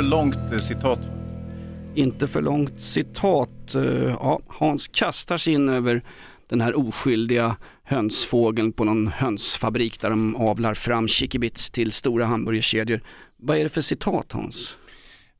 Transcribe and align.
För 0.00 0.04
långt 0.04 0.52
eh, 0.52 0.58
citat. 0.58 0.98
Inte 1.94 2.26
för 2.26 2.42
långt 2.42 2.82
citat. 2.82 3.74
Eh, 3.74 3.82
Ja, 4.20 4.40
Hans 4.48 4.88
kastar 4.88 5.38
sig 5.38 5.52
in 5.52 5.68
över 5.68 6.02
den 6.48 6.60
här 6.60 6.78
oskyldiga 6.78 7.56
hönsfågeln 7.84 8.72
på 8.72 8.84
någon 8.84 9.08
hönsfabrik 9.08 10.00
där 10.00 10.10
de 10.10 10.36
avlar 10.36 10.74
fram 10.74 11.08
chickibits 11.08 11.70
till 11.70 11.92
stora 11.92 12.24
hamburgerkedjor. 12.24 13.00
Vad 13.36 13.56
är 13.56 13.62
det 13.62 13.68
för 13.68 13.80
citat 13.80 14.32
Hans? 14.32 14.78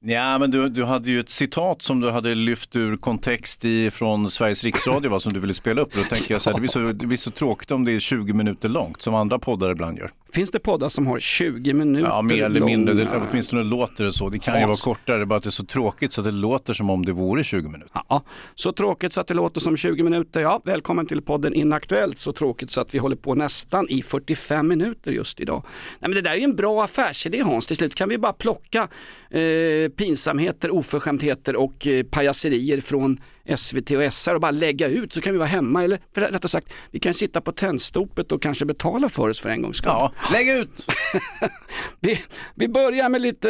Ja, 0.00 0.38
men 0.38 0.50
du, 0.50 0.69
du 0.69 0.84
hade 0.84 1.11
ju 1.11 1.20
ett 1.20 1.30
citat 1.30 1.83
som 1.83 2.00
du 2.00 2.11
hade 2.11 2.34
lyft 2.34 2.77
ur 2.77 2.97
kontext 2.97 3.64
i, 3.64 3.91
från 3.91 4.30
Sveriges 4.30 4.64
riksradio 4.64 5.11
va, 5.11 5.20
som 5.20 5.33
du 5.33 5.41
ville 5.41 5.55
spela 5.55 5.80
upp. 5.80 5.92
Då 5.95 6.02
tänker 6.02 6.34
jag 6.34 6.42
så 6.42 6.50
här, 6.50 6.55
det, 6.55 6.61
blir 6.61 6.70
så, 6.70 6.78
det 6.78 7.06
blir 7.06 7.16
så 7.16 7.30
tråkigt 7.30 7.70
om 7.70 7.84
det 7.84 7.92
är 7.92 8.00
20 8.00 8.33
minuter 8.33 8.69
långt 8.69 9.02
som 9.02 9.14
andra 9.14 9.38
poddar 9.38 9.70
ibland 9.70 9.98
gör. 9.98 10.11
Finns 10.33 10.51
det 10.51 10.59
poddar 10.59 10.89
som 10.89 11.07
har 11.07 11.19
20 11.19 11.73
minuter 11.75 12.09
Ja, 12.09 12.23
mer 12.23 12.45
eller 12.45 12.61
mindre. 12.61 12.95
Det, 12.95 13.09
åtminstone 13.31 13.62
låter 13.62 14.05
det 14.05 14.12
så. 14.12 14.28
Det 14.28 14.39
kan 14.39 14.61
ju 14.61 14.67
vara 14.67 14.77
kortare, 14.77 15.17
det 15.17 15.23
är 15.23 15.27
bara 15.27 15.36
att 15.36 15.42
det 15.42 15.48
är 15.48 15.50
så 15.50 15.64
tråkigt 15.64 16.12
så 16.12 16.20
att 16.20 16.25
det 16.25 16.31
låter 16.31 16.73
som 16.73 16.91
om 16.91 17.05
det 17.05 17.12
vore 17.12 17.45
20 17.45 17.69
minuter. 17.69 18.03
Ja, 18.09 18.23
så 18.55 18.73
tråkigt 18.73 19.12
så 19.12 19.20
att 19.20 19.27
det 19.27 19.34
låter 19.34 19.61
som 19.61 19.77
20 19.77 20.03
minuter. 20.03 20.41
Ja, 20.41 20.61
välkommen 20.64 21.06
till 21.06 21.23
podden 21.23 21.55
Inaktuellt. 21.55 22.19
Så 22.19 22.33
tråkigt 22.33 22.70
så 22.70 22.81
att 22.81 22.95
vi 22.95 22.98
håller 22.98 23.17
på 23.17 23.34
nästan 23.34 23.86
i 23.89 24.03
45 24.03 24.69
minuter 24.69 25.12
just 25.12 25.41
idag. 25.41 25.62
Nej, 25.98 26.08
men 26.08 26.11
det 26.11 26.20
där 26.20 26.31
är 26.31 26.36
ju 26.36 26.45
en 26.45 26.56
bra 26.56 26.84
affärsidé 26.84 27.42
Hans. 27.42 27.67
Till 27.67 27.77
slut 27.77 27.95
kan 27.95 28.08
vi 28.08 28.19
bara 28.19 28.33
plocka 28.33 28.89
eh, 29.31 29.89
pinsamheter, 29.97 30.70
oförskämdheter 30.70 31.56
och 31.56 31.86
eh, 31.86 32.03
pajaserier 32.03 32.81
från 32.81 33.20
SVT 33.56 33.91
och 33.91 34.12
SR 34.12 34.34
och 34.34 34.41
bara 34.41 34.51
lägga 34.51 34.89
ut 34.89 35.12
så 35.12 35.20
kan 35.20 35.33
vi 35.33 35.39
vara 35.39 35.48
hemma. 35.48 35.84
Eller 35.84 35.98
för 36.15 36.20
rättare 36.20 36.48
sagt, 36.48 36.69
vi 36.91 36.98
kan 36.98 37.15
sitta 37.15 37.41
på 37.41 37.53
tändstopet 37.53 38.33
och 38.33 38.42
kanske 38.42 38.65
betala 38.65 39.09
för 39.09 39.29
oss 39.29 39.41
för 39.41 39.48
en 39.48 39.62
gångs 39.62 39.77
skull. 39.77 39.92
Ja, 39.92 40.12
lägg 40.33 40.48
ut! 40.48 40.87
Vi, 42.01 42.20
vi 42.55 42.69
börjar 42.69 43.09
med 43.09 43.20
lite, 43.20 43.48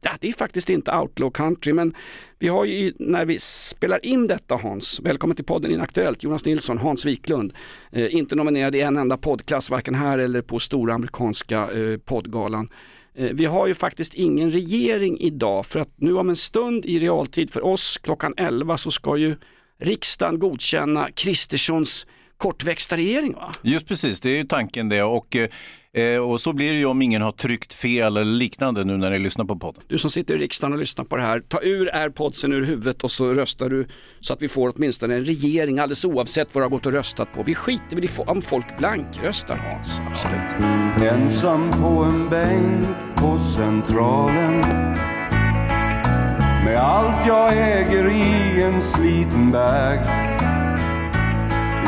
ja 0.00 0.10
det 0.20 0.28
är 0.28 0.32
faktiskt 0.32 0.70
inte 0.70 0.96
outlaw 0.96 1.32
country 1.32 1.72
men 1.72 1.94
vi 2.38 2.48
har 2.48 2.64
ju 2.64 2.92
när 2.98 3.24
vi 3.24 3.38
spelar 3.38 4.06
in 4.06 4.26
detta 4.26 4.56
Hans, 4.56 5.00
välkommen 5.00 5.36
till 5.36 5.44
podden 5.44 5.70
Inaktuellt, 5.70 6.22
Jonas 6.22 6.44
Nilsson, 6.44 6.78
Hans 6.78 7.04
Wiklund, 7.04 7.52
eh, 7.92 8.14
inte 8.14 8.34
nominerad 8.34 8.74
i 8.74 8.80
en 8.80 8.96
enda 8.96 9.16
poddklass, 9.16 9.70
varken 9.70 9.94
här 9.94 10.18
eller 10.18 10.42
på 10.42 10.58
stora 10.58 10.94
amerikanska 10.94 11.58
eh, 11.70 11.98
poddgalan. 11.98 12.68
Eh, 13.14 13.30
vi 13.32 13.44
har 13.44 13.66
ju 13.66 13.74
faktiskt 13.74 14.14
ingen 14.14 14.50
regering 14.50 15.20
idag 15.20 15.66
för 15.66 15.80
att 15.80 15.94
nu 15.96 16.16
om 16.16 16.28
en 16.28 16.36
stund 16.36 16.84
i 16.84 16.98
realtid 16.98 17.50
för 17.50 17.64
oss 17.64 17.98
klockan 17.98 18.34
11 18.36 18.78
så 18.78 18.90
ska 18.90 19.16
ju 19.16 19.36
riksdagen 19.80 20.38
godkänna 20.38 21.10
Kristerssons 21.10 22.06
kortväxta 22.42 22.96
regering 22.96 23.32
va? 23.32 23.52
Just 23.62 23.86
precis, 23.88 24.20
det 24.20 24.30
är 24.30 24.36
ju 24.36 24.44
tanken 24.44 24.88
det. 24.88 25.02
Och, 25.02 25.36
eh, 25.92 26.16
och 26.16 26.40
så 26.40 26.52
blir 26.52 26.72
det 26.72 26.78
ju 26.78 26.86
om 26.86 27.02
ingen 27.02 27.22
har 27.22 27.32
tryckt 27.32 27.72
fel 27.74 28.16
eller 28.16 28.24
liknande 28.24 28.84
nu 28.84 28.96
när 28.96 29.10
ni 29.10 29.18
lyssnar 29.18 29.44
på 29.44 29.56
podden. 29.56 29.82
Du 29.88 29.98
som 29.98 30.10
sitter 30.10 30.34
i 30.34 30.38
riksdagen 30.38 30.72
och 30.72 30.78
lyssnar 30.78 31.04
på 31.04 31.16
det 31.16 31.22
här, 31.22 31.40
ta 31.40 31.62
ur 31.62 31.96
airpodsen 31.96 32.52
ur 32.52 32.62
huvudet 32.62 33.04
och 33.04 33.10
så 33.10 33.34
röstar 33.34 33.68
du 33.68 33.86
så 34.20 34.32
att 34.32 34.42
vi 34.42 34.48
får 34.48 34.72
åtminstone 34.76 35.14
en 35.14 35.24
regering 35.24 35.78
alldeles 35.78 36.04
oavsett 36.04 36.54
vad 36.54 36.62
du 36.62 36.64
har 36.64 36.70
gått 36.70 36.86
och 36.86 36.92
röstat 36.92 37.32
på. 37.32 37.42
Vi 37.42 37.54
skiter 37.54 37.96
väl 37.96 38.04
i 38.04 38.08
om 38.26 38.42
folk 38.42 38.78
blankröstar 38.78 39.56
Hans, 39.56 40.00
absolut. 40.10 40.52
Ensam 41.12 41.70
på 41.70 42.02
en 42.04 42.28
bänk 42.28 42.86
på 43.16 43.38
Centralen 43.56 44.60
Med 46.64 46.76
allt 46.76 47.26
jag 47.26 47.52
äger 47.52 48.10
i 48.10 48.62
en 48.62 48.82
sliten 48.82 49.50
bag 49.50 50.31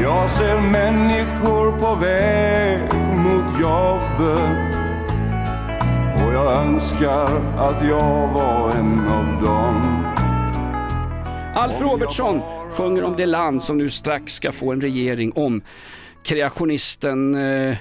jag 0.02 0.30
ser 0.30 0.60
människor 0.60 1.78
på 1.78 1.94
väg 1.94 2.80
mot 2.94 3.60
jobbet 3.60 4.74
Och 6.14 6.34
jag 6.34 6.52
önskar 6.52 7.56
att 7.58 7.88
jag 7.88 8.28
var 8.28 8.70
en 8.70 9.08
av 9.08 9.42
dem. 9.42 10.04
Alf 11.54 11.80
Robertsson 11.80 12.40
sjunger 12.70 13.04
om 13.04 13.16
det 13.16 13.26
land 13.26 13.62
som 13.62 13.78
nu 13.78 13.88
strax 13.88 14.32
ska 14.32 14.52
få 14.52 14.72
en 14.72 14.80
regering 14.80 15.32
om. 15.32 15.62
Kreationisten 16.22 17.34
eh, 17.34 17.76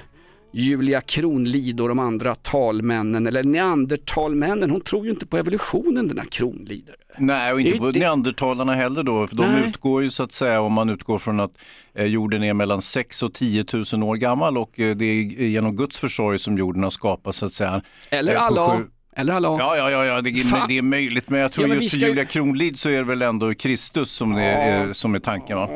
Julia 0.56 1.02
Kronlid 1.02 1.82
och 1.82 1.88
de 1.88 2.00
andra 2.00 2.36
talmännen, 2.36 3.28
eller 3.28 3.44
neandertalmännen. 3.44 4.70
Hon 4.72 4.82
tror 4.82 5.06
ju 5.06 5.12
inte 5.12 5.26
på 5.26 5.38
evolutionen 5.38 6.08
den 6.08 6.18
här 6.18 6.26
Kronlid. 6.26 6.90
Nej, 7.18 7.54
och 7.54 7.62
inte 7.62 7.78
på 7.78 7.92
det- 7.92 8.00
neandertalarna 8.00 8.76
heller 8.76 9.04
då. 9.04 9.28
För 9.28 9.36
de 9.36 9.46
Nej. 9.52 9.70
utgår 9.70 10.04
ju 10.04 10.10
så 10.10 10.24
att 10.24 10.34
säga, 10.34 10.62
om 10.62 10.74
man 10.74 10.90
utgår 10.90 11.20
från 11.20 11.40
att 11.40 11.52
eh, 11.96 12.06
jorden 12.06 12.44
är 12.44 12.54
mellan 12.54 12.82
6 12.82 13.24
och 13.24 13.34
10 13.34 13.66
000 13.94 14.04
år 14.04 14.16
gammal 14.16 14.58
och 14.58 14.80
eh, 14.80 14.96
det 14.96 15.06
är 15.06 15.44
genom 15.46 15.76
Guds 15.76 15.98
försorg 16.00 16.40
som 16.40 16.58
jorden 16.58 16.84
har 16.84 16.90
skapats 16.90 17.38
så 17.38 17.46
att 17.46 17.54
säga. 17.54 17.82
Eller 18.10 18.34
Eh, 18.34 18.38
på 18.40 18.44
Allah. 18.46 18.78
sju- 18.78 18.90
Eller 19.16 19.34
Allah. 19.34 19.56
Ja, 19.60 19.78
ja, 19.78 19.92
ja, 19.92 20.06
ja 20.06 20.22
det, 20.22 20.32
men 20.52 20.68
det 20.68 20.78
är 20.78 20.82
möjligt. 20.82 21.30
Men 21.30 21.40
jag 21.40 21.52
tror 21.52 21.68
Ja, 21.68 21.74
men 21.74 21.82
just 21.84 21.94
för 21.94 22.00
ju- 22.02 22.08
Julia 22.08 22.26
Kronlid 22.26 22.80
så 22.80 22.90
är 22.90 22.98
det 22.98 23.04
väl 23.04 23.22
ändå 23.22 23.54
Kristus 23.54 24.12
som, 24.12 24.34
det 24.34 24.42
är, 24.44 24.94
som 24.94 25.16
är 25.16 25.20
tanken 25.20 25.58
va? 25.58 25.70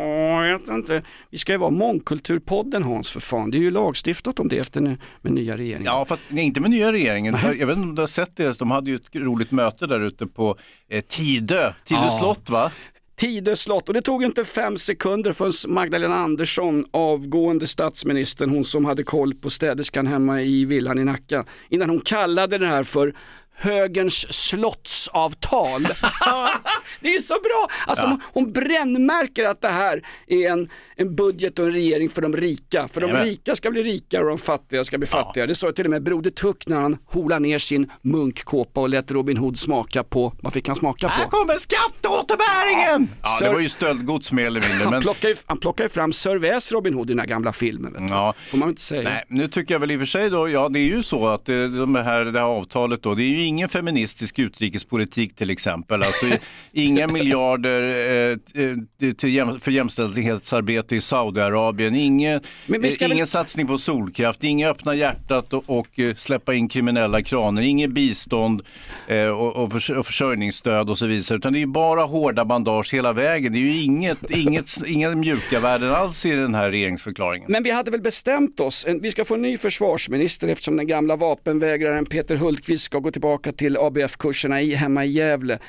Jag 0.48 0.60
vet 0.60 0.68
inte. 0.70 1.02
Vi 1.30 1.38
ska 1.38 1.52
ju 1.52 1.58
vara 1.58 1.70
mångkulturpodden 1.70 2.84
Hans 2.84 3.12
för 3.12 3.20
fan. 3.20 3.52
Det 3.52 3.58
är 3.58 3.60
ju 3.60 3.72
lagstiftat 3.72 4.40
om 4.40 4.48
det 4.48 4.58
efter 4.58 4.82
nu 4.82 4.98
med 5.22 5.34
nya 5.34 5.58
regeringen. 5.58 5.86
Ja, 5.86 6.06
fast 6.06 6.22
nej, 6.28 6.44
inte 6.46 6.60
med 6.62 6.70
nya 6.70 6.92
regeringen. 6.92 7.38
Jag, 7.44 7.58
jag 7.60 7.68
vet 7.68 7.78
inte 7.78 7.90
om 7.90 7.96
du 7.96 8.02
har 8.02 8.08
sett 8.08 8.36
det, 8.36 8.60
de 8.60 8.72
hade 8.72 8.90
ju 8.90 8.96
ett 8.96 9.16
roligt 9.16 9.52
möte 9.52 9.88
där 9.88 10.00
ute 10.00 10.28
på 10.28 10.58
eh, 10.90 11.02
Tidö, 11.02 11.74
Tidö 11.86 12.02
Ja. 12.04 12.18
slott 12.20 12.50
va? 12.50 12.72
Tidö 13.20 13.56
slott. 13.56 13.88
Och 13.88 13.94
det 13.94 14.02
tog 14.02 14.24
inte 14.24 14.46
fem 14.46 14.78
sekunder 14.78 15.34
förrän 15.34 15.74
Magdalena 15.74 16.16
Andersson, 16.16 16.86
avgående 16.92 17.68
statsministern, 17.68 18.50
hon 18.50 18.64
som 18.64 18.86
hade 18.86 19.04
koll 19.04 19.36
på 19.36 19.50
städerskan 19.50 20.08
hemma 20.08 20.42
i 20.42 20.66
villan 20.66 21.00
i 21.00 21.04
Nacka, 21.04 21.46
innan 21.70 21.90
hon 21.90 22.02
kallade 22.02 22.58
det 22.58 22.68
här 22.68 22.84
för 22.84 23.14
högerns 23.60 24.34
slottsavtal. 24.34 25.82
det 27.02 27.08
är 27.08 27.14
ju 27.14 27.20
så 27.22 27.34
bra! 27.34 27.68
Alltså 27.88 28.08
hon, 28.08 28.22
hon 28.34 28.52
brännmärker 28.52 29.46
att 29.46 29.62
det 29.62 29.68
här 29.68 30.02
är 30.28 30.50
en, 30.52 30.70
en 30.96 31.16
budget 31.16 31.60
och 31.60 31.66
en 31.66 31.72
regering 31.72 32.10
för 32.10 32.22
de 32.22 32.36
rika. 32.38 32.88
För 32.88 33.02
de 33.02 33.08
Jajamän. 33.08 33.28
rika 33.28 33.56
ska 33.56 33.72
bli 33.72 33.84
rikare 33.84 34.22
och 34.24 34.30
de 34.30 34.38
fattiga 34.38 34.84
ska 34.84 34.98
bli 34.98 35.08
fattigare. 35.08 35.48
Det 35.48 35.56
sa 35.56 35.72
till 35.72 35.86
och 35.86 35.92
med 35.92 36.04
Broder 36.04 36.32
Tuck 36.32 36.68
när 36.68 36.80
han 36.80 36.98
holade 37.06 37.40
ner 37.40 37.58
sin 37.60 37.92
munkkåpa 38.02 38.82
och 38.82 38.90
lät 38.90 39.12
Robin 39.12 39.38
Hood 39.38 39.58
smaka 39.60 40.04
på, 40.04 40.34
vad 40.42 40.54
fick 40.54 40.68
han 40.68 40.76
smaka 40.76 41.08
Här 41.08 41.24
på? 41.24 41.30
kommer 41.30 41.54
skatteåterbäringen! 41.54 43.10
Ja, 43.24 43.30
det 43.40 43.46
Sir- 43.46 43.54
var 43.54 43.60
ju 43.60 43.70
stöldgods 43.70 44.32
mer 44.32 44.46
eller 44.46 44.62
mindre. 44.62 44.84
Han 44.84 44.92
Men... 44.92 45.02
plockar, 45.02 45.30
ju, 45.30 45.36
han 45.46 45.58
plockar 45.58 45.84
ju 45.84 45.90
fram 45.90 46.14
Sir 46.14 46.36
Väs 46.36 46.72
Robin 46.72 46.94
Hood 46.94 47.10
i 47.10 47.14
den 47.14 47.20
här 47.20 47.28
gamla 47.28 47.54
filmen. 47.54 47.94
Vet. 47.94 48.10
Ja. 48.10 48.34
Får 48.50 48.58
man 48.58 48.70
inte 48.70 48.82
säga. 48.82 49.02
Nej, 49.10 49.24
nu 49.30 49.48
tycker 49.48 49.74
jag 49.74 49.80
väl 49.80 49.92
i 49.92 49.96
och 49.96 50.00
för 50.00 50.06
sig 50.06 50.30
då, 50.30 50.50
ja 50.50 50.70
det 50.70 50.80
är 50.80 50.84
ju 50.84 51.04
så 51.04 51.28
att 51.28 51.46
det, 51.46 51.68
de 51.80 51.96
här, 51.96 52.26
det 52.26 52.40
här 52.40 52.46
avtalet 52.46 53.04
då, 53.04 53.16
det 53.16 53.24
är 53.24 53.26
ju 53.26 53.46
ingen 53.48 53.70
feministisk 53.70 54.40
utrikespolitik 54.40 55.36
till 55.36 55.50
exempel. 55.50 56.04
Alltså 56.04 56.26
inga 56.72 57.08
miljarder 57.08 57.82
eh, 57.82 58.64
eh, 58.64 59.14
till 59.14 59.36
jäm, 59.36 59.60
för 59.60 59.72
jämställdhetsarbete 59.72 60.96
i 60.96 61.02
Saudiarabien, 61.02 61.96
ingen, 61.96 62.42
vi 62.66 62.88
eh, 63.02 63.12
ingen 63.12 63.28
satsning 63.28 63.68
på 63.68 63.78
solkraft, 63.78 64.44
inga 64.44 64.70
öppna 64.70 64.96
hjärtat 64.96 65.54
och, 65.54 65.64
och 65.68 66.00
eh, 66.00 66.16
släppa 66.16 66.54
in 66.54 66.70
kriminella 66.70 67.22
kraner, 67.22 67.62
inget 67.62 67.90
bistånd 67.90 68.62
eh, 69.08 69.28
och, 69.28 69.56
och, 69.56 69.72
förs- 69.72 69.90
och 69.98 70.06
försörjningsstöd 70.06 70.90
och 70.90 70.98
så 70.98 71.06
vidare. 71.06 71.38
Utan 71.38 71.54
det 71.54 71.62
är 71.62 71.66
bara 71.66 72.02
hårda 72.02 72.46
bandage 72.46 72.94
hela 72.94 73.14
vägen. 73.14 73.54
Det 73.54 73.60
är 73.60 73.62
ju 73.62 73.82
inget, 73.82 74.30
inget, 74.30 74.78
inga 74.88 75.16
mjuka 75.16 75.60
värden 75.60 75.92
alls 75.92 76.26
i 76.26 76.32
den 76.32 76.56
här 76.56 76.72
regeringsförklaringen. 76.72 77.52
Men 77.52 77.64
vi 77.64 77.72
hade 77.72 77.92
väl 77.92 78.02
bestämt 78.02 78.60
oss, 78.60 78.86
vi 79.02 79.12
ska 79.12 79.26
få 79.26 79.34
en 79.34 79.42
ny 79.42 79.58
försvarsminister 79.58 80.48
eftersom 80.48 80.78
den 80.78 80.88
gamla 80.88 81.16
vapenvägraren 81.16 82.06
Peter 82.06 82.36
Hultqvist 82.36 82.84
ska 82.84 83.00
gå 83.00 83.12
tillbaka 83.12 83.37
till 83.38 83.78
ABF-kurserna 83.78 84.62
i, 84.62 84.74
hemma 84.74 85.06
i 85.06 85.08
Gävle. 85.10 85.60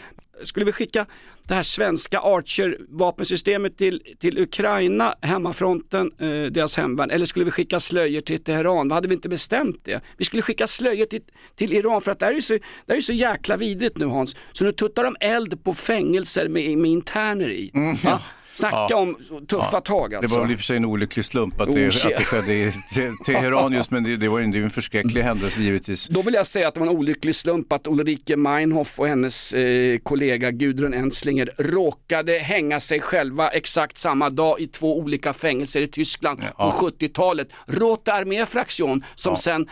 Skulle 0.42 0.66
vi 0.66 0.72
skicka 0.72 1.06
det 1.48 1.54
här 1.54 1.62
svenska 1.62 2.18
Archer-vapensystemet 2.18 3.76
till, 3.76 4.02
till 4.18 4.38
Ukraina, 4.38 5.14
hemmafronten, 5.20 6.12
eh, 6.18 6.26
deras 6.28 6.76
hemvärn, 6.76 7.10
eller 7.10 7.26
skulle 7.26 7.44
vi 7.44 7.50
skicka 7.50 7.80
slöjor 7.80 8.20
till 8.20 8.44
Teheran? 8.44 8.88
Vad 8.88 8.96
hade 8.96 9.08
vi 9.08 9.14
inte 9.14 9.28
bestämt 9.28 9.80
det? 9.84 10.00
Vi 10.16 10.24
skulle 10.24 10.42
skicka 10.42 10.66
slöjor 10.66 11.06
till, 11.06 11.22
till 11.54 11.72
Iran 11.72 12.00
för 12.00 12.12
att 12.12 12.18
det 12.18 12.24
här 12.24 12.32
är 12.32 12.36
ju 12.36 12.42
så, 12.42 12.58
det 12.86 12.92
är 12.92 13.00
så 13.00 13.12
jäkla 13.12 13.56
vidrigt 13.56 13.96
nu 13.96 14.06
Hans, 14.06 14.36
så 14.52 14.64
nu 14.64 14.72
tuttar 14.72 15.04
de 15.04 15.16
eld 15.20 15.64
på 15.64 15.74
fängelser 15.74 16.48
med, 16.48 16.78
med 16.78 16.90
interner 16.90 17.48
i. 17.48 17.70
Va? 18.04 18.22
Snacka 18.58 18.86
Ja. 18.90 18.96
om 18.96 19.16
tuffa 19.48 19.80
tag 19.80 20.10
Det 20.10 20.16
alltså. 20.18 20.36
var 20.38 20.42
väl 20.44 20.52
i 20.52 20.54
och 20.54 20.58
för 20.58 20.64
sig 20.64 20.76
en 20.76 20.84
olycklig 20.84 21.24
slump 21.24 21.60
att 21.60 21.68
Oh, 21.68 21.74
det, 21.74 21.86
att 21.86 22.16
det 22.18 22.24
skedde 22.24 22.52
i 22.54 22.72
Te- 22.94 23.12
Teheran 23.26 23.72
just, 23.78 23.90
men 23.90 24.04
det, 24.04 24.16
det 24.16 24.28
var 24.28 24.38
ju 24.38 24.44
en, 24.44 24.50
det 24.50 24.70
förskräcklig 24.70 25.22
händelse 25.22 25.62
givetvis. 25.62 26.08
Då 26.08 26.22
vill 26.22 26.34
jag 26.34 26.46
säga 26.46 26.68
att 26.68 26.74
det 26.74 26.80
var 26.80 26.86
en 26.86 26.96
olycklig 26.96 27.34
slump 27.34 27.72
att 27.72 27.86
Ulrike 27.86 28.36
Meinhof 28.36 28.98
och 29.00 29.08
hennes 29.08 29.52
eh, 29.52 29.98
kollega 29.98 30.50
Gudrun 30.50 30.94
Enslinger 30.94 31.50
råkade 31.58 32.32
hänga 32.32 32.80
sig 32.80 33.00
själva 33.00 33.48
exakt 33.48 33.98
samma 33.98 34.30
dag 34.30 34.60
i 34.60 34.66
två 34.66 34.98
olika 34.98 35.32
fängelser 35.32 35.82
i 35.82 35.86
Tyskland 35.86 36.44
Ja. 36.58 36.70
på 36.80 36.86
70-talet. 36.86 37.48
Rote 37.66 38.12
Armee 38.12 38.46
Fraktion 38.46 39.04
som 39.14 39.32
Ja. 39.32 39.36
sen 39.36 39.68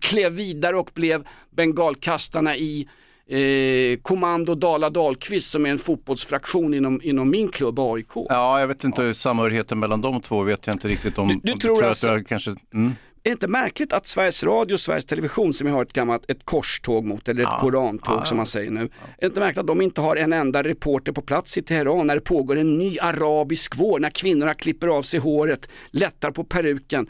klev 0.00 0.32
vidare 0.32 0.76
och 0.76 0.90
blev 0.94 1.24
bengalkastarna 1.56 2.56
i 2.56 2.88
eh, 3.28 3.98
Kommando 4.02 4.54
Dala 4.54 4.90
Dahlqvist 4.90 5.50
som 5.50 5.66
är 5.66 5.70
en 5.70 5.78
fotbollsfraktion 5.78 6.74
inom, 6.74 7.00
inom 7.02 7.30
min 7.30 7.48
klubb 7.48 7.78
AIK. 7.78 8.08
Ja, 8.14 8.60
jag 8.60 8.66
vet 8.68 8.84
inte, 8.84 9.14
samhörigheten 9.14 9.78
mellan 9.78 10.00
de 10.00 10.20
två 10.22 10.42
vet 10.42 10.66
jag 10.66 10.74
inte 10.74 10.88
riktigt 10.88 11.18
om. 11.18 11.28
Du- 11.28 11.40
du 11.42 11.52
tror 11.58 11.78
att 11.82 11.88
alltså- 11.88 12.06
jag 12.08 12.26
kanske, 12.26 12.54
mm. 12.74 12.92
Är 13.26 13.30
det 13.30 13.32
inte 13.32 13.48
märkligt 13.48 13.92
att 13.92 14.06
Sveriges 14.06 14.44
Radio 14.44 14.74
och 14.74 14.80
Sveriges 14.80 15.04
Television 15.04 15.52
som 15.54 15.66
jag 15.68 15.74
har 15.74 15.82
ett 15.82 15.92
gammalt 15.92 16.30
ett 16.30 16.44
korståg 16.44 17.04
mot, 17.04 17.28
eller 17.28 17.42
ett 17.42 17.48
Ja. 17.52 17.58
korantåg 17.58 18.14
Ja, 18.18 18.24
som 18.24 18.36
ja. 18.36 18.38
man 18.38 18.46
säger 18.46 18.70
nu. 18.70 18.80
Är 18.80 18.88
det 19.20 19.26
inte 19.26 19.40
märkligt 19.40 19.58
att 19.58 19.66
de 19.66 19.80
inte 19.80 20.00
har 20.00 20.16
en 20.16 20.32
enda 20.32 20.62
reporter 20.62 21.12
på 21.12 21.22
plats 21.22 21.58
i 21.58 21.62
Teheran 21.62 22.06
när 22.06 22.14
det 22.14 22.20
pågår 22.20 22.56
en 22.56 22.78
ny 22.78 22.98
arabisk 22.98 23.76
vår, 23.76 23.98
när 23.98 24.10
kvinnorna 24.10 24.54
klipper 24.54 24.86
av 24.88 25.02
sig 25.02 25.20
håret, 25.20 25.68
lättar 25.90 26.30
på 26.30 26.44
peruken, 26.44 27.06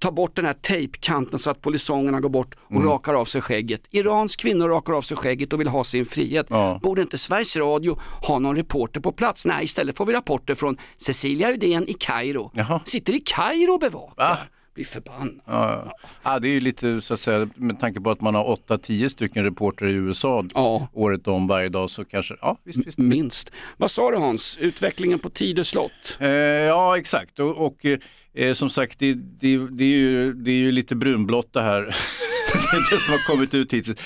tar 0.00 0.10
bort 0.12 0.36
den 0.36 0.44
här 0.46 0.54
tejpkanten 0.54 1.38
så 1.38 1.50
att 1.50 1.60
polisongerna 1.60 2.20
går 2.20 2.28
bort 2.28 2.54
och 2.60 2.70
Mm. 2.76 2.88
rakar 2.88 3.14
av 3.14 3.24
sig 3.24 3.40
skägget. 3.40 3.82
Irans 3.90 4.36
kvinnor 4.36 4.68
rakar 4.68 4.92
av 4.92 5.02
sig 5.02 5.16
skägget 5.16 5.52
och 5.52 5.60
vill 5.60 5.68
ha 5.68 5.84
sin 5.84 6.06
frihet. 6.06 6.46
Ja. 6.50 6.80
Borde 6.82 7.02
inte 7.02 7.18
Sveriges 7.18 7.56
Radio 7.56 7.98
ha 8.22 8.38
någon 8.38 8.56
reporter 8.56 9.00
på 9.00 9.12
plats? 9.12 9.46
Nej, 9.46 9.64
istället 9.64 9.96
får 9.96 10.06
vi 10.06 10.12
rapporter 10.12 10.54
från 10.54 10.76
Cecilia 10.96 11.52
Uddén 11.52 11.88
i 11.88 11.92
Kairo. 11.94 12.50
Jaha. 12.54 12.80
Sitter 12.84 13.12
i 13.12 13.20
Kairo 13.20 13.72
och 13.72 13.80
bevakar. 13.80 14.48
Va? 14.76 14.82
Blir 14.82 14.84
förbannad. 14.84 15.40
Ja, 15.44 15.92
ja. 16.22 16.38
det 16.38 16.48
är 16.48 16.52
ju 16.52 16.60
lite 16.60 17.00
så 17.00 17.14
att 17.14 17.20
säga, 17.20 17.48
med 17.54 17.80
tanke 17.80 18.00
på 18.00 18.10
att 18.10 18.20
man 18.20 18.34
har 18.34 18.56
8-10 18.68 19.08
stycken 19.08 19.44
reportrar 19.44 19.88
i 19.88 19.92
USA 19.92 20.44
Ja. 20.54 20.88
året 20.92 21.28
om 21.28 21.46
varje 21.46 21.68
dag 21.68 21.90
så 21.90 22.04
kanske, 22.04 22.34
ja 22.40 22.58
visst, 22.64 22.86
visst. 22.86 22.98
Minst. 22.98 23.52
Vad 23.76 23.90
sa 23.90 24.10
du 24.10 24.16
Hans, 24.16 24.58
utvecklingen 24.60 25.18
på 25.18 25.30
Tidö 25.30 25.64
slott? 25.64 26.18
Eh, 26.20 26.28
ja, 26.28 26.98
exakt. 26.98 27.38
Och, 27.38 27.66
och 27.66 27.86
eh, 28.34 28.54
som 28.54 28.70
sagt, 28.70 28.98
det, 28.98 29.14
det, 29.14 29.58
det, 29.70 29.84
är 29.84 29.88
ju, 29.88 30.32
det 30.32 30.50
är 30.50 30.56
ju 30.58 30.72
lite 30.72 30.94
brunblått 30.96 31.52
det 31.52 31.62
här. 31.62 31.82
det 32.70 32.76
är 32.76 32.90
det 32.94 33.00
som 33.00 33.12
har 33.12 33.26
kommit 33.26 33.54
ut 33.54 33.72
hittills. 33.72 33.98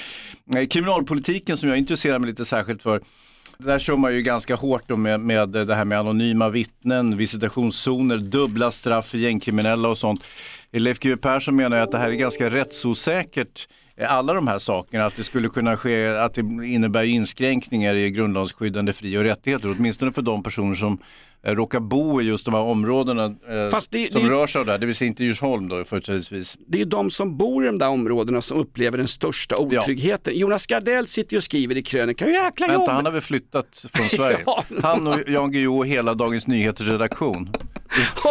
Eh, 0.56 0.66
kriminalpolitiken 0.66 1.56
som 1.56 1.68
jag 1.68 1.78
intresserar 1.78 2.18
mig 2.18 2.30
lite 2.30 2.44
särskilt 2.44 2.82
för. 2.82 3.00
Där 3.62 3.78
kör 3.78 3.96
man 3.96 4.14
ju 4.14 4.22
ganska 4.22 4.54
hårt 4.54 4.82
då 4.86 4.96
med, 4.96 5.20
med 5.20 5.48
det 5.48 5.74
här 5.74 5.84
med 5.84 5.98
anonyma 5.98 6.48
vittnen, 6.48 7.16
visitationszoner, 7.16 8.16
dubbla 8.16 8.70
straff 8.70 9.08
för 9.08 9.18
gängkriminella 9.18 9.88
och 9.88 9.98
sånt. 9.98 10.24
Leif 10.72 10.98
GW 10.98 11.16
Persson 11.16 11.56
menar 11.56 11.76
ju 11.76 11.82
att 11.82 11.90
det 11.90 11.98
här 11.98 12.08
är 12.08 12.14
ganska 12.14 12.50
rättsosäkert, 12.50 13.68
eh, 13.96 14.14
alla 14.14 14.34
de 14.34 14.46
här 14.46 14.58
sakerna, 14.58 15.06
att 15.06 15.16
det 15.16 15.24
skulle 15.24 15.48
kunna 15.48 15.76
ske, 15.76 16.08
att 16.08 16.34
det 16.34 16.40
innebär 16.40 17.02
inskränkningar 17.02 17.94
i 17.94 18.10
grundlagsskyddande 18.10 18.92
fri 18.92 19.18
och 19.18 19.22
rättigheter, 19.22 19.74
åtminstone 19.78 20.12
för 20.12 20.22
de 20.22 20.42
personer 20.42 20.74
som 20.74 20.98
råkar 21.42 21.80
bo 21.80 22.20
i 22.22 22.24
just 22.24 22.44
de 22.44 22.54
här 22.54 22.60
områdena 22.60 23.24
eh, 23.24 23.78
det- 23.90 24.12
som 24.12 24.22
det- 24.22 24.30
rör 24.30 24.46
sig 24.46 24.58
av 24.58 24.66
det 24.66 24.72
här, 24.72 24.78
det 24.78 24.86
vill 24.86 24.94
säga 24.96 25.08
inte 25.08 25.24
Djursholm 25.24 25.68
då 25.68 25.84
företrädesvis. 25.84 26.58
Det 26.66 26.80
är 26.80 26.84
de 26.84 27.10
som 27.10 27.36
bor 27.36 27.64
i 27.64 27.66
de 27.66 27.78
där 27.78 27.88
områdena 27.88 28.40
som 28.40 28.58
upplever 28.58 28.98
den 28.98 29.08
största 29.08 29.56
otryggheten. 29.56 30.38
Jonas 30.38 30.66
Gardell 30.66 31.06
sitter 31.06 31.36
och 31.36 31.42
skriver 31.42 31.76
i 31.76 31.82
krönikan, 31.82 32.28
hur 32.28 32.34
jäkla 32.34 32.66
Vänta, 32.66 32.92
han 32.92 33.04
har 33.04 33.12
väl 33.12 33.20
flyttat 33.20 33.84
från 33.94 34.08
Sverige? 34.16 34.38
Ja. 34.46 34.64
Han 34.82 35.06
och 35.06 35.18
Jan 35.28 35.52
Guillou 35.52 35.78
och 35.78 35.86
hela 35.86 36.14
Dagens 36.14 36.46
Nyheters 36.46 36.88
redaktion. 36.88 37.52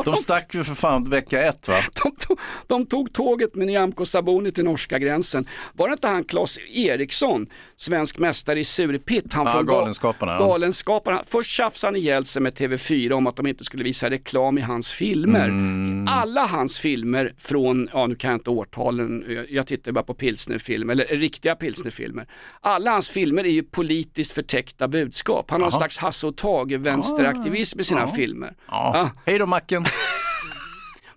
De 0.05 0.15
stack 0.17 0.55
ju 0.55 0.63
för 0.63 0.73
fan 0.75 1.09
vecka 1.09 1.41
ett 1.41 1.67
va? 1.67 1.83
De 2.03 2.11
tog, 2.15 2.39
de 2.67 2.85
tog 2.85 3.13
tåget 3.13 3.55
med 3.55 3.67
Nyamko 3.67 4.05
Sabuni 4.05 4.51
till 4.51 4.63
norska 4.63 4.99
gränsen. 4.99 5.45
Var 5.73 5.87
det 5.87 5.93
inte 5.93 6.07
han 6.07 6.23
Claes 6.23 6.57
Eriksson, 6.73 7.47
svensk 7.75 8.17
mästare 8.17 8.59
i 8.59 8.63
surpitt? 8.63 9.33
Han 9.33 9.45
Ja, 9.45 9.51
från 9.51 9.65
Ga- 9.65 9.71
Galenskaparna, 9.71 10.31
ja. 10.31 10.39
Galenskaparna. 10.47 11.21
Först 11.27 11.51
tjafsade 11.51 11.87
han 11.91 11.95
ihjäl 11.95 12.25
sig 12.25 12.41
med 12.41 12.53
TV4 12.53 12.98
om 13.13 13.27
att 13.27 13.35
de 13.35 13.47
inte 13.47 13.63
skulle 13.63 13.83
visa 13.83 14.09
reklam 14.09 14.57
i 14.57 14.61
hans 14.61 14.93
filmer. 14.93 15.45
Mm. 15.45 16.07
Alla 16.07 16.45
hans 16.45 16.79
filmer 16.79 17.33
från, 17.37 17.89
ja 17.93 18.07
nu 18.07 18.15
kan 18.15 18.31
jag 18.31 18.37
inte 18.37 18.49
årtalen, 18.49 19.25
jag, 19.27 19.51
jag 19.51 19.67
tittar 19.67 19.91
bara 19.91 20.03
på 20.03 20.13
pilsnerfilmer, 20.13 20.91
eller 20.93 21.05
riktiga 21.05 21.55
pilsnerfilmer. 21.55 22.27
Alla 22.61 22.91
hans 22.91 23.09
filmer 23.09 23.43
är 23.43 23.51
ju 23.51 23.63
politiskt 23.63 24.31
förtäckta 24.31 24.87
budskap. 24.87 25.51
Han 25.51 25.61
har 25.61 25.67
en 25.67 25.71
slags 25.71 25.97
Hasse 25.97 26.27
och 26.27 26.37
Tage 26.37 26.79
vänsteraktivism 26.79 27.79
i 27.79 27.83
sina 27.83 28.07
filmer. 28.07 28.53
Ja. 28.67 28.93
Ah. 28.95 29.09
Hej 29.25 29.39
då 29.39 29.45
Macken! 29.45 29.85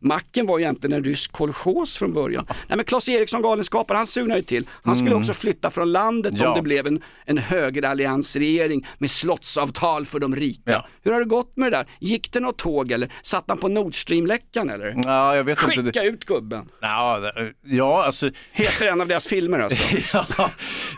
Macken 0.03 0.47
var 0.47 0.59
egentligen 0.59 0.97
en 0.97 1.05
rysk 1.05 1.33
kolchos 1.33 1.99
från 1.99 2.13
början. 2.13 2.45
Nej 2.49 2.77
men 2.77 2.85
Claes 2.85 3.09
Eriksson, 3.09 3.43
galenskapare, 3.43 3.97
han 3.97 4.07
sugnade 4.07 4.41
ju 4.41 4.45
till. 4.45 4.67
Han 4.83 4.97
skulle 4.97 5.15
också 5.15 5.33
flytta 5.33 5.71
från 5.71 5.93
landet 5.93 6.35
Ja. 6.37 6.49
om 6.49 6.55
det 6.57 6.63
blev 6.63 6.87
en, 6.87 7.01
en 7.25 7.39
högeralliansregering 7.39 8.87
med 8.99 9.11
slottsavtal 9.11 10.07
för 10.07 10.19
de 10.19 10.37
rika. 10.37 10.71
Ja. 10.71 10.87
Hur 11.03 11.13
har 11.13 11.19
det 11.21 11.27
gått 11.27 11.57
med 11.57 11.73
det 11.73 11.77
där? 11.77 11.87
Gick 12.01 12.33
det 12.33 12.41
något 12.41 12.59
tåg 12.59 12.93
eller? 12.93 13.13
Satt 13.23 13.45
han 13.49 13.59
på 13.59 13.69
Nord 13.69 13.95
Stream-läckan 13.95 14.71
eller? 14.71 14.95
Ja, 15.05 15.37
jag 15.37 15.45
vet 15.45 15.63
inte. 15.63 15.83
Skicka 15.83 16.03
ut 16.03 16.25
gubben. 16.25 16.69
Ja, 16.81 17.21
ja, 17.65 18.05
alltså 18.05 18.31
Heter 18.53 18.87
en 18.87 19.01
av 19.01 19.09
deras 19.09 19.27
filmer 19.27 19.59
alltså. 19.59 19.83
ja, 20.39 20.51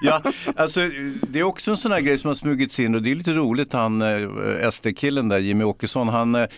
ja, 0.02 0.22
alltså 0.56 0.80
det 1.28 1.38
är 1.38 1.42
också 1.42 1.70
en 1.70 1.76
sån 1.76 1.92
här 1.92 2.00
grej 2.00 2.18
som 2.18 2.28
har 2.28 2.34
smugits 2.34 2.80
in 2.80 2.94
och 2.94 3.02
det 3.02 3.10
är 3.10 3.14
lite 3.14 3.32
roligt 3.32 3.72
han 3.72 4.02
eh, 4.02 4.70
SD-killen 4.70 5.28
där, 5.28 5.38
Jimmy 5.38 5.64
Åkesson, 5.64 6.08
han, 6.08 6.34
eh, 6.34 6.48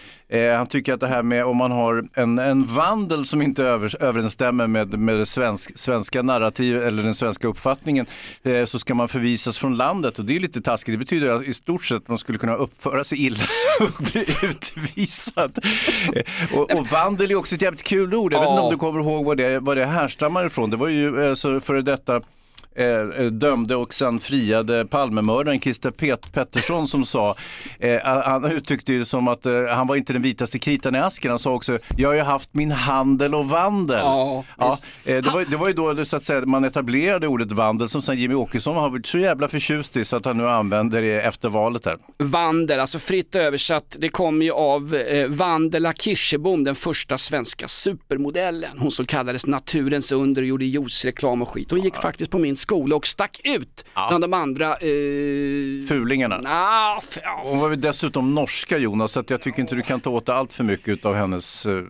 han 0.57 0.67
tycker 0.67 0.93
att 0.95 1.01
det 1.01 1.07
här 1.07 1.23
med 1.23 1.45
om 1.45 1.57
man 1.57 1.71
har 1.71 2.05
en, 2.15 2.36
en 2.39 2.65
vandel 2.65 3.27
som 3.27 3.43
inte 3.43 3.65
över, 3.65 4.03
överensstämmer 4.03 4.67
med, 4.67 4.99
med 4.99 5.17
det 5.17 5.27
svensk, 5.27 5.79
svenska 5.79 6.23
narrativet 6.23 6.83
eller 6.83 7.03
den 7.03 7.15
svenska 7.15 7.49
uppfattningen 7.49 8.07
eh, 8.43 8.65
så 8.65 8.79
ska 8.79 8.95
man 8.95 9.09
förvisas 9.09 9.59
från 9.59 9.77
landet 9.77 10.19
och 10.19 10.25
det 10.25 10.37
är 10.37 10.41
lite 10.41 10.61
taskigt. 10.61 10.93
Det 10.95 10.99
betyder 10.99 11.31
att 11.31 11.43
i 11.43 11.55
stort 11.55 11.85
sett 11.85 11.97
att 11.97 12.09
man 12.09 12.19
skulle 12.19 12.39
kunna 12.39 12.55
uppföra 12.55 13.05
sig 13.05 13.27
illa 13.27 13.45
och 13.81 14.05
bli 14.13 14.27
utvisad. 14.43 15.59
Eh, 16.15 16.59
och, 16.59 16.79
och 16.79 16.87
vandel 16.87 17.31
är 17.31 17.35
också 17.35 17.55
ett 17.55 17.63
jävligt 17.63 17.83
kul 17.83 18.15
ord. 18.15 18.33
Jag 18.33 18.41
vet 18.41 18.49
inte 18.49 18.63
om 18.63 18.73
du 18.73 18.79
kommer 18.79 19.01
ihåg 19.01 19.25
vad 19.25 19.37
det, 19.37 19.59
vad 19.59 19.77
det 19.77 19.85
härstammar 19.85 20.47
ifrån. 20.47 20.71
Det 20.71 20.77
var 20.77 20.89
ju 20.89 21.29
eh, 21.29 21.61
före 21.61 21.83
detta 21.83 22.21
eh, 22.77 22.87
eh, 22.87 23.27
dömde 23.27 23.77
och 23.77 23.95
sen 23.95 24.19
friade 24.19 24.87
Palmemördaren 24.87 25.61
Christer 25.61 25.91
Pet 25.91 26.33
Pettersson 26.33 26.89
som 26.89 27.05
sa, 27.05 27.37
eh, 27.79 28.01
han 28.05 28.53
uttryckte 28.53 28.93
det 28.93 29.05
som 29.05 29.29
att 29.29 29.47
eh, 29.47 29.65
han 29.65 29.87
var 29.87 29.97
inte 29.97 30.13
den 30.13 30.23
vitaste 30.23 30.59
kritan 30.59 30.95
i 30.95 30.99
asken. 30.99 31.31
Han 31.31 31.39
sa 31.39 31.53
också, 31.53 31.79
jag 31.97 32.09
har 32.09 32.15
ju 32.15 32.21
haft 32.21 32.51
min 32.53 32.71
handel 32.71 33.35
och 33.35 33.49
vandel. 33.49 34.01
Ja, 34.03 34.45
visst. 34.71 34.87
eh, 35.05 35.23
det, 35.23 35.31
var, 35.31 35.45
det 35.51 35.57
var 35.57 35.69
ju 35.69 35.75
då 35.75 36.05
så 36.05 36.17
att 36.17 36.25
säga, 36.25 36.47
man 36.47 36.65
etablerade 36.65 37.27
ordet 37.27 37.53
vandel 37.53 37.89
som 37.89 38.03
sen 38.03 38.19
Jimmy 38.19 38.35
Åkesson 38.35 38.77
har 38.77 38.91
blivit 38.91 39.07
så 39.07 39.19
jävla 39.19 39.49
förtjust 39.49 39.97
i 39.97 40.05
så 40.05 40.17
att 40.17 40.25
han 40.25 40.37
nu 40.37 40.49
använder 40.49 41.03
det 41.03 41.21
efter 41.21 41.49
valet 41.49 41.85
här. 41.87 41.97
Vandel, 42.19 42.81
alltså 42.81 42.99
fritt 42.99 43.35
översatt, 43.35 43.97
det 43.99 44.09
kommer 44.09 44.45
ju 44.45 44.53
av 44.53 44.95
eh, 44.95 45.27
Vandela 45.29 45.93
Kirschebom, 45.93 46.65
den 46.65 46.75
första 46.75 47.19
svenska 47.19 47.69
supermodellen. 47.69 48.79
Hon 48.79 48.91
som 48.91 49.07
kallades 49.07 49.47
naturens 49.47 50.13
under 50.13 50.43
och 50.43 50.49
gjorde 50.49 50.65
juicereklam 50.65 51.43
och 51.43 51.49
skit. 51.49 51.71
Hon 51.71 51.81
gick 51.81 51.97
faktiskt 51.97 52.31
på 52.31 52.39
min 52.39 52.57
skola 52.67 52.97
och 52.97 53.07
stack 53.07 53.41
ut 53.45 53.85
bland 54.09 54.25
de 54.25 54.33
andra. 54.33 54.77
Eh... 54.77 55.87
Fulingarna. 55.89 56.41
Ah, 56.45 57.03
ja, 57.23 57.43
Hon 57.45 57.59
var 57.59 57.71
ju 57.71 57.77
dessutom 57.77 58.35
norska 58.35 58.79
Jonas, 58.79 59.13
så 59.13 59.21
att 59.21 59.31
jag 59.31 59.43
tycker 59.43 59.61
inte 59.61 59.75
du 59.75 59.83
kan 59.83 60.01
ta 60.01 60.11
åt 60.11 60.29
allt 60.29 60.53
för 60.53 60.65
mycket 60.65 61.05
av 61.05 61.15
hennes... 61.15 61.67
Eh, 61.67 61.83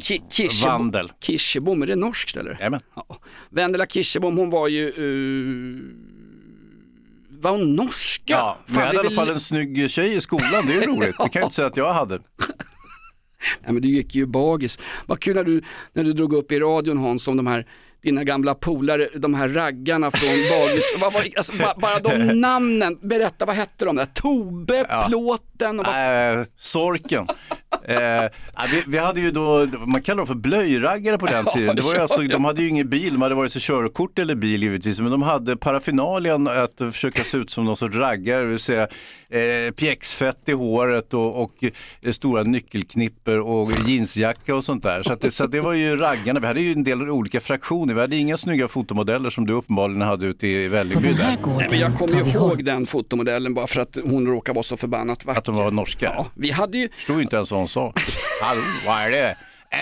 Ki- 0.00 0.22
Kirschebom. 0.30 0.72
Vandel. 0.72 1.12
Kirschebom, 1.20 1.82
är 1.82 1.86
det 1.86 1.96
norskt 1.96 2.36
eller? 2.36 2.50
Jajamän. 2.50 2.80
Ja. 2.96 3.18
Vendela 3.50 3.86
Kirschebom, 3.86 4.36
hon 4.38 4.50
var 4.50 4.68
ju... 4.68 4.92
Uh... 4.92 5.80
Var 7.40 7.50
hon 7.50 7.76
norska? 7.76 8.34
Ja, 8.34 8.58
men 8.66 8.78
jag 8.78 8.86
hade 8.86 8.96
i 8.96 9.00
alla 9.00 9.10
fall 9.10 9.28
en 9.28 9.40
snygg 9.40 9.90
tjej 9.90 10.14
i 10.14 10.20
skolan, 10.20 10.66
det 10.66 10.74
är 10.74 10.86
roligt. 10.86 11.16
Det 11.18 11.28
kan 11.28 11.40
jag 11.40 11.46
inte 11.46 11.54
säga 11.54 11.68
att 11.68 11.76
jag 11.76 11.92
hade. 11.92 12.14
Nej 13.62 13.72
men 13.72 13.82
du 13.82 13.88
gick 13.88 14.14
ju 14.14 14.26
bagis. 14.26 14.78
Vad 15.06 15.20
kul 15.20 15.34
när 15.34 15.44
du, 15.44 15.62
när 15.92 16.04
du 16.04 16.12
drog 16.12 16.32
upp 16.32 16.52
i 16.52 16.58
radion 16.58 16.98
Hans 16.98 17.28
om 17.28 17.36
de 17.36 17.46
här 17.46 17.66
dina 18.04 18.24
gamla 18.24 18.54
polare, 18.54 19.08
de 19.14 19.34
här 19.34 19.48
raggarna 19.48 20.10
från 20.10 20.30
bagis. 20.50 20.96
vad 21.00 21.12
var, 21.12 21.26
alltså, 21.36 21.52
bara, 21.56 21.74
bara 21.76 21.98
de 21.98 22.40
namnen, 22.40 22.98
berätta 23.02 23.44
vad 23.44 23.56
hette 23.56 23.84
de 23.84 23.96
där? 23.96 24.06
Tobe, 24.06 24.86
Ja. 24.88 25.04
Plåten 25.08 25.80
och 25.80 25.86
vad... 25.86 26.38
Äh, 26.38 26.44
sorken. 26.58 27.26
Eh, 27.82 28.30
vi, 28.70 28.84
vi 28.86 28.98
hade 28.98 29.20
ju 29.20 29.30
då, 29.30 29.66
man 29.86 30.02
kallar 30.02 30.16
dem 30.16 30.26
för 30.26 30.34
blöjraggare 30.34 31.18
på 31.18 31.26
den 31.26 31.44
tiden. 31.54 31.76
Det 31.76 31.82
var 31.82 31.94
ju 31.94 32.00
alltså, 32.00 32.22
de 32.22 32.44
hade 32.44 32.62
ju 32.62 32.68
ingen 32.68 32.88
bil, 32.88 33.12
de 33.12 33.22
hade 33.22 33.34
vare 33.34 33.48
sig 33.50 33.62
körkort 33.62 34.18
eller 34.18 34.34
bil 34.34 34.62
givetvis, 34.62 35.00
men 35.00 35.10
de 35.10 35.22
hade 35.22 35.56
parafinalian 35.56 36.48
att 36.48 36.78
försöka 36.78 37.24
se 37.24 37.38
ut 37.38 37.50
som 37.50 37.64
någon 37.64 37.76
sorts 37.76 37.96
raggare, 37.96 38.42
det 38.42 38.48
vill 38.48 38.58
säga 38.58 38.88
eh, 39.28 39.72
pjäxfett 39.76 40.48
i 40.48 40.52
håret 40.52 41.14
och, 41.14 41.42
och 41.42 41.64
eh, 42.02 42.12
stora 42.12 42.42
nyckelknipper 42.42 43.40
och 43.40 43.70
jeansjacka 43.86 44.54
och 44.54 44.64
sånt 44.64 44.82
där. 44.82 45.02
Så, 45.02 45.12
att 45.12 45.20
det, 45.20 45.30
så 45.30 45.44
att 45.44 45.50
det 45.50 45.60
var 45.60 45.72
ju 45.72 45.96
raggarna, 45.96 46.40
vi 46.40 46.46
hade 46.46 46.60
ju 46.60 46.72
en 46.72 46.84
del 46.84 47.10
olika 47.10 47.40
fraktioner, 47.40 47.94
vi 47.94 48.00
hade 48.00 48.16
inga 48.16 48.36
snygga 48.36 48.68
fotomodeller 48.68 49.30
som 49.30 49.46
du 49.46 49.52
uppenbarligen 49.52 50.02
hade 50.02 50.26
ute 50.26 50.46
i 50.46 50.68
Vällingby 50.68 51.12
där. 51.12 51.36
Nej, 51.56 51.66
men 51.70 51.78
jag 51.78 51.98
kommer 51.98 52.24
ju 52.24 52.30
ihåg 52.30 52.64
den 52.64 52.86
fotomodellen 52.86 53.54
bara 53.54 53.66
för 53.66 53.80
att 53.80 53.98
hon 54.04 54.26
råkar 54.26 54.54
vara 54.54 54.62
så 54.62 54.76
förbannat 54.76 55.24
vacker. 55.24 55.38
Att 55.38 55.44
de 55.44 55.56
var 55.56 55.70
norska. 55.70 56.12
Ja, 56.16 56.26
vi 56.34 56.50
hade 56.50 56.78
ju, 56.78 56.88
Förstod 56.88 57.22
inte 57.22 57.36
ens 57.36 57.50
vad 57.50 57.60
hon 57.64 57.68
sa. 57.68 57.92
Hallå, 58.42 58.62
vad 58.86 59.02
är 59.02 59.10
det? 59.10 59.36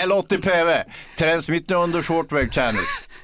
L80PV, 0.04 0.84
transmitter 1.18 1.74
under 1.74 2.02
shortwave 2.02 2.48
channel. 2.48 2.82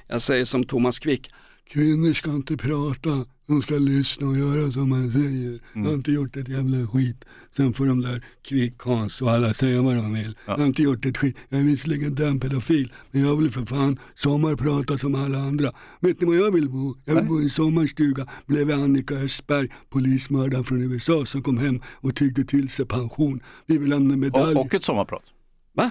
jag 0.08 0.22
säger 0.22 0.44
som 0.44 0.64
Thomas 0.64 0.98
Quick, 0.98 1.30
Kvinnor 1.72 2.14
ska 2.14 2.30
inte 2.30 2.56
prata, 2.56 3.08
de 3.48 3.62
ska 3.62 3.74
lyssna 3.74 4.26
och 4.28 4.36
göra 4.36 4.70
som 4.72 4.88
man 4.88 5.10
säger. 5.10 5.60
Jag 5.74 5.82
har 5.82 5.94
inte 5.94 6.12
gjort 6.12 6.36
ett 6.36 6.48
jävla 6.48 6.86
skit. 6.86 7.24
Sen 7.50 7.74
får 7.74 7.86
de 7.86 8.00
där 8.00 8.24
Kvick, 8.42 8.74
Hans 8.78 9.22
och 9.22 9.30
alla 9.30 9.54
säga 9.54 9.82
vad 9.82 9.96
de 9.96 10.12
vill. 10.14 10.36
Jag 10.46 10.58
har 10.58 10.66
inte 10.66 10.82
gjort 10.82 11.06
ett 11.06 11.16
skit. 11.16 11.36
Jag 11.48 11.60
är 11.60 11.64
visserligen 11.64 12.14
den 12.14 12.40
pedofil, 12.40 12.92
men 13.10 13.22
jag 13.22 13.36
vill 13.36 13.50
för 13.50 13.66
fan 13.66 13.98
sommarprata 14.14 14.98
som 14.98 15.14
alla 15.14 15.38
andra. 15.38 15.70
Vet 16.00 16.20
ni 16.20 16.26
var 16.26 16.34
jag 16.34 16.50
vill 16.52 16.68
bo? 16.68 16.94
Jag 17.04 17.14
vill 17.14 17.26
bo 17.26 17.40
i 17.40 17.42
en 17.42 17.50
sommarstuga 17.50 18.26
bredvid 18.46 18.76
Annika 18.76 19.14
Östberg, 19.14 19.68
polismördaren 19.88 20.64
från 20.64 20.92
USA 20.92 21.26
som 21.26 21.42
kom 21.42 21.58
hem 21.58 21.82
och 21.94 22.14
tyckte 22.16 22.44
till 22.44 22.68
sig 22.68 22.86
pension. 22.86 23.40
Vi 23.66 23.78
vill 23.78 23.90
lämna 23.90 24.16
medalj. 24.16 24.56
Och, 24.56 24.66
och 24.66 24.74
ett 24.74 24.84
sommarprat. 24.84 25.32
va? 25.72 25.90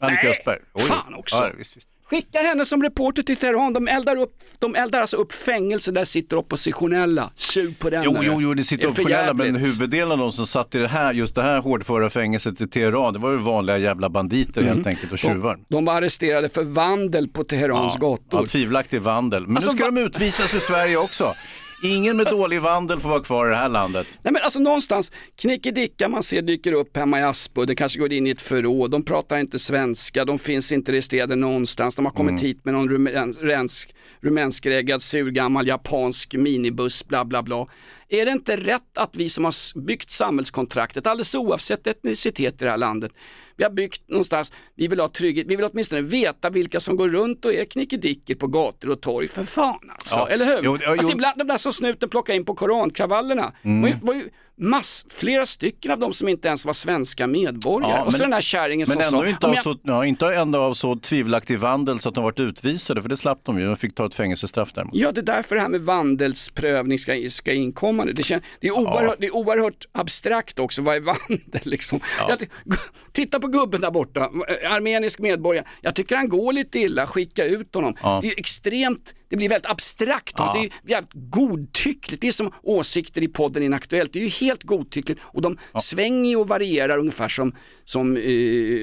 Annika 0.00 0.22
Nej, 0.22 0.30
Östberg. 0.30 0.58
Oj. 0.74 0.82
fan 0.82 1.14
också. 1.14 1.36
Ja, 1.36 1.52
visst, 1.58 1.76
visst. 1.76 1.88
Skicka 2.10 2.38
henne 2.38 2.64
som 2.64 2.82
reporter 2.82 3.22
till 3.22 3.36
Teheran, 3.36 3.72
de 3.72 3.88
eldar, 3.88 4.16
upp, 4.16 4.34
de 4.58 4.74
eldar 4.74 5.00
alltså 5.00 5.16
upp 5.16 5.32
fängelse, 5.32 5.92
där 5.92 6.04
sitter 6.04 6.36
oppositionella. 6.36 7.30
Sug 7.34 7.78
på 7.78 7.90
den. 7.90 8.02
Jo, 8.04 8.12
där. 8.12 8.22
jo, 8.22 8.40
jo, 8.40 8.54
det 8.54 8.64
sitter 8.64 8.88
optionella, 8.88 9.34
men 9.34 9.54
huvuddelen 9.56 10.12
av 10.12 10.18
de 10.18 10.32
som 10.32 10.46
satt 10.46 10.74
i 10.74 10.78
det 10.78 10.88
här, 10.88 11.14
just 11.14 11.34
det 11.34 11.42
här 11.42 11.58
hårdföra 11.58 12.10
fängelset 12.10 12.60
i 12.60 12.66
Teheran, 12.68 13.12
det 13.12 13.18
var 13.18 13.30
ju 13.30 13.36
vanliga 13.36 13.78
jävla 13.78 14.08
banditer 14.10 14.60
Mm. 14.60 14.74
helt 14.74 14.86
enkelt 14.86 15.12
och 15.12 15.18
tjuvar. 15.18 15.54
De, 15.68 15.74
de 15.74 15.84
var 15.84 15.94
arresterade 15.94 16.48
för 16.48 16.62
vandel 16.64 17.28
på 17.28 17.44
Teherans 17.44 17.96
gator. 17.96 18.40
Ja, 18.40 18.46
tvivelaktig 18.46 19.02
vandel. 19.02 19.46
Men 19.46 19.56
Alltså, 19.56 19.70
nu 19.70 19.76
ska 19.76 19.84
va- 19.86 19.90
de 19.90 20.00
utvisas 20.00 20.54
ur 20.54 20.58
Sverige 20.58 20.96
också. 20.96 21.34
Ingen 21.82 22.16
med 22.16 22.26
dålig 22.26 22.60
vandel 22.60 23.00
får 23.00 23.08
vara 23.08 23.22
kvar 23.22 23.46
i 23.46 23.50
det 23.50 23.56
här 23.56 23.68
landet. 23.68 24.06
Nej 24.22 24.32
men 24.32 24.42
alltså 24.42 24.58
någonstans, 24.58 25.12
knickedicka 25.36 26.08
man 26.08 26.22
ser 26.22 26.42
dyker 26.42 26.72
upp 26.72 26.96
hemma 26.96 27.20
i 27.20 27.22
Aspo, 27.22 27.64
det 27.64 27.74
kanske 27.74 27.98
går 28.00 28.12
in 28.12 28.26
i 28.26 28.30
ett 28.30 28.40
förråd, 28.42 28.90
de 28.90 29.02
pratar 29.04 29.38
inte 29.38 29.58
svenska, 29.58 30.24
de 30.24 30.38
finns 30.38 30.72
inte 30.72 30.92
registrerade 30.92 31.36
någonstans, 31.36 31.94
de 31.94 32.04
har 32.04 32.12
kommit 32.12 32.30
Mm. 32.30 32.42
hit 32.42 32.64
med 32.64 32.74
någon 32.74 32.88
rumänsk, 32.88 33.94
rumänskreggad 34.20 35.02
surgammal 35.02 35.66
japansk 35.66 36.34
minibuss, 36.34 37.08
bla 37.08 37.24
bla 37.24 37.42
bla. 37.42 37.66
Är 38.08 38.26
det 38.26 38.32
inte 38.32 38.56
rätt 38.56 38.98
att 38.98 39.16
vi 39.16 39.28
som 39.28 39.44
har 39.44 39.80
byggt 39.80 40.10
samhällskontraktet, 40.10 41.06
alldeles 41.06 41.34
oavsett 41.34 41.86
etnicitet 41.86 42.62
i 42.62 42.64
det 42.64 42.70
här 42.70 42.76
landet, 42.76 43.12
vi 43.60 43.64
har 43.64 43.70
byggt 43.70 44.08
någonstans, 44.08 44.52
vi 44.74 44.88
vill 44.88 45.00
ha 45.00 45.08
trygghet, 45.08 45.46
vi 45.48 45.56
vill 45.56 45.64
åtminstone 45.72 46.02
veta 46.02 46.50
vilka 46.50 46.80
som 46.80 46.96
går 46.96 47.08
runt 47.08 47.44
och 47.44 47.54
är 47.54 47.64
knickedickor 47.64 48.34
på 48.34 48.46
gator 48.46 48.90
och 48.90 49.00
torg, 49.00 49.28
för 49.28 49.42
fan 49.44 49.90
alltså, 49.90 50.16
Ja. 50.18 50.28
eller 50.28 50.44
hur? 50.46 50.60
Jo, 50.62 50.78
ja, 50.80 50.90
alltså 50.90 51.08
jo. 51.12 51.16
ibland 51.16 51.38
de 51.38 51.44
där 51.46 51.56
som 51.58 51.72
snuten 51.72 52.08
plockade 52.08 52.36
in 52.36 52.44
på 52.44 52.54
korankravallerna, 52.54 53.52
Mm. 53.62 53.80
var 53.82 53.88
ju, 53.88 53.94
var 54.02 54.14
ju 54.14 54.28
mass, 54.60 55.06
flera 55.10 55.46
stycken 55.46 55.90
av 55.92 55.98
dem 55.98 56.12
som 56.12 56.28
inte 56.28 56.48
ens 56.48 56.66
var 56.66 56.72
svenska 56.72 57.26
medborgare. 57.26 57.92
Ja, 57.92 58.04
och 58.04 58.12
så 58.12 58.18
men- 58.18 58.20
den 58.20 58.30
där 58.30 58.40
kärringen 58.40 58.86
Men 58.88 59.02
som 59.02 59.14
ändå 59.14 59.24
sa, 59.24 59.28
inte, 59.28 59.46
"Om 59.46 59.50
av 59.50 59.56
jag- 59.56 59.64
så, 59.64 59.78
ja, 59.82 60.06
inte 60.06 60.26
ändå 60.34 60.58
av 60.58 60.74
så 60.74 60.96
tvivelaktig 60.96 61.58
vandel 61.58 62.00
så 62.00 62.08
att 62.08 62.14
de 62.14 62.24
varit 62.24 62.40
utvisade, 62.40 63.02
för 63.02 63.08
det 63.08 63.16
slapp 63.16 63.40
de 63.44 63.58
ju. 63.60 63.66
De 63.66 63.76
fick 63.76 63.94
ta 63.94 64.06
ett 64.06 64.14
fängelsestraff 64.14 64.72
däremot. 64.72 64.94
Ja, 64.96 65.12
det 65.12 65.20
är 65.20 65.22
därför 65.22 65.54
det 65.54 65.60
här 65.60 65.68
med 65.68 65.80
vandelsprövning 65.80 66.98
ska, 66.98 67.12
ska 67.30 67.52
inkomma 67.52 68.04
nu. 68.04 68.12
Det, 68.12 68.22
kän, 68.22 68.40
det, 68.60 68.66
är 68.66 68.72
oerhört, 68.78 69.16
det 69.18 69.26
är 69.26 69.34
oerhört 69.36 69.86
abstrakt 69.92 70.58
också, 70.58 70.82
vad 70.82 70.96
är 70.96 71.00
vandel 71.00 71.60
liksom? 71.62 72.00
Jag, 72.28 72.38
titta 73.12 73.40
på 73.40 73.46
gubben 73.46 73.80
där 73.80 73.90
borta, 73.90 74.20
eh, 74.20 74.72
armenisk 74.72 75.18
medborgare. 75.18 75.64
Jag 75.80 75.94
tycker 75.94 76.16
han 76.16 76.28
går 76.28 76.52
lite 76.52 76.78
illa, 76.78 77.06
skicka 77.06 77.44
ut 77.44 77.74
honom. 77.74 77.94
Ja. 78.02 78.18
Det 78.22 78.28
är 78.28 78.34
extremt, 78.40 79.14
det 79.30 79.36
blir 79.36 79.48
väldigt 79.48 79.70
abstrakt, 79.70 80.34
Ja. 80.38 80.52
det 80.54 80.58
är 80.66 80.90
jävligt 80.90 81.10
godtyckligt. 81.14 82.20
Det 82.20 82.28
är 82.28 82.32
som 82.32 82.52
åsikter 82.62 83.22
i 83.22 83.28
podden 83.28 83.62
Inaktuellt, 83.62 84.12
det 84.12 84.18
är 84.18 84.24
ju 84.24 84.28
helt 84.28 84.62
godtyckligt 84.62 85.20
och 85.24 85.42
de 85.42 85.58
svänger 85.80 86.38
och 86.38 86.48
varierar 86.48 86.98
ungefär 86.98 87.28
som, 87.28 87.54
som 87.84 88.16
eh, 88.16 88.22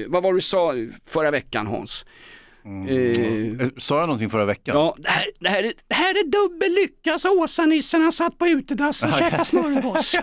vad 0.08 0.22
var 0.22 0.32
det 0.32 0.36
du 0.38 0.42
sa 0.42 0.72
förra 1.06 1.30
veckan 1.30 1.66
Hans? 1.66 2.06
Eh, 2.88 2.94
Eh, 2.96 3.68
Sa 3.78 3.98
jag 4.00 4.06
någonting 4.06 4.30
förra 4.30 4.44
veckan? 4.44 4.76
Ja, 4.76 4.94
det 4.98 5.08
här, 5.08 5.24
det 5.40 5.48
här, 5.48 5.62
är, 5.62 5.72
det 5.88 5.94
här 5.94 6.10
är 6.14 6.24
dubbel 6.30 6.72
lycka, 6.74 7.18
sa 7.18 7.30
Åsa-nissen. 7.30 8.02
Han 8.02 8.12
satt 8.12 8.38
på 8.38 8.46
utedass 8.48 9.02
och 9.02 9.12
käkade 9.12 9.44
smörgås. 9.44 10.14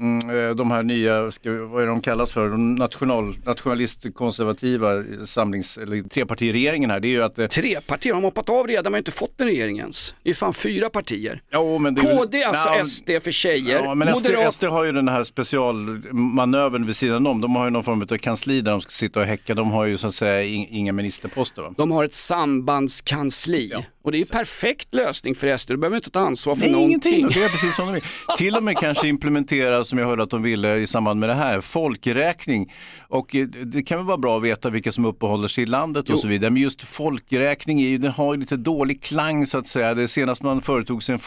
mm, 0.00 0.48
eh, 0.50 0.54
de 0.54 0.70
här 0.70 0.82
nya, 0.82 1.30
ska, 1.30 1.50
vad 1.66 1.82
är 1.82 1.86
de 1.86 2.00
kallas 2.00 2.32
för, 2.32 2.48
de 2.50 2.74
national, 2.74 3.36
nationalistkonservativa 3.44 5.04
samlings, 5.26 5.78
eller 5.78 6.02
trepartiregeringen 6.08 6.90
här, 6.90 7.00
det 7.00 7.08
är 7.08 7.10
ju 7.10 7.22
att... 7.22 7.38
eh, 7.38 7.46
Tre 7.46 7.80
partier, 7.86 8.12
har 8.14 8.20
de 8.20 8.24
hoppat 8.24 8.50
av 8.50 8.66
redan, 8.66 8.84
man 8.84 8.92
har 8.92 8.98
inte 8.98 9.10
fått 9.10 9.40
en 9.40 9.46
regering 9.46 9.78
ens. 9.78 10.14
Det 10.22 10.30
är 10.30 10.34
fan 10.34 10.54
fyra 10.54 10.90
partier. 10.90 11.42
Jo, 11.52 11.78
men 11.78 11.94
det 11.94 12.00
är- 12.02 12.16
KD 12.18 12.44
alltså, 12.44 12.68
Ja, 12.68 12.84
SD 12.84 13.10
för 13.22 13.30
tjejer, 13.30 13.82
Ja, 13.84 13.94
men 13.94 14.08
SD, 14.16 14.28
Moderat... 14.28 14.54
SD 14.54 14.64
har 14.64 14.84
ju 14.84 14.92
den 14.92 15.08
här 15.08 15.24
specialmanövern 15.24 16.86
vid 16.86 16.96
sidan 16.96 17.26
om. 17.26 17.40
De 17.40 17.56
har 17.56 17.64
ju 17.64 17.70
någon 17.70 17.84
form 17.84 18.02
av 18.02 18.18
kansli 18.18 18.60
där 18.60 18.72
de 18.72 18.80
ska 18.80 18.90
sitta 18.90 19.20
och 19.20 19.26
häcka. 19.26 19.54
De 19.54 19.70
har 19.70 19.84
ju 19.86 19.96
så 19.96 20.06
att 20.06 20.14
säga 20.14 20.42
in- 20.42 20.66
inga 20.70 20.92
ministerposter. 20.92 21.62
Va? 21.62 21.74
De 21.76 21.90
har 21.90 22.04
ett 22.04 22.14
sambandskansli 22.14 23.72
och 24.02 24.12
det 24.12 24.16
är 24.18 24.20
ju 24.20 24.24
perfekt 24.24 24.94
lösning 24.94 25.34
för 25.34 25.56
SD, 25.56 25.70
du 25.70 25.76
behöver 25.76 25.96
inte 25.96 26.10
ta 26.10 26.20
ansvar 26.20 26.54
för 26.54 26.62
Nej, 26.62 26.70
någonting. 26.72 27.14
ingenting. 27.14 27.40
Det 27.42 27.44
är 27.44 27.48
precis 27.48 27.76
som 27.76 27.86
de 27.86 27.92
vill. 27.94 28.02
Till 28.36 28.56
och 28.56 28.64
med 28.64 28.76
kanske 28.78 29.08
implementera, 29.08 29.84
som 29.84 29.98
jag 29.98 30.06
hörde 30.06 30.22
att 30.22 30.30
de 30.30 30.42
ville 30.42 30.76
i 30.76 30.86
samband 30.86 31.20
med 31.20 31.28
det 31.28 31.34
här, 31.34 31.60
folkräkning. 31.60 32.72
Och 33.08 33.34
eh, 33.34 33.46
det 33.46 33.82
kan 33.82 33.98
väl 33.98 34.06
vara 34.06 34.18
bra 34.18 34.36
att 34.36 34.42
veta 34.42 34.70
vilka 34.70 34.92
som 34.92 35.04
uppehåller 35.04 35.48
sig 35.48 35.62
i 35.62 35.66
landet 35.66 36.04
och 36.04 36.10
Jo. 36.14 36.16
så 36.16 36.28
vidare. 36.28 36.50
Men 36.50 36.62
just 36.62 36.82
folkräkning 36.82 37.80
är 37.80 37.88
ju, 37.88 37.98
den 37.98 38.10
har 38.12 38.34
ju 38.34 38.40
lite 38.40 38.56
dålig 38.56 39.02
klang 39.02 39.46
så 39.46 39.58
att 39.58 39.66
säga. 39.66 39.94
Det 39.94 40.08
senaste 40.08 40.44
man 40.46 40.60
företog 40.60 41.02
sig 41.02 41.12
en 41.12 41.18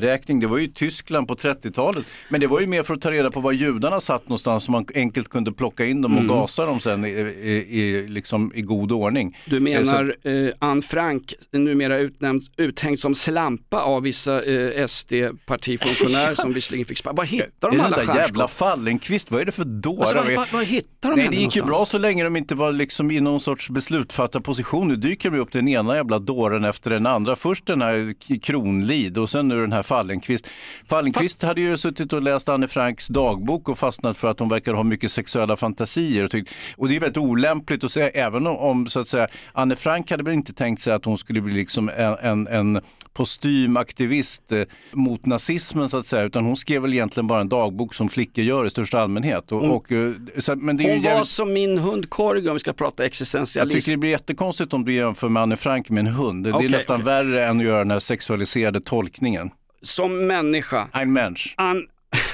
folkräkning, 0.00 0.40
det 0.40 0.46
var 0.46 0.58
ju 0.58 0.66
Tyskland 0.66 1.28
på 1.28 1.34
30-talet. 1.34 2.04
Men 2.28 2.40
det 2.40 2.46
var 2.46 2.60
ju 2.60 2.66
mer 2.66 2.82
för 2.82 2.94
att 2.94 3.00
ta 3.00 3.10
reda 3.10 3.30
på 3.30 3.40
var 3.40 3.52
judarna 3.52 4.00
satt 4.00 4.28
någonstans 4.28 4.64
så 4.64 4.72
man 4.72 4.86
enkelt 4.94 5.28
kunde 5.28 5.52
plocka 5.52 5.86
in 5.86 6.02
dem 6.02 6.12
och 6.16 6.22
Mm. 6.22 6.36
gasa 6.36 6.66
dem 6.66 6.80
sen 6.80 7.04
i, 7.04 7.08
i, 7.08 7.80
i, 7.80 8.06
liksom, 8.08 8.52
i 8.54 8.62
god 8.62 8.92
ordning. 8.92 9.36
Du 9.44 9.56
Eh, 9.56 9.84
så- 9.84 9.92
menar 9.92 10.16
eh, 10.22 10.52
Anne 10.58 10.82
Frank, 10.82 11.34
numera 11.52 11.98
utnämnd, 11.98 12.42
uthängd 12.56 12.98
som 12.98 13.14
slampa 13.14 13.80
av 13.82 14.02
vissa 14.02 14.42
eh, 14.42 14.86
SD-partifunktionärer 14.86 16.34
som 16.42 16.52
visserligen 16.52 16.86
fick 16.86 16.98
sparken. 16.98 17.16
Var 17.16 17.24
hittar 17.24 17.70
de 17.70 17.80
alla 17.80 17.96
där 17.96 18.02
jävla 18.02 18.14
stjärnskott? 18.24 18.50
Fallenkvist, 18.50 19.30
vad 19.30 19.40
är 19.40 19.44
det 19.44 19.52
för 19.52 19.64
dårar? 19.64 20.00
Alltså, 20.00 20.16
vad- 20.16 20.34
vad- 20.36 20.48
vad 20.52 20.64
hittar 20.64 21.10
de 21.10 21.16
Nej, 21.16 21.28
det 21.30 21.36
gick 21.36 21.56
ju 21.56 21.62
bra 21.62 21.84
så 21.86 21.98
länge 21.98 22.24
de 22.24 22.36
inte 22.36 22.54
var 22.54 22.72
liksom 22.72 23.10
i 23.10 23.20
någon 23.20 23.40
sorts 23.40 23.70
beslutsfattarposition. 23.70 24.88
Nu 24.88 24.96
dyker 24.96 25.30
de 25.30 25.38
upp 25.38 25.52
den 25.52 25.68
ena 25.68 25.96
jävla 25.96 26.18
dåren 26.18 26.64
efter 26.64 26.90
den 26.90 27.06
andra. 27.06 27.36
Först 27.36 27.66
den 27.66 27.82
här 27.82 28.14
Kronlid 28.42 29.18
och 29.18 29.30
sen 29.30 29.48
nu 29.48 29.60
den 29.60 29.72
här 29.72 29.82
Fallenkvist. 29.86 30.46
Fallenkvist 30.88 31.42
hade 31.42 31.60
ju 31.60 31.76
suttit 31.76 32.12
och 32.12 32.22
läst 32.22 32.48
Anne 32.48 32.68
Franks 32.68 33.06
dagbok 33.08 33.68
och 33.68 33.78
fastnat 33.78 34.16
för 34.16 34.30
att 34.30 34.40
hon 34.40 34.48
verkar 34.48 34.74
ha 34.74 34.82
mycket 34.82 35.10
sexuella 35.10 35.56
fantasier. 35.56 36.24
Och, 36.24 36.30
tyckt, 36.30 36.50
och 36.76 36.88
det 36.88 36.96
är 36.96 37.00
väldigt 37.00 37.16
olämpligt 37.18 37.84
att 37.84 37.90
säga, 37.92 38.08
även 38.10 38.46
om, 38.46 38.86
så 38.86 39.00
att 39.00 39.08
säga, 39.08 39.28
Anne 39.52 39.76
Frank 39.76 40.10
hade 40.10 40.22
väl 40.22 40.34
inte 40.34 40.52
tänkt 40.52 40.82
sig 40.82 40.92
att 40.92 41.04
hon 41.04 41.18
skulle 41.18 41.40
bli 41.40 41.54
liksom 41.54 41.88
en, 41.88 42.16
en, 42.22 42.46
en 42.46 42.80
postymaktivist 43.12 44.52
eh, 44.52 44.62
mot 44.92 45.26
nazismen 45.26 45.88
så 45.88 45.96
att 45.98 46.06
säga, 46.06 46.22
utan 46.22 46.44
hon 46.44 46.56
skrev 46.56 46.82
väl 46.82 46.92
egentligen 46.94 47.26
bara 47.26 47.40
en 47.40 47.48
dagbok 47.48 47.94
som 47.94 48.08
flickor 48.08 48.44
gör 48.44 48.66
i 48.66 48.70
största 48.70 49.00
allmänhet. 49.00 49.52
Och, 49.52 49.60
Hon- 49.60 49.70
och, 49.70 49.92
eh, 49.92 50.12
så, 50.38 50.56
men 50.56 50.76
det 50.76 50.84
är 50.84 50.88
Hon 50.94 51.02
var 51.02 51.10
jävligt- 51.10 51.26
som 51.28 51.52
min 51.52 51.78
hund 51.78 52.10
Korg 52.10 52.48
om 52.48 52.54
vi 52.54 52.60
ska 52.60 52.72
prata 52.72 53.02
jag 53.02 53.06
existentialism. 53.06 53.78
tycker 53.78 53.90
det 53.90 53.96
blir 53.96 54.10
jättekonstigt 54.10 54.74
om 54.74 54.84
du 54.84 54.92
jämför 54.92 55.28
med 55.28 55.42
Anne 55.42 55.56
Frank 55.56 55.90
med 55.90 56.06
en 56.06 56.12
hund. 56.14 56.44
Det 56.44 56.50
är 56.50 56.54
Okej, 56.54 56.68
nästan 56.68 56.94
okej. 56.96 57.04
värre 57.04 57.46
än 57.46 57.58
att 57.58 57.64
göra 57.64 57.78
den 57.78 57.90
här 57.90 57.98
sexualiserade 57.98 58.80
tolkningen. 58.80 59.50
Som 59.82 60.26
människa. 60.26 60.88
Ein 60.92 61.12
Mensch. 61.12 61.54
Anne, 61.56 61.80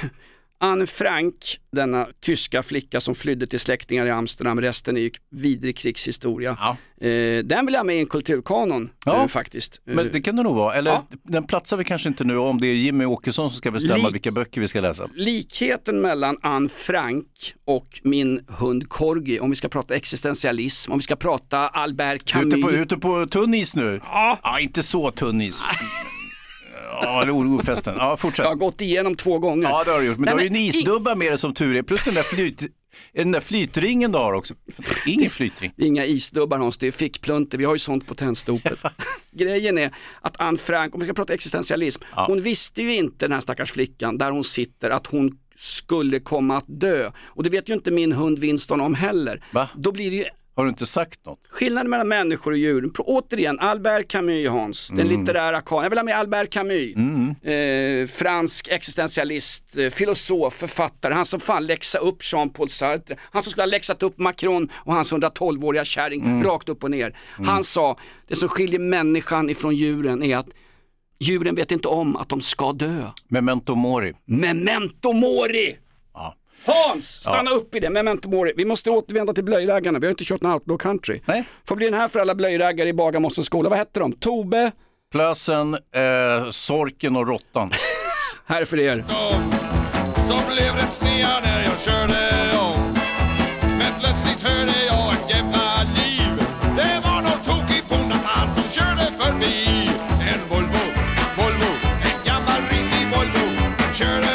Anne 0.59 0.87
Frank, 0.87 1.35
denna 1.73 2.09
tyska 2.21 2.63
flicka 2.63 3.01
som 3.01 3.15
flydde 3.15 3.47
till 3.47 3.61
släktingar 3.61 4.07
i 4.07 4.11
Amsterdam, 4.11 4.61
resten 4.61 4.97
är 4.97 5.01
ju 5.01 5.11
vidrig 5.31 5.77
krigshistoria. 5.77 6.51
Eh, 7.01 7.09
den 7.45 7.67
vill 7.67 7.73
jag 7.73 7.79
ha 7.81 7.85
med 7.85 7.97
i 7.97 8.01
en 8.01 8.07
kulturkanon 8.07 8.91
Ja, 9.07 9.23
eh, 9.23 9.27
faktiskt. 9.29 9.81
Men 9.85 10.07
Eh, 10.07 10.13
det 10.13 10.21
kan 10.23 10.37
det 10.37 10.43
nog 10.43 10.57
vara. 10.57 10.75
Eller 10.75 10.91
Ja. 10.91 11.07
den 11.23 11.45
platsar 11.45 11.77
vi 11.77 11.85
kanske 11.85 12.09
inte 12.09 12.25
nu 12.25 12.37
om 12.37 12.61
det 12.61 12.67
är 12.67 12.75
Jimmy 12.75 13.05
Åkesson 13.05 13.51
som 13.51 13.57
ska 13.57 13.71
bestämma 13.71 13.97
Lik- 14.09 14.15
vilka 14.15 14.31
böcker 14.31 14.61
vi 14.61 14.69
ska 14.69 14.81
läsa. 14.81 15.09
Likheten 15.15 16.01
mellan 16.01 16.39
Anne 16.43 16.69
Frank 16.69 17.27
och 17.65 17.89
min 18.03 18.45
hund 18.49 18.89
Corgi, 18.89 19.41
om 19.41 19.51
vi 19.51 19.57
ska 19.57 19.69
prata 19.69 19.95
existentialism, 19.95 20.93
om 20.93 20.99
vi 20.99 21.03
ska 21.03 21.17
prata 21.17 21.59
Albert 21.69 22.33
Du 22.33 22.39
är 22.39 22.43
Camus. 22.43 22.55
ute 22.55 22.63
på, 22.63 22.73
ute 22.73 22.97
på 22.97 23.27
tunn 23.27 23.55
is 23.55 23.75
nu? 23.77 24.01
Ja. 24.05 24.59
inte 24.61 24.83
så 24.83 25.11
tunn 25.11 25.41
is. 25.41 25.63
Ja, 27.03 27.23
eller 27.23 27.33
ordfästen. 27.33 27.95
Ja, 27.99 28.17
fortsätt. 28.17 28.45
Jag 28.45 28.51
har 28.51 28.57
gått 28.57 28.81
igenom 28.81 29.17
två 29.17 29.39
gånger. 29.39 29.69
Ja, 29.69 29.85
det 29.85 29.91
har 29.91 30.01
du 30.01 30.07
gjort. 30.07 30.19
Men 30.19 30.25
Nej, 30.25 30.33
du 30.35 30.39
har 30.39 30.43
ju 30.43 30.47
en 30.47 30.69
isdubba 30.69 31.15
med 31.15 31.27
dig 31.27 31.39
som 31.39 31.55
tur 31.55 31.77
är. 31.77 31.83
Plus 31.83 32.05
den 32.05 32.15
där, 32.15 32.23
flyt, 32.23 32.63
den 33.15 33.33
där 33.33 33.41
flytringen 33.41 34.13
du 34.13 34.19
har 34.19 34.33
också. 34.33 34.55
Ingen 35.07 35.31
flytring. 35.31 35.73
Inga 35.77 36.07
isdubbar 36.07 36.59
Hans, 36.59 36.79
det 36.79 36.87
är 36.87 36.91
fickplunter, 36.93 37.59
vi 37.59 37.65
har 37.65 37.75
ju 37.75 37.79
sånt 37.79 38.07
på 38.07 38.15
tändstopet. 38.15 38.79
Grejen 39.33 39.79
är 39.79 39.91
att 40.21 40.41
Anne 40.41 40.59
Frank, 40.59 40.95
om 40.95 41.01
vi 41.01 41.07
ska 41.07 41.15
prata 41.15 41.35
existentialism, 41.35 42.03
hon 42.11 42.41
visste 42.41 42.83
ju 42.83 42.95
inte 42.95 43.25
den 43.25 43.33
här 43.33 43.41
stackars 43.41 43.73
flickan 43.73 44.19
där 44.19 44.31
hon 44.31 44.45
sitter 44.45 44.91
att 44.91 45.07
hon 45.07 45.39
skulle 45.57 46.21
komma 46.21 46.57
att 46.57 46.65
dö. 46.67 47.11
Och 47.25 47.43
det 47.43 47.51
vet 47.51 47.71
ju 47.71 47.75
inte 47.75 47.91
min 47.91 48.13
hund 48.13 48.39
Winston 48.39 48.81
om 48.81 48.95
heller. 48.95 49.45
Va? 49.53 49.69
Då 49.75 49.93
blir 49.93 50.11
det 50.11 50.17
ju 50.17 50.25
Har 50.55 50.65
du 50.65 50.71
inte 50.71 50.87
sagt 50.87 51.27
något? 51.27 51.39
skillnaden 51.51 51.91
mellan 51.91 52.09
människor 52.09 52.51
och 52.53 52.59
djur. 52.59 52.91
Återigen, 52.99 53.59
Albert 53.61 54.09
Camus 54.09 54.49
Hans, 54.49 54.89
den 54.89 55.01
Mm. 55.01 55.21
litterära 55.21 55.61
karln. 55.61 55.83
Jag 55.83 55.91
vill 55.91 55.99
ha 55.99 56.05
med 56.05 56.17
Albert 56.19 56.51
Camus. 56.51 56.97
Eh, 57.45 58.07
fransk 58.07 58.69
existentialist, 58.69 59.77
eh, 59.77 59.89
filosof, 59.91 60.55
författare. 60.55 61.15
Han 61.15 61.25
som 61.27 61.41
fan 61.41 61.67
läxade 61.67 62.05
upp 62.05 62.23
Jean-Paul 62.33 62.69
Sartre. 62.69 63.17
Han 63.21 63.43
som 63.43 63.51
skulle 63.51 63.63
ha 63.63 63.67
läxat 63.71 64.03
upp 64.03 64.19
Macron 64.19 64.69
och 64.75 64.95
hans 64.95 65.13
112-åriga 65.13 65.85
kärring 65.85 66.23
Mm. 66.25 66.43
rakt 66.43 66.69
upp 66.69 66.85
och 66.85 66.91
ner. 66.91 67.17
Han 67.47 67.65
sa, 67.65 67.99
det 68.29 68.37
som 68.37 68.49
skiljer 68.49 68.79
människan 68.81 69.51
ifrån 69.51 69.75
djuren 69.75 70.23
är 70.23 70.37
att 70.37 70.49
djuren 71.21 71.55
vet 71.55 71.73
inte 71.73 71.89
om 71.89 72.17
att 72.17 72.29
de 72.29 72.41
ska 72.41 72.73
dö. 72.73 73.05
Memento 73.29 73.75
mori. 73.75 74.13
Memento 74.25 75.13
mori! 75.13 75.77
Ja. 76.65 76.73
Hans, 76.89 77.11
stanna 77.15 77.51
upp 77.51 77.75
i 77.75 77.81
det, 77.81 77.91
memento 77.91 78.29
mori. 78.31 78.53
Vi 78.57 78.65
måste 78.65 78.91
återvända 78.91 79.33
till 79.33 79.45
blöjraggarna, 79.45 79.99
vi 79.99 80.07
har 80.07 80.11
inte 80.11 80.25
kört 80.25 80.41
någon 80.43 80.53
outlaw 80.53 80.79
country. 80.83 81.21
Nej. 81.25 81.45
Får 81.69 81.77
bli 81.77 81.85
den 81.87 81.95
här 82.01 82.09
för 82.09 82.21
alla 82.21 82.35
blöjraggare 82.35 82.89
i 82.89 82.93
Bagarmossens 82.93 83.47
skola. 83.47 83.69
Vad 83.69 83.79
hette 83.79 84.01
de? 84.01 84.13
Tove? 84.13 84.71
Plösen, 85.13 85.75
eh, 85.75 86.51
Sorken 86.51 87.17
och 87.17 87.27
Råttan. 87.27 87.71
Här 88.47 88.61
är 88.61 88.65
för 88.65 88.81
er. 88.81 89.05
Som 90.29 90.41
blev 90.55 90.75
rätt 90.75 90.93
snea 90.93 91.29
när 91.45 91.65
jag 91.65 91.79
körde 91.81 92.21
om 92.59 92.95
Men 93.79 93.93
plötsligt 94.01 94.43
hörde 94.43 94.73
jag 94.87 95.13
ett 95.13 95.31
jävla 95.31 95.83
liv 95.97 96.33
Det 96.77 97.01
var 97.05 97.23
någon 97.23 97.41
tokig 97.45 97.83
bondeman 97.89 98.49
som 98.55 98.65
körde 98.77 99.07
förbi 99.21 99.91
En 100.31 100.41
Volvo, 100.51 100.85
Volvo, 101.37 101.71
en 102.09 102.19
gammal 102.25 102.61
risig 102.71 103.07
Volvo 103.15 103.45
Körde 103.95 104.32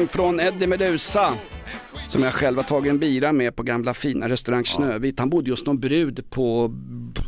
blåhyllning 0.00 0.08
från 0.08 0.40
Eddie 0.40 0.66
Meduza. 0.66 1.34
Som 2.06 2.22
jag 2.22 2.34
själv 2.34 2.56
har 2.56 2.64
tagit 2.64 2.90
en 2.90 2.98
bira 2.98 3.32
med 3.32 3.56
på 3.56 3.62
gamla 3.62 3.94
fina 3.94 4.28
restaurang 4.28 4.64
Snövit. 4.64 5.18
Han 5.18 5.30
bodde 5.30 5.50
just 5.50 5.66
någon 5.66 5.80
brud 5.80 6.30
på 6.30 6.74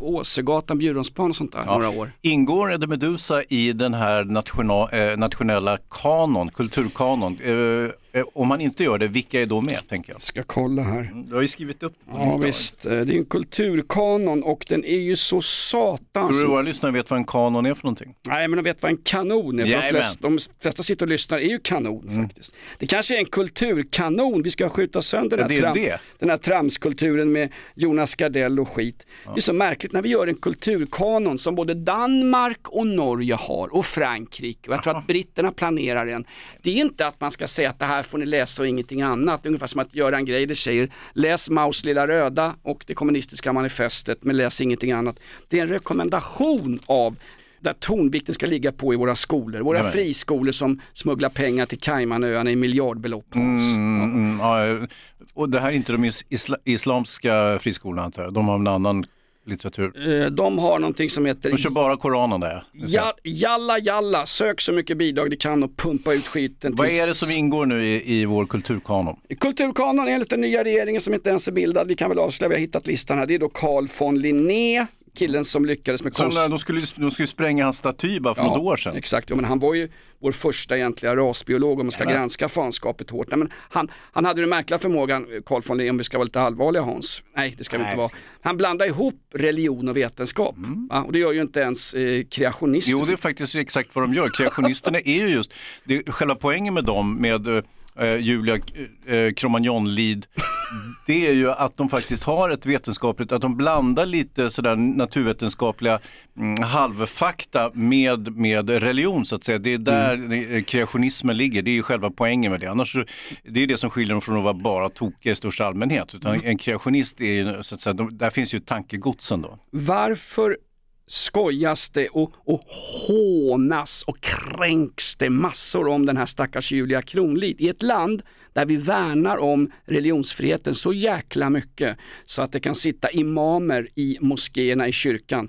Åsegatan, 0.01 0.79
Bjurholmsplan 0.79 1.31
och 1.31 1.37
sånt 1.37 1.53
där 1.53 1.65
några 1.67 1.89
år. 1.89 2.13
Ingår 2.23 2.73
Eddie 2.73 2.87
Meduza 2.87 3.43
i 3.43 3.73
den 3.73 3.95
här 3.95 4.25
nationa, 4.25 4.89
eh, 4.89 5.19
nationella 5.19 5.79
kanon, 5.91 6.51
kulturkanon? 6.51 7.39
Eh, 7.45 7.91
om 8.35 8.49
man 8.49 8.61
inte 8.61 8.85
gör 8.85 8.99
det, 8.99 9.09
vilka 9.09 9.41
är 9.41 9.47
då 9.47 9.61
med 9.61 9.89
tänker 9.89 10.13
jag? 10.13 10.23
Ska 10.23 10.43
kolla 10.43 10.83
här. 10.83 11.13
Du 11.27 11.35
har 11.35 11.43
ju 11.43 11.49
skrivit 11.49 11.83
upp 11.83 11.95
det 11.99 12.13
på 12.13 12.19
Ja 12.19 12.37
visst, 12.37 12.87
eh, 12.87 12.91
det 12.91 13.15
är 13.15 13.19
en 13.19 13.25
kulturkanon 13.25 14.43
och 14.43 14.65
den 14.69 14.85
är 14.85 14.99
ju 14.99 15.17
så 15.17 15.41
satans... 15.43 16.39
Tror 16.39 16.49
du 16.49 16.53
våra 16.53 16.63
lyssnare 16.63 16.93
vet 16.93 17.11
vad 17.11 17.19
en 17.19 17.25
kanon 17.25 17.67
är 17.67 17.75
för 17.75 17.85
någonting? 17.85 18.15
Nej 18.27 18.49
men 18.49 18.57
de 18.57 18.63
vet 18.63 18.83
vad 18.83 18.93
en 18.93 18.99
kanon 18.99 19.61
är, 19.61 19.65
för 19.65 19.71
de. 19.71 19.77
Mm. 19.77 19.91
flesta, 19.91 20.29
de 20.29 20.39
flesta 20.61 20.83
sitter 20.83 21.07
och 21.07 21.11
lyssnar 21.11 21.39
är 21.39 21.49
ju 21.49 21.59
kanon 21.59 22.23
faktiskt. 22.23 22.55
Det 22.79 22.87
kanske 22.87 23.15
är 23.17 23.19
en 23.19 23.27
kulturkanon, 23.27 24.43
vi 24.43 24.51
ska 24.51 24.69
skjuta 24.69 25.03
sönder 25.03 25.37
den, 25.37 25.47
Ja, 25.51 25.55
här, 25.55 25.57
det 25.57 25.63
tram, 25.63 25.75
det. 25.75 26.01
den 26.19 26.31
här 26.31 26.39
tramskulturen 26.39 27.33
med 27.33 27.53
Jonas 27.75 28.15
Gardell 28.15 28.61
och 28.61 28.69
skit. 28.69 29.07
Det 29.25 29.39
är 29.39 29.41
så 29.41 29.53
märkligt 29.53 29.93
när 29.93 30.03
vi 30.03 30.09
gör 30.09 30.27
en 30.27 30.35
kulturkanon 30.35 31.39
som 31.39 31.55
både 31.55 31.75
Danmark 31.75 32.69
och 32.69 32.87
Norge 32.87 33.35
har 33.35 33.75
och 33.75 33.87
Frankrike 33.87 34.71
och 34.71 34.77
jag 34.77 34.83
tror 34.83 34.99
att 34.99 35.07
britterna 35.07 35.53
planerar 35.53 36.07
en. 36.07 36.25
Det 36.63 36.71
är 36.71 36.81
inte 36.81 37.07
att 37.07 37.21
man 37.21 37.31
ska 37.31 37.47
säga 37.47 37.71
att 37.71 37.79
det 37.79 37.85
här 37.85 38.02
får 38.03 38.19
ni 38.19 38.27
läsa 38.27 38.63
och 38.63 38.69
ingenting 38.69 39.03
annat, 39.03 39.47
ungefär 39.47 39.67
som 39.67 39.81
att 39.81 39.95
Göran 39.95 40.25
Greider 40.25 40.55
säger 40.55 40.89
läs 41.13 41.51
Maus 41.51 41.85
lilla 41.85 42.07
röda 42.09 42.55
och 42.63 42.85
det 42.87 42.95
kommunistiska 42.95 43.53
manifestet 43.53 44.19
men 44.25 44.37
läs 44.37 44.61
ingenting 44.61 44.93
annat. 44.93 45.19
Det 45.49 45.59
är 45.59 45.63
en 45.63 45.69
rekommendation 45.69 46.81
av 46.87 47.17
där 47.61 47.73
tonvikten 47.73 48.35
ska 48.35 48.47
ligga 48.47 48.73
på 48.73 48.95
i 48.95 48.97
våra 48.97 49.17
skolor. 49.17 49.61
Våra 49.61 49.77
Jajamän. 49.77 49.93
friskolor 49.93 50.53
som 50.53 50.81
smugglar 50.93 51.29
pengar 51.29 51.67
till 51.67 51.79
Caymanöarna 51.81 52.51
i 52.51 52.57
miljardbelopp. 52.57 53.27
Hans. 53.35 53.75
Mm, 53.75 54.03
mm, 54.13 54.41
ja, 54.41 54.87
och 55.35 55.49
det 55.49 55.61
här 55.61 55.69
är 55.69 55.73
inte 55.73 55.93
de 55.93 56.05
is- 56.05 56.25
isla, 56.29 56.57
islamska 56.65 57.59
friskolorna 57.61 58.03
antar 58.03 58.23
jag. 58.23 58.35
De 58.35 58.49
har 58.49 58.55
en 58.55 58.67
annan 58.67 59.05
litteratur. 59.47 60.23
Eh, 60.23 60.27
De 60.27 60.59
har 60.59 60.79
någonting 60.79 61.11
som 61.11 61.27
heter 61.27 61.51
De 61.51 61.57
kör 61.57 61.71
bara 61.71 61.97
Koranen 61.97 62.41
där. 62.41 62.65
Ja, 62.73 63.15
jalla 63.25 63.79
jalla, 63.79 64.27
sök 64.27 64.61
så 64.61 64.73
mycket 64.73 64.99
bidrag 64.99 65.31
du 65.31 65.37
kan 65.37 65.63
och 65.63 65.77
pumpa 65.77 66.13
ut 66.15 66.27
skiten. 66.27 66.75
Vad 66.77 66.89
tills- 66.89 67.03
är 67.03 67.07
det 67.07 67.15
som 67.15 67.31
ingår 67.39 67.67
nu 67.67 67.85
i, 67.87 68.15
i 68.21 68.25
vår 68.25 68.47
kulturkanon? 68.47 69.17
Kulturkanon 69.41 70.09
enligt 70.09 70.31
den 70.31 70.41
nya 70.41 70.65
regeringen 70.65 71.01
som 71.01 71.15
inte 71.15 71.31
ens 71.31 71.49
är 71.49 71.53
bildad, 71.53 71.89
vi 71.89 71.95
kan 71.95 72.09
väl 72.09 72.19
avslöja, 72.19 72.49
vi 72.49 72.55
har 72.55 72.61
hittat 72.61 72.87
listan 72.87 73.19
här, 73.19 73.27
det 73.27 73.35
är 73.35 73.39
då 73.39 73.49
Carl 73.49 73.87
von 73.99 74.19
Linné, 74.21 74.87
killen 75.17 75.45
som 75.45 75.65
lyckades 75.65 76.05
med 76.05 76.15
konst... 76.15 76.39
när 76.39 76.49
de, 76.49 76.59
skulle, 76.59 76.81
de 76.97 77.11
skulle 77.11 77.27
spränga 77.29 77.65
hans 77.65 77.77
staty 77.77 78.21
bara 78.21 78.35
för 78.35 78.43
Ja, 78.43 78.49
något 78.49 78.63
år 78.63 78.77
sedan. 78.77 78.97
Exakt, 78.97 79.31
ja, 79.31 79.37
men 79.37 79.45
han 79.45 79.59
var 79.59 79.75
ju 79.75 79.89
vår 80.21 80.33
första 80.33 80.77
egentliga 80.77 81.17
rasbiolog 81.17 81.81
om 81.81 81.87
man 81.87 81.91
ska 81.91 82.03
Jajamän. 82.03 82.23
granska 82.23 82.49
fanskapet 82.49 83.11
hårt. 83.11 83.27
Nej, 83.31 83.39
men 83.39 83.51
han, 83.55 83.91
han 84.13 84.25
hade 84.25 84.41
den 84.43 84.51
märkliga 84.51 84.79
förmågan, 84.79 85.27
Carl 85.47 85.63
von 85.67 85.79
Linné, 85.79 85.91
om 85.91 85.99
vi 85.99 86.05
ska 86.05 86.19
vara 86.19 86.25
lite 86.25 86.41
allvarliga 86.41 86.83
Hans, 86.83 87.23
nej 87.37 87.55
det 87.59 87.65
ska 87.65 87.77
vi 87.77 87.83
Nej. 87.83 87.93
inte 87.93 87.99
vara. 87.99 88.11
Han 88.43 88.57
blandar 88.57 88.87
ihop 88.87 89.15
religion 89.35 89.89
och 89.89 89.97
vetenskap 89.97 90.55
va? 90.91 91.03
och 91.03 91.13
det 91.13 91.19
gör 91.19 91.33
ju 91.33 91.41
inte 91.43 91.61
ens 91.61 91.95
eh, 91.95 92.25
kreationister. 92.25 92.93
Jo, 92.93 93.05
det 93.05 93.13
är 93.13 93.17
faktiskt 93.17 93.55
exakt 93.55 93.89
vad 93.93 94.05
de 94.05 94.15
gör. 94.15 94.29
Kreationisterna 94.29 94.99
är 94.99 95.19
ju 95.19 95.29
just, 95.29 95.53
det 95.85 96.03
själva 96.13 96.35
poängen 96.35 96.75
med 96.75 96.85
dem, 96.85 97.15
med 97.17 97.65
eh, 97.99 98.17
Julia 98.17 98.55
eh, 98.55 99.33
Cromagnon-Lid, 99.33 100.27
det 101.07 101.27
är 101.27 101.33
ju 101.33 101.51
att 101.51 101.77
de 101.77 101.89
faktiskt 101.89 102.25
har 102.25 102.51
ett 102.51 102.67
vetenskapligt, 102.67 103.33
att 103.33 103.41
de 103.41 103.57
blandar 103.57 104.07
lite 104.07 104.51
sådär 104.51 104.77
naturvetenskapliga 104.77 106.01
mm, 106.39 106.63
halvfakta 106.63 107.71
med, 107.75 108.37
med 108.37 108.71
religion 108.71 109.27
så 109.27 109.37
att 109.37 109.45
säga. 109.45 109.59
Det 109.59 109.75
är 109.75 109.79
där 109.79 110.15
mm. 110.15 110.65
kreationismen 110.65 111.37
ligger, 111.37 111.63
det 111.63 111.71
är 111.71 111.75
ju 111.75 111.83
själva 111.83 112.11
poängen 112.11 112.53
med 112.53 112.61
det. 112.61 112.67
Annars, 112.67 112.93
så- 112.93 113.05
det 113.45 113.63
är 113.63 113.67
det 113.67 113.77
som 113.77 113.91
skiljer 113.91 114.15
dem 114.15 114.23
från 114.23 114.37
att 114.37 114.45
vara 114.45 114.55
bara 114.55 114.89
tokiga 114.89 115.33
i 115.33 115.37
största 115.37 115.65
allmänhet. 115.65 116.15
Utan 116.15 116.41
en 116.45 116.59
kreationist 116.59 117.21
är 117.21 117.33
ju, 117.33 117.63
så 117.63 117.75
att 117.75 117.81
säga, 117.81 117.93
de, 117.93 118.19
där 118.19 118.31
finns 118.31 118.55
ju 118.55 118.61
tankegodsen 118.61 119.43
då. 119.43 119.59
Varför 119.71 120.57
skojas 121.07 121.91
det 121.91 122.09
och, 122.09 122.33
och 122.45 122.61
hånas 123.09 124.03
och 124.07 124.17
kränks 124.21 125.17
det 125.17 125.31
massor 125.31 125.89
om 125.89 126.07
den 126.07 126.17
här 126.17 126.27
stackars 126.27 126.73
Julia 126.73 127.03
Kronlid 127.03 127.61
i 127.61 127.69
ett 127.69 127.83
land 127.83 128.23
där 128.53 128.67
vi 128.67 128.77
värnar 128.77 129.37
om 129.37 129.71
religionsfriheten 129.85 130.75
så 130.75 130.93
jäkla 130.93 131.51
mycket 131.51 131.97
så 132.25 132.43
att 132.43 132.53
det 132.53 132.61
kan 132.61 132.75
sitta 132.75 133.11
imamer 133.11 133.89
i 133.95 134.19
moskéerna 134.21 134.89
i 134.89 134.93
kyrkan. 134.93 135.49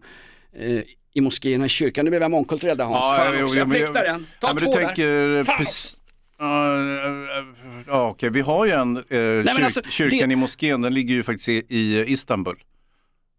Eh, 0.60 0.80
I 1.14 1.22
moskéerna 1.22 1.66
i 1.66 1.70
kyrkan, 1.70 2.06
nu 2.06 2.12
blev 2.12 2.22
jag 2.22 2.32
mångkulturell 2.32 2.78
där 2.78 2.86
Hans. 2.86 3.06
Fan 3.06 3.36
jo, 3.40 3.44
också, 3.46 3.58
jag 3.58 3.72
pliktade 3.72 4.06
den. 4.08 4.26
Ta 4.42 4.48
ja, 4.48 4.54
men 4.54 4.64
två 4.64 4.72
du 4.72 4.80
där. 4.80 4.86
tänker, 4.88 5.44
Fan 5.44 5.58
precis- 5.58 5.98
Ja, 6.40 6.78
ja, 7.88 8.10
okej, 8.10 8.30
vi 8.30 8.42
har 8.42 8.66
ju 8.66 8.72
en, 8.72 8.98
eh, 8.98 9.04
kyr, 9.56 9.64
alltså, 9.64 9.82
kyrkan 9.90 10.30
det- 10.30 10.34
i 10.34 10.36
moskén, 10.36 10.82
den 10.82 10.94
ligger 10.94 11.16
ju 11.16 11.24
faktiskt 11.24 11.50
i, 11.50 11.66
i 11.70 12.06
Istanbul. 12.08 12.56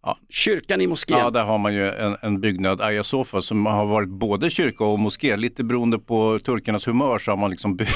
Ja. 0.07 0.19
Kyrkan 0.31 0.81
i 0.81 0.87
moskén? 0.87 1.19
Ja, 1.19 1.31
där 1.31 1.45
har 1.45 1.59
man 1.59 1.75
ju 1.75 1.91
en, 1.91 2.17
en 2.23 2.41
byggnad, 2.41 2.81
Hagia 2.81 3.05
Sofa, 3.05 3.41
som 3.41 3.67
har 3.67 3.87
varit 3.87 4.09
både 4.09 4.51
kyrka 4.51 4.85
och 4.85 4.99
moské. 4.99 5.37
Lite 5.37 5.65
beroende 5.65 5.99
på 5.99 6.39
turkarnas 6.45 6.89
humör 6.89 7.19
så 7.19 7.31
har 7.33 7.37
man 7.37 7.51
liksom 7.51 7.77
by- 7.77 7.87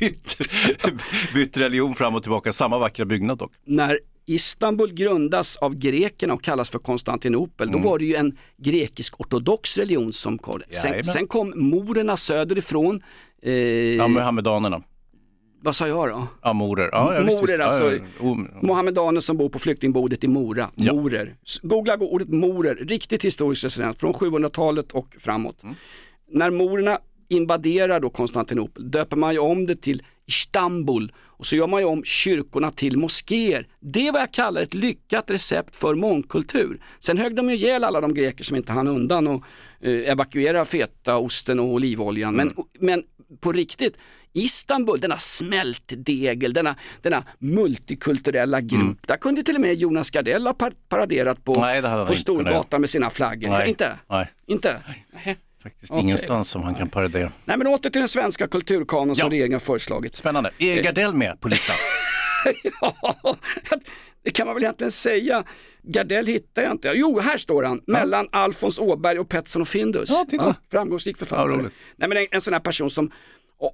bytt, 0.00 0.36
bytt 1.34 1.56
religion 1.56 1.94
fram 1.94 2.14
och 2.14 2.22
tillbaka. 2.22 2.52
Samma 2.52 2.78
vackra 2.78 3.04
byggnad 3.04 3.38
dock. 3.38 3.52
när 3.64 3.98
Istanbul 4.30 4.92
grundas 4.94 5.56
av 5.56 5.74
grekerna 5.74 6.34
och 6.34 6.42
kallas 6.42 6.70
för 6.70 6.78
Konstantinopel, 6.78 7.68
Mm. 7.68 7.82
då 7.82 7.88
var 7.88 7.98
det 7.98 8.04
ju 8.04 8.14
en 8.14 8.36
grekisk-ortodox 8.62 9.78
religion 9.78 10.12
som 10.12 10.38
kom. 10.38 10.60
Sen, 10.70 11.04
sen 11.04 11.26
kom 11.26 11.52
morerna 11.56 12.16
söderifrån. 12.16 13.00
Eh, 13.42 13.52
Ja, 13.52 14.08
Muhammedanerna. 14.08 14.82
Vad 15.60 15.76
sa 15.76 15.88
jag 15.88 16.08
då? 16.08 16.26
Ja, 16.42 16.52
morer. 16.52 16.88
Ja, 16.92 17.14
ja, 17.14 17.20
visst, 17.20 17.36
Morer 17.36 17.52
visst. 17.52 17.60
Alltså, 17.60 17.92
ja, 17.92 18.02
ja. 18.20 18.24
Oh, 18.24 18.38
Mohammedaner 18.62 19.20
som 19.20 19.36
bor 19.36 19.48
på 19.48 19.58
flyktingbodet 19.58 20.24
i 20.24 20.28
Mora. 20.28 20.70
Ja. 20.74 20.94
Morer. 20.94 21.36
Googla 21.62 21.96
ordet 21.96 22.28
morer, 22.28 22.74
riktigt 22.74 23.24
historiskt 23.24 23.64
resident 23.64 24.00
från 24.00 24.12
700-talet 24.12 24.92
och 24.92 25.16
framåt. 25.20 25.62
Mm. 25.62 25.74
När 26.30 26.50
morerna 26.50 26.98
invaderar 27.28 28.00
då 28.00 28.10
Konstantinopel 28.10 28.90
döper 28.90 29.16
man 29.16 29.32
ju 29.32 29.38
om 29.38 29.66
det 29.66 29.76
till 29.82 30.02
Istanbul 30.26 31.12
och 31.18 31.46
så 31.46 31.56
gör 31.56 31.66
man 31.66 31.80
ju 31.80 31.86
om 31.86 32.04
kyrkorna 32.04 32.70
till 32.70 32.96
moskéer. 32.96 33.66
Det 33.80 34.08
är 34.08 34.12
vad 34.12 34.22
jag 34.22 34.32
kallar 34.32 34.62
ett 34.62 34.74
lyckat 34.74 35.30
recept 35.30 35.76
för 35.76 35.94
mångkultur. 35.94 36.80
Sen 36.98 37.18
högg 37.18 37.36
de 37.36 37.48
ju 37.50 37.54
ihjäl 37.54 37.84
alla 37.84 38.00
de 38.00 38.14
greker 38.14 38.44
som 38.44 38.56
inte 38.56 38.72
hann 38.72 38.88
undan 38.88 39.26
och 39.26 39.42
eh, 39.80 40.10
evakuera 40.10 40.64
fetaosten 40.64 41.60
och 41.60 41.66
olivoljan. 41.66 42.34
Men, 42.34 42.54
men 42.80 43.02
på 43.40 43.52
riktigt, 43.52 43.96
Istanbul, 44.32 45.00
denna 45.00 45.16
smältdegel, 45.18 46.52
denna, 46.52 46.76
denna 47.02 47.22
multikulturella 47.38 48.60
grupp. 48.60 49.06
Där 49.06 49.16
kunde 49.16 49.42
till 49.42 49.54
och 49.54 49.60
med 49.60 49.74
Jonas 49.74 50.10
Gardell 50.10 50.46
ha 50.46 50.54
par- 50.54 50.72
paraderat 50.88 51.44
på, 51.44 51.60
Nej, 51.60 51.82
på 52.06 52.14
Storgatan 52.14 52.80
med 52.80 52.90
sina 52.90 53.10
flaggor. 53.10 53.50
Nej. 53.50 53.68
Inte? 53.68 53.98
Nej, 54.10 54.32
Inte? 54.46 54.82
faktiskt 55.62 55.90
Okej. 55.92 56.02
ingenstans 56.02 56.48
som 56.50 56.62
han 56.62 56.74
kan 56.74 56.88
parodera. 56.88 57.32
Nej 57.44 57.56
men 57.58 57.66
åter 57.66 57.90
till 57.90 58.00
den 58.00 58.08
svenska 58.08 58.48
kulturkanon 58.48 59.16
som 59.16 59.26
Ja. 59.26 59.32
regeringen 59.32 59.60
föreslagit. 59.60 60.16
Spännande. 60.16 60.50
Är 60.58 60.82
Gardell 60.82 61.12
med 61.14 61.40
på 61.40 61.48
listan? 61.48 61.76
ja, 62.80 63.36
det 64.24 64.30
kan 64.30 64.46
man 64.46 64.54
väl 64.54 64.62
egentligen 64.64 64.90
säga. 64.90 65.44
Gardell 65.82 66.26
hittar 66.26 66.62
jag 66.62 66.72
inte. 66.72 66.92
Jo, 66.94 67.20
här 67.20 67.38
står 67.38 67.62
han. 67.62 67.80
Mellan 67.86 68.28
Alfons 68.32 68.78
Åberg 68.78 69.18
och 69.18 69.28
Pettersson 69.28 69.62
och 69.62 69.68
Findus. 69.68 70.10
Ja, 70.10 70.26
titta. 70.30 70.56
framgångsrik 70.70 71.16
Ja, 71.16 71.18
författare. 71.18 71.48
roligt. 71.56 71.72
Nej, 71.96 72.08
men 72.08 72.18
en, 72.18 72.26
en 72.30 72.40
sån 72.40 72.52
här 72.52 72.60
person 72.60 72.90
som 72.90 73.10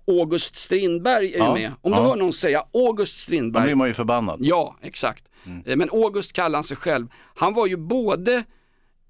August 0.06 0.56
Strindberg 0.56 1.34
är 1.34 1.38
Ja, 1.38 1.56
ju 1.58 1.62
med. 1.62 1.72
Om 1.80 1.92
ja. 1.92 1.98
du 2.00 2.04
hör 2.08 2.16
någon 2.16 2.32
säga 2.32 2.64
August 2.74 3.16
Då 3.16 3.20
Strindberg. 3.20 3.62
blir 3.64 3.74
man 3.74 3.88
ju 3.88 3.94
förbannad. 3.94 4.38
Ja, 4.42 4.76
exakt. 4.82 5.24
Mm. 5.46 5.62
Eh, 5.66 5.76
Men 5.76 5.90
August 5.90 6.32
kallar 6.32 6.56
han 6.56 6.64
sig 6.64 6.76
själv. 6.76 7.06
Han 7.34 7.54
var 7.54 7.66
ju 7.66 7.76
både, 7.76 8.44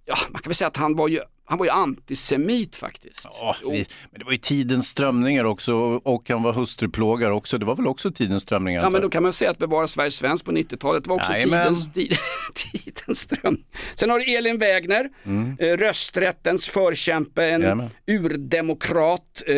ja 0.05 0.15
man 0.31 0.43
kan 0.43 0.51
väl 0.51 0.55
säga 0.55 0.69
att 0.69 0.77
han 0.77 0.97
var 0.97 1.09
ju, 1.09 1.21
han 1.46 1.59
var 1.59 1.66
ju 1.66 1.70
antisemit 1.72 2.76
faktiskt. 2.76 3.24
Ja, 3.40 3.57
vi, 3.62 3.87
men 4.11 4.18
det 4.18 4.24
var 4.24 4.33
ju 4.33 4.38
tidens 4.38 4.88
strömningar 4.88 5.44
också 5.44 5.74
och 6.04 6.28
han 6.28 6.42
var 6.42 6.52
hustruplågare 6.52 7.33
också. 7.33 7.59
Det 7.59 7.64
var 7.66 7.76
väl 7.76 7.87
också 7.87 8.11
tidens 8.12 8.42
strömningar? 8.42 8.83
Ja 8.83 8.90
men 8.90 9.00
då 9.02 9.09
kan 9.11 9.22
man 9.22 9.33
säga 9.33 9.50
att 9.50 9.59
bevara 9.59 9.87
Sverige 9.87 10.11
svensk 10.11 10.44
på 10.44 10.52
90-talet 10.52 11.07
var 11.07 11.16
också 11.16 11.33
Jajamän. 11.33 11.62
tidens, 11.64 11.92
tid, 11.92 12.16
tidens 12.54 13.20
ström. 13.20 13.57
Sen 13.94 14.11
har 14.11 14.18
du 14.18 14.24
Elin 14.37 14.59
Wägner, 14.59 15.09
Mm. 15.24 15.57
eh, 15.61 15.76
rösträttens 15.76 16.68
förkämpe, 16.68 17.44
en 17.44 17.61
Jajamän. 17.62 17.90
urdemokrat, 18.07 19.42
eh, 19.46 19.54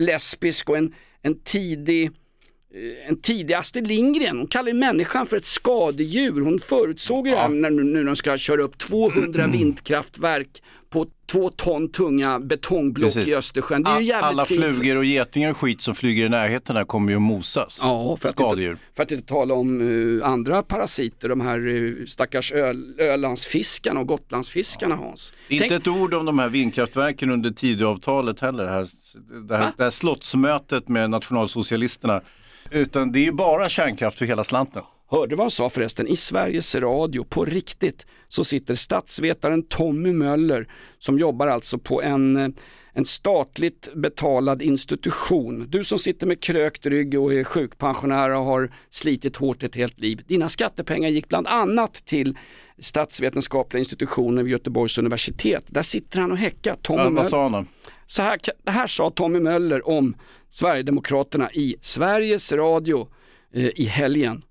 lesbisk 0.00 0.70
och 0.70 0.76
en, 0.78 0.94
en 1.22 1.40
tidig 1.40 2.10
en 3.08 3.20
tidig 3.20 3.54
Astrid 3.54 3.86
Lindgren, 3.86 4.38
hon 4.38 4.46
kallar 4.46 4.68
ju 4.68 4.74
människan 4.74 5.26
för 5.26 5.36
ett 5.36 5.44
skadedjur. 5.44 6.40
Hon 6.40 6.58
förutsåg 6.58 7.26
ju 7.26 7.34
det 7.34 7.40
här 7.40 7.48
när, 7.48 7.70
nu 7.70 7.84
när 7.84 8.04
de 8.04 8.16
ska 8.16 8.36
köra 8.36 8.62
upp 8.62 8.78
200 8.78 9.46
vindkraftverk 9.46 10.62
på 10.90 11.06
två 11.26 11.50
ton 11.50 11.92
tunga 11.92 12.40
betongblock 12.40 13.14
Precis. 13.14 13.28
i 13.28 13.34
Östersjön. 13.34 13.82
Det 13.82 13.90
är 13.90 14.00
ju 14.00 14.06
jävligt 14.06 14.24
Alla 14.24 14.44
fint. 14.44 14.60
flugor 14.60 14.96
och 14.96 15.04
getingar 15.04 15.50
och 15.50 15.56
skit 15.56 15.82
som 15.82 15.94
flyger 15.94 16.26
i 16.26 16.28
närheten 16.28 16.76
här 16.76 16.84
kommer 16.84 17.10
ju 17.10 17.16
att 17.16 17.22
mosas. 17.22 17.80
Ja, 17.82 18.16
för 18.20 18.28
att, 18.28 18.34
Skadedjur. 18.34 18.70
inte, 18.70 18.82
för 18.96 19.02
att 19.02 19.12
inte 19.12 19.26
tala 19.26 19.54
om 19.54 19.80
eh, 20.20 20.28
andra 20.28 20.62
parasiter, 20.62 21.28
de 21.28 21.40
här 21.40 21.66
uh, 21.66 22.06
stackars 22.06 22.52
Öl, 22.52 23.00
Ölandsfiskarna 23.00 24.00
och 24.00 24.06
Gotlandsfiskarna 24.06 24.94
Hans. 24.96 25.32
Inte 25.48 25.68
Tänk- 25.68 25.80
ett 25.80 25.88
ord 25.88 26.14
om 26.14 26.26
de 26.26 26.38
här 26.38 26.48
vindkraftverken 26.48 27.30
under 27.30 27.50
Tidöavtalet 27.50 28.40
heller. 28.40 28.64
Det 28.64 28.70
här, 28.70 28.88
det, 29.48 29.56
här, 29.56 29.72
det 29.76 29.82
här 29.82 29.90
slottsmötet 29.90 30.88
med 30.88 31.10
nationalsocialisterna. 31.10 32.20
Utan 32.70 33.12
det 33.12 33.18
är 33.18 33.24
ju 33.24 33.32
bara 33.32 33.68
kärnkraft 33.68 34.18
för 34.18 34.26
hela 34.26 34.44
slanten. 34.44 34.82
Hörde 35.10 35.36
vad 35.36 35.44
han 35.44 35.50
sa 35.50 35.70
förresten? 35.70 36.06
I 36.06 36.16
Sveriges 36.16 36.74
Radio, 36.74 37.24
på 37.24 37.44
riktigt, 37.44 38.06
så 38.28 38.44
sitter 38.44 38.74
statsvetaren 38.74 39.62
Tommy 39.62 40.12
Möller 40.12 40.68
som 40.98 41.18
jobbar 41.18 41.46
alltså 41.46 41.78
på 41.78 42.02
en, 42.02 42.54
en 42.92 43.04
statligt 43.04 43.88
betalad 43.94 44.62
institution. 44.62 45.66
Du 45.68 45.84
som 45.84 45.98
sitter 45.98 46.26
med 46.26 46.42
krökt 46.42 46.86
rygg 46.86 47.20
och 47.20 47.34
är 47.34 47.44
sjukpensionär 47.44 48.30
och 48.30 48.44
har 48.44 48.70
slitit 48.90 49.36
hårt 49.36 49.62
ett 49.62 49.74
helt 49.74 50.00
liv. 50.00 50.22
Dina 50.26 50.48
skattepengar 50.48 51.08
gick 51.08 51.28
bland 51.28 51.46
annat 51.46 51.94
till 51.94 52.38
statsvetenskapliga 52.78 53.78
institutionen 53.78 54.44
vid 54.44 54.52
Göteborgs 54.52 54.98
universitet. 54.98 55.64
Där 55.66 55.82
sitter 55.82 56.20
han 56.20 56.32
och 56.32 56.38
häckar. 56.38 56.76
Tommy 56.82 57.02
Ja, 57.02 57.10
vad 57.10 57.26
sa 57.26 57.42
han 57.42 57.52
då? 57.52 57.64
Så 58.10 58.22
här, 58.22 58.38
det 58.64 58.70
här 58.70 58.86
sa 58.86 59.10
Tommy 59.10 59.40
Möller 59.40 59.88
om 59.88 60.16
Sverigedemokraterna 60.50 61.52
i 61.52 61.76
Sveriges 61.80 62.52
Radio 62.52 63.08
eh, 63.54 63.66
i 63.74 63.84
helgen. 63.84 64.42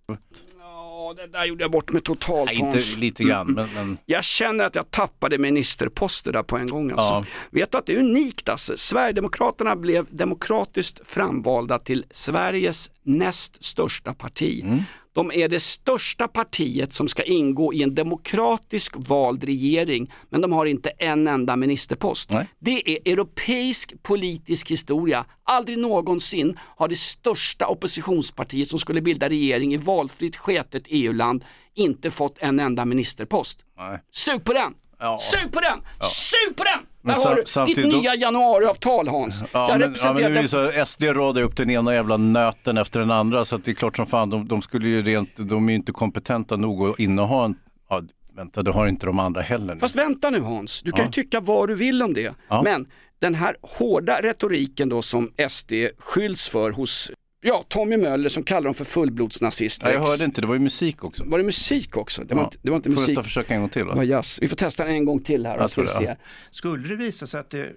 Ja, 0.59 1.13
det 1.17 1.27
där 1.27 1.45
gjorde 1.45 1.63
jag 1.63 1.71
bort 1.71 1.91
med 1.91 2.03
totalt 2.03 2.45
Nej, 2.45 2.55
inte 2.55 2.67
Hans. 2.67 2.97
lite 2.97 3.23
grann, 3.23 3.51
men, 3.51 3.73
men 3.73 3.97
Jag 4.05 4.23
känner 4.23 4.65
att 4.65 4.75
jag 4.75 4.91
tappade 4.91 5.37
ministerposter 5.37 6.31
där 6.31 6.43
på 6.43 6.57
en 6.57 6.67
gång. 6.67 6.91
Alltså. 6.91 7.13
Ja. 7.13 7.25
Vet 7.49 7.71
du 7.71 7.77
att 7.77 7.85
det 7.85 7.93
är 7.95 7.99
unikt 7.99 8.49
alltså? 8.49 8.77
Sverigedemokraterna 8.77 9.75
blev 9.75 10.05
demokratiskt 10.09 11.07
framvalda 11.07 11.79
till 11.79 12.05
Sveriges 12.11 12.91
näst 13.03 13.63
största 13.63 14.13
parti. 14.13 14.61
Mm. 14.63 14.79
De 15.17 15.31
är 15.31 15.47
det 15.47 15.59
största 15.59 16.27
partiet 16.27 16.93
som 16.93 17.07
ska 17.07 17.23
ingå 17.23 17.73
i 17.73 17.83
en 17.83 17.95
demokratisk 17.95 18.93
vald 18.97 19.43
regering 19.43 20.13
men 20.29 20.41
de 20.41 20.51
har 20.51 20.65
inte 20.65 20.89
en 20.89 21.27
enda 21.27 21.55
ministerpost. 21.55 22.29
Det 22.59 22.89
är 22.89 23.11
europeisk 23.11 24.03
politisk 24.03 24.71
historia. 24.71 25.25
Aldrig 25.43 25.77
någonsin 25.77 26.59
har 26.61 26.87
det 26.87 26.95
största 26.95 27.65
oppositionspartiet 27.65 28.69
som 28.69 28.79
skulle 28.79 29.01
bilda 29.01 29.29
regering 29.29 29.73
i 29.73 29.77
valfritt 29.77 30.35
sketet 30.35 30.83
EU-land 30.87 31.43
inte 31.75 32.11
fått 32.11 32.37
en 32.39 32.59
enda 32.59 32.85
ministerpost. 32.85 33.59
Nej. 33.77 33.99
Sug 34.11 34.43
på 34.43 34.53
den! 34.53 34.73
Ja. 34.99 35.17
Sug 35.17 35.51
på 35.51 35.59
den! 35.59 35.79
Sug 36.01 36.55
på 36.55 36.63
den! 36.63 36.79
Men 37.07 37.15
Där 37.15 37.23
har 37.29 37.35
du 37.35 37.41
ditt 37.41 37.49
samtidigt 37.49 37.93
nya 37.93 38.15
januariavtal 38.15 39.07
Hans. 39.07 39.43
Ja, 39.51 39.69
Jag 39.69 39.79
men, 39.79 39.95
ja, 40.03 40.13
men 40.13 40.33
nu 40.33 40.39
är 40.39 40.47
så, 40.47 40.85
SD 40.85 41.03
radar 41.03 41.41
upp 41.41 41.55
den 41.57 41.69
ena 41.69 41.93
jävla 41.93 42.17
nöten 42.17 42.77
efter 42.77 42.99
den 42.99 43.11
andra 43.11 43.45
så 43.45 43.55
att 43.55 43.65
det 43.65 43.71
är 43.71 43.75
klart 43.75 43.95
som 43.95 44.05
fan, 44.07 44.29
de, 44.29 44.47
de 44.47 44.61
skulle 44.61 44.87
ju 44.87 45.01
rent, 45.03 45.29
de 45.35 45.65
är 45.67 45.71
ju 45.71 45.75
inte 45.75 45.91
kompetenta 45.91 46.55
nog 46.57 46.89
att 46.89 46.99
inneha 46.99 47.45
en, 47.45 47.55
ja, 47.89 48.01
vänta 48.35 48.61
det 48.61 48.71
har 48.71 48.87
inte 48.87 49.05
de 49.05 49.19
andra 49.19 49.41
heller. 49.41 49.73
Nu. 49.73 49.79
Fast 49.79 49.95
vänta 49.95 50.29
nu 50.29 50.39
Hans, 50.39 50.81
du 50.81 50.91
kan 50.91 50.99
Ja. 50.99 51.05
ju 51.05 51.11
tycka 51.11 51.39
vad 51.39 51.67
du 51.69 51.75
vill 51.75 52.03
om 52.03 52.13
det. 52.13 52.33
Ja. 52.49 52.61
Men 52.63 52.87
den 53.19 53.35
här 53.35 53.55
hårda 53.61 54.19
retoriken 54.21 54.89
då 54.89 55.01
som 55.01 55.31
SD 55.49 55.73
skylls 55.99 56.49
för 56.49 56.71
hos 56.71 57.11
Ja, 57.47 57.63
Tommy 57.67 57.97
Möller 57.97 58.29
som 58.29 58.43
kallar 58.43 58.63
dem 58.63 58.73
för 58.73 58.85
fullblodsnazister. 58.85 59.87
Ja, 59.87 59.93
jag 59.93 59.99
hörde 60.07 60.23
inte, 60.25 60.41
det 60.41 60.47
var 60.47 60.53
ju 60.55 60.59
musik 60.59 61.03
också. 61.03 61.23
Var 61.25 61.37
det 61.37 61.43
musik 61.43 61.97
också? 61.97 62.23
Det 62.23 62.35
var, 62.35 62.41
Ja. 62.41 62.45
inte, 62.45 62.57
det 62.61 62.69
var 62.69 62.75
inte 62.77 62.89
Får 62.89 62.93
musik. 62.95 63.07
nästan 63.07 63.23
försöka 63.23 63.53
en 63.53 63.59
gång 63.61 63.69
till 63.69 63.83
va? 63.85 63.91
Det 63.91 63.97
var 63.97 64.03
jazz. 64.03 64.39
Vi 64.41 64.47
får 64.47 64.55
testa 64.55 64.85
en 64.85 65.05
gång 65.05 65.19
till 65.19 65.45
här. 65.45 65.57
Jag 65.57 65.71
tror 65.71 65.85
får 65.85 66.01
se. 66.01 66.15
Skulle 66.51 66.87
det 66.87 66.95
visa 66.95 67.27
sig 67.27 67.39
att 67.39 67.49
det, 67.49 67.73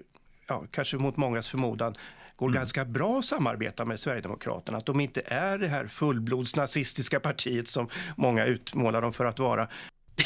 ja, 0.47 0.63
kanske 0.71 0.97
mot 0.97 1.17
mångas 1.17 1.49
förmodan, 1.49 1.95
går 2.35 2.47
Mm. 2.47 2.55
ganska 2.55 2.85
bra 2.85 3.19
att 3.19 3.25
samarbeta 3.25 3.85
med 3.85 3.99
Sverigedemokraterna, 3.99 4.77
att 4.77 4.85
de 4.85 4.99
inte 4.99 5.21
är 5.25 5.57
det 5.57 5.67
här 5.67 5.87
fullblodsnazistiska 5.87 7.19
partiet 7.19 7.67
som 7.67 7.87
många 8.15 8.45
utmålar 8.45 9.01
dem 9.01 9.13
för 9.13 9.25
att 9.25 9.39
vara. 9.39 9.67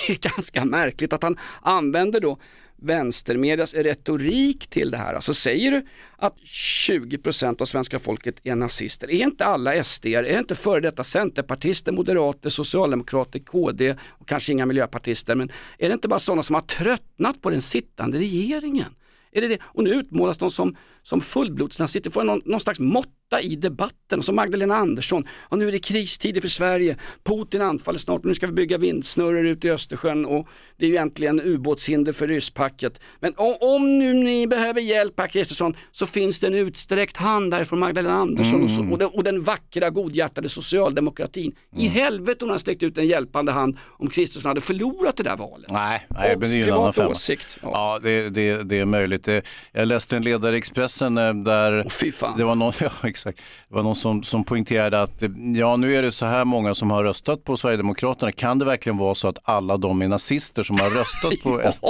Det 0.07 0.25
är 0.25 0.29
ganska 0.35 0.65
märkligt 0.65 1.13
att 1.13 1.23
han 1.23 1.37
använder 1.61 2.19
då 2.19 2.37
vänstermedias 2.81 3.73
retorik 3.73 4.67
till 4.67 4.91
det 4.91 4.97
här. 4.97 5.13
Alltså 5.13 5.33
säger 5.33 5.71
du 5.71 5.85
att 6.17 6.37
20% 6.45 7.61
av 7.61 7.65
svenska 7.65 7.99
folket 7.99 8.35
är 8.43 8.55
nazister, 8.55 9.11
är 9.11 9.23
inte 9.23 9.45
alla 9.45 9.83
SD, 9.83 10.05
är 10.05 10.23
det 10.23 10.39
inte 10.39 10.55
före 10.55 10.79
detta 10.79 11.03
centerpartister, 11.03 11.91
moderater, 11.91 12.49
socialdemokrater, 12.49 13.39
KD 13.39 13.95
och 14.07 14.27
kanske 14.27 14.51
inga 14.51 14.65
miljöpartister, 14.65 15.35
men 15.35 15.51
är 15.77 15.89
det 15.89 15.93
inte 15.93 16.07
bara 16.07 16.19
sådana 16.19 16.43
som 16.43 16.53
har 16.53 16.61
tröttnat 16.61 17.41
på 17.41 17.49
den 17.49 17.61
sittande 17.61 18.17
regeringen? 18.17 18.95
Är 19.31 19.41
det 19.41 19.47
det? 19.47 19.59
Och 19.63 19.83
nu 19.83 19.89
utmålas 19.89 20.37
de 20.37 20.51
som, 20.51 20.75
som 21.05 21.21
fullblodsnazister, 21.21 22.11
får 22.11 22.23
någon, 22.23 22.41
någon 22.45 22.59
slags 22.59 22.79
måtta 22.79 23.41
i 23.41 23.55
debatten. 23.55 24.19
Och 24.19 24.25
som 24.25 24.35
Magdalena 24.35 24.75
Andersson, 24.75 25.27
och 25.39 25.57
nu 25.57 25.67
är 25.67 25.71
det 25.71 25.79
kristider 25.79 26.41
för 26.41 26.47
Sverige, 26.47 26.97
Putin 27.23 27.61
anfaller 27.61 27.99
snart 27.99 28.19
och 28.19 28.25
nu 28.25 28.33
ska 28.33 28.47
vi 28.47 28.53
bygga 28.53 28.77
vindsnurror 28.77 29.45
ute 29.45 29.67
i 29.67 29.71
Östersjön 29.71 30.25
och 30.25 30.47
det 30.77 30.85
är 30.85 30.89
ju 30.89 30.97
äntligen 30.97 31.41
ubåtshinder 31.41 32.13
för 32.13 32.27
rysspacket. 32.27 32.99
Men 33.19 33.33
om, 33.37 33.99
nu 33.99 34.13
ni 34.13 34.47
behöver 34.47 34.81
hjälp 34.81 35.19
herr 35.19 35.27
Kristersson 35.27 35.75
så 35.91 36.05
finns 36.05 36.39
det 36.39 36.47
en 36.47 36.53
utsträckt 36.53 37.17
hand 37.17 37.51
där 37.51 37.63
från 37.63 37.79
Magdalena 37.79 38.15
Andersson 38.15 38.63
och, 38.63 38.71
så, 38.71 38.91
och, 38.91 38.97
den, 38.97 39.09
och 39.09 39.23
den 39.23 39.41
vackra 39.41 39.89
godhjärtade 39.89 40.49
socialdemokratin. 40.49 41.55
I 41.77 41.87
helvete 41.87 42.45
hon 42.45 42.49
har 42.49 42.57
sträckt 42.57 42.83
ut 42.83 42.97
en 42.97 43.07
hjälpande 43.07 43.51
hand 43.51 43.77
om 43.99 44.09
Kristersson 44.09 44.49
hade 44.49 44.61
förlorat 44.61 45.17
det 45.17 45.23
där 45.23 45.37
valet. 45.37 45.71
Nej, 45.71 46.07
nej 46.09 46.37
men 46.39 46.39
det 46.39 46.55
är 46.55 46.57
ju 46.57 46.63
en 46.63 46.73
annan 46.73 46.93
åsikt. 47.07 47.57
Ja, 47.61 47.99
det, 48.03 48.29
det, 48.29 48.63
det 48.63 48.79
är 48.79 48.85
möjligt. 48.85 49.23
Det, 49.23 49.41
jag 49.71 49.87
läste 49.87 50.15
en 50.15 50.23
ledare 50.23 50.55
i 50.55 50.57
Expressen 50.57 50.94
eh, 51.01 51.33
där 51.33 52.37
det 52.37 52.43
var 52.43 52.55
någon, 52.55 52.73
ja, 52.79 52.89
exakt. 53.03 53.41
Det 53.69 53.75
var 53.75 53.83
någon 53.83 53.95
som, 53.95 54.23
som 54.23 54.43
poängterade 54.43 55.01
att 55.01 55.23
eh, 55.23 55.29
ja, 55.55 55.75
nu 55.75 55.95
är 55.95 56.01
det 56.01 56.11
så 56.11 56.25
här 56.25 56.45
många 56.45 56.75
som 56.75 56.91
har 56.91 57.03
röstat 57.03 57.43
på 57.43 57.57
Sverigedemokraterna. 57.57 58.31
Kan 58.31 58.59
det 58.59 58.65
verkligen 58.65 58.97
vara 58.97 59.15
så 59.15 59.27
att 59.27 59.39
alla 59.43 59.77
de 59.77 60.01
är 60.01 60.07
nazister 60.07 60.63
som 60.63 60.77
har 60.79 60.89
röstat 60.89 61.33
på 61.43 61.61
SD? 61.73 61.85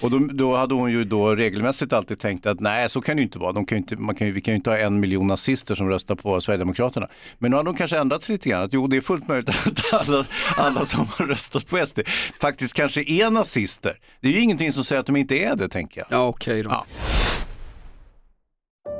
Och 0.00 0.10
då, 0.10 0.18
då 0.18 0.56
hade 0.56 0.74
hon 0.74 0.90
ju 0.90 1.04
då 1.04 1.34
regelmässigt 1.34 1.92
alltid 1.92 2.18
tänkt 2.18 2.46
att 2.46 2.60
nej, 2.60 2.88
så 2.88 3.00
kan 3.00 3.16
det 3.16 3.20
ju 3.20 3.26
inte 3.26 3.38
vara. 3.38 3.52
De 3.52 3.66
kan 3.66 3.78
inte, 3.78 3.96
man 3.96 4.14
kan 4.14 4.32
vi 4.32 4.40
kan 4.40 4.52
ju 4.52 4.56
inte 4.56 4.70
ha 4.70 4.78
en 4.78 5.00
miljon 5.00 5.26
nazister 5.26 5.74
som 5.74 5.88
röstar 5.88 6.14
på 6.14 6.40
Sverigedemokraterna. 6.40 7.08
Men 7.38 7.50
nu 7.50 7.56
har 7.56 7.64
de 7.64 7.76
kanske 7.76 7.98
ändrat 7.98 8.22
sig 8.22 8.32
lite 8.32 8.48
grann. 8.48 8.62
Att, 8.62 8.72
jo, 8.72 8.86
det 8.86 8.96
är 8.96 9.00
fullt 9.00 9.28
möjligt 9.28 9.48
att 9.66 10.08
alla, 10.08 10.24
alla 10.56 10.84
som 10.84 11.06
har 11.18 11.26
röstat 11.26 11.66
på 11.66 11.86
SD 11.86 12.00
faktiskt 12.40 12.74
kanske 12.74 13.00
är 13.00 13.30
nazister. 13.30 13.98
Det 14.20 14.28
är 14.28 14.32
ju 14.32 14.40
ingenting 14.40 14.72
som 14.72 14.84
säger 14.84 15.00
att 15.00 15.06
de 15.06 15.16
inte 15.16 15.38
är 15.38 15.56
det, 15.56 15.68
tänker 15.68 16.00
jag. 16.00 16.18
Ja, 16.18 16.26
okej 16.26 16.62
då. 16.62 16.70
Ja. 16.70 16.86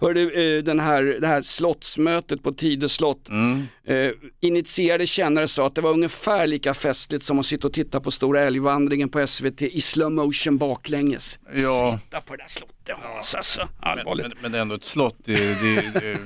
Hör 0.00 0.14
du, 0.14 0.56
eh, 0.58 0.62
den 0.62 0.80
här, 0.80 1.02
det 1.02 1.26
här 1.26 1.40
slottsmötet 1.40 2.42
på 2.42 2.52
Tidö 2.52 2.88
slott. 2.88 3.28
Eh, 3.84 4.10
initierade 4.40 5.06
kännare 5.06 5.48
sa 5.48 5.66
att 5.66 5.74
det 5.74 5.80
var 5.80 5.90
ungefär 5.90 6.46
lika 6.46 6.74
festligt 6.74 7.24
som 7.24 7.38
att 7.38 7.46
sitta 7.46 7.66
och 7.66 7.72
titta 7.72 8.00
på 8.00 8.10
Stora 8.10 8.42
älgvandringen 8.42 9.08
på 9.08 9.26
SVT 9.26 9.62
i 9.62 9.80
slow 9.80 10.12
motion 10.12 10.58
baklänges. 10.58 11.38
Ja. 11.54 11.98
Sitta 12.04 12.20
på 12.20 12.36
det 12.36 12.42
där 12.42 12.48
slottet 12.48 12.78
Hans 13.02 13.34
alltså, 13.34 13.68
allvarligt. 13.80 14.26
Men, 14.26 14.36
men 14.42 14.52
det 14.52 14.58
är 14.58 14.62
ändå 14.62 14.74
ett 14.74 14.84
slott. 14.84 15.16
Det, 15.24 15.34
det, 15.34 16.00
det, 16.00 16.18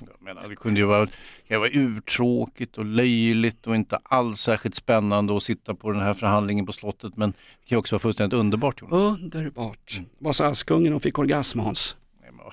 jag 0.00 0.22
menar, 0.22 0.48
det 0.48 0.56
kunde 0.56 0.80
ju 0.80 0.86
vara, 0.86 1.06
det 1.48 1.56
vara 1.56 1.70
urtråkigt 1.72 2.78
och 2.78 2.84
löjligt 2.84 3.66
och 3.66 3.74
inte 3.74 3.98
alls 4.02 4.40
särskilt 4.40 4.74
spännande 4.74 5.36
att 5.36 5.42
sitta 5.42 5.74
på 5.74 5.90
den 5.90 6.02
här 6.02 6.14
förhandlingen 6.14 6.66
på 6.66 6.72
slottet. 6.72 7.16
Men 7.16 7.30
det 7.30 7.68
kan 7.68 7.76
ju 7.76 7.76
också 7.76 7.94
vara 7.94 8.00
fullständigt 8.00 8.38
underbart. 8.38 8.80
Jonas. 8.80 9.20
Underbart. 9.20 9.96
Mm. 9.98 10.10
Vad 10.18 10.36
sa 10.36 10.46
Askungen 10.46 10.92
och 10.92 11.02
fick 11.02 11.18
orgasm 11.18 11.58
Hans? 11.58 11.96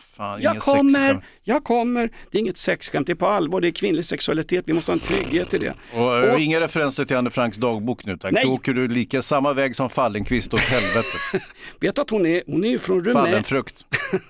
Fan, 0.01 0.41
Jag 0.41 0.59
kommer, 0.59 0.89
sexskämt. 0.89 1.23
jag 1.43 1.63
kommer. 1.63 2.09
Det 2.31 2.37
är 2.37 2.39
inget 2.39 2.57
sexskämt, 2.57 3.07
det 3.07 3.13
är 3.13 3.15
på 3.15 3.27
allvar, 3.27 3.61
det 3.61 3.67
är 3.67 3.71
kvinnlig 3.71 4.05
sexualitet, 4.05 4.63
vi 4.67 4.73
måste 4.73 4.91
ha 4.91 4.93
en 4.93 4.99
trygghet 4.99 5.53
i 5.53 5.57
det. 5.57 5.73
Och, 5.93 6.17
eh, 6.23 6.43
inga 6.43 6.59
referenser 6.59 7.05
till 7.05 7.17
Anne 7.17 7.29
Franks 7.29 7.57
dagbok 7.57 8.05
nu 8.05 8.17
tack. 8.17 8.31
Nej. 8.31 8.43
Då 8.45 8.53
åker 8.53 8.73
du 8.73 8.87
lika 8.87 9.21
samma 9.21 9.53
väg 9.53 9.75
som 9.75 9.89
Fallenkvist 9.89 10.53
åt 10.53 10.59
helvete. 10.59 11.17
Vet 11.79 11.99
att 11.99 12.09
hon 12.09 12.25
är, 12.25 12.43
hon 12.47 12.63
är 12.63 12.69
ju 12.69 12.79
från 12.79 12.97
Rumänien. 13.03 13.25
Fallenfrukt. 13.25 13.85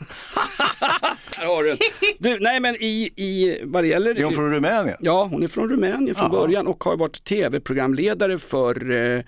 Där 1.39 1.45
har 1.45 1.63
du. 1.63 1.77
du 2.19 2.39
Nej 2.39 2.59
men 2.59 2.75
i, 2.75 3.09
i 3.15 3.59
vad 3.63 3.83
det 3.83 3.87
gäller... 3.87 4.15
Är 4.19 4.23
hon 4.23 4.33
från 4.33 4.51
Rumänien? 4.51 4.97
Ja, 4.99 5.23
hon 5.23 5.43
är 5.43 5.47
från 5.47 5.69
Rumänien 5.69 6.15
från 6.15 6.31
Ja. 6.33 6.39
början 6.39 6.67
och 6.67 6.83
har 6.83 6.97
varit 6.97 7.23
tv-programledare 7.23 8.39
för 8.39 8.91
eh, 9.15 9.21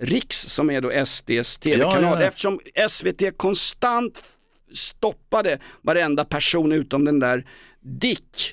Riks 0.00 0.40
som 0.42 0.70
är 0.70 0.80
då 0.80 1.04
SDs 1.06 1.58
tv-kanal. 1.58 2.02
Ja, 2.02 2.10
ja, 2.10 2.20
ja. 2.20 2.26
Eftersom 2.26 2.60
SVT 2.88 3.36
konstant 3.36 4.22
stoppade 4.76 5.58
varenda 5.82 6.24
person 6.24 6.72
utom 6.72 7.04
den 7.04 7.18
där 7.18 7.44
Dick. 7.80 8.52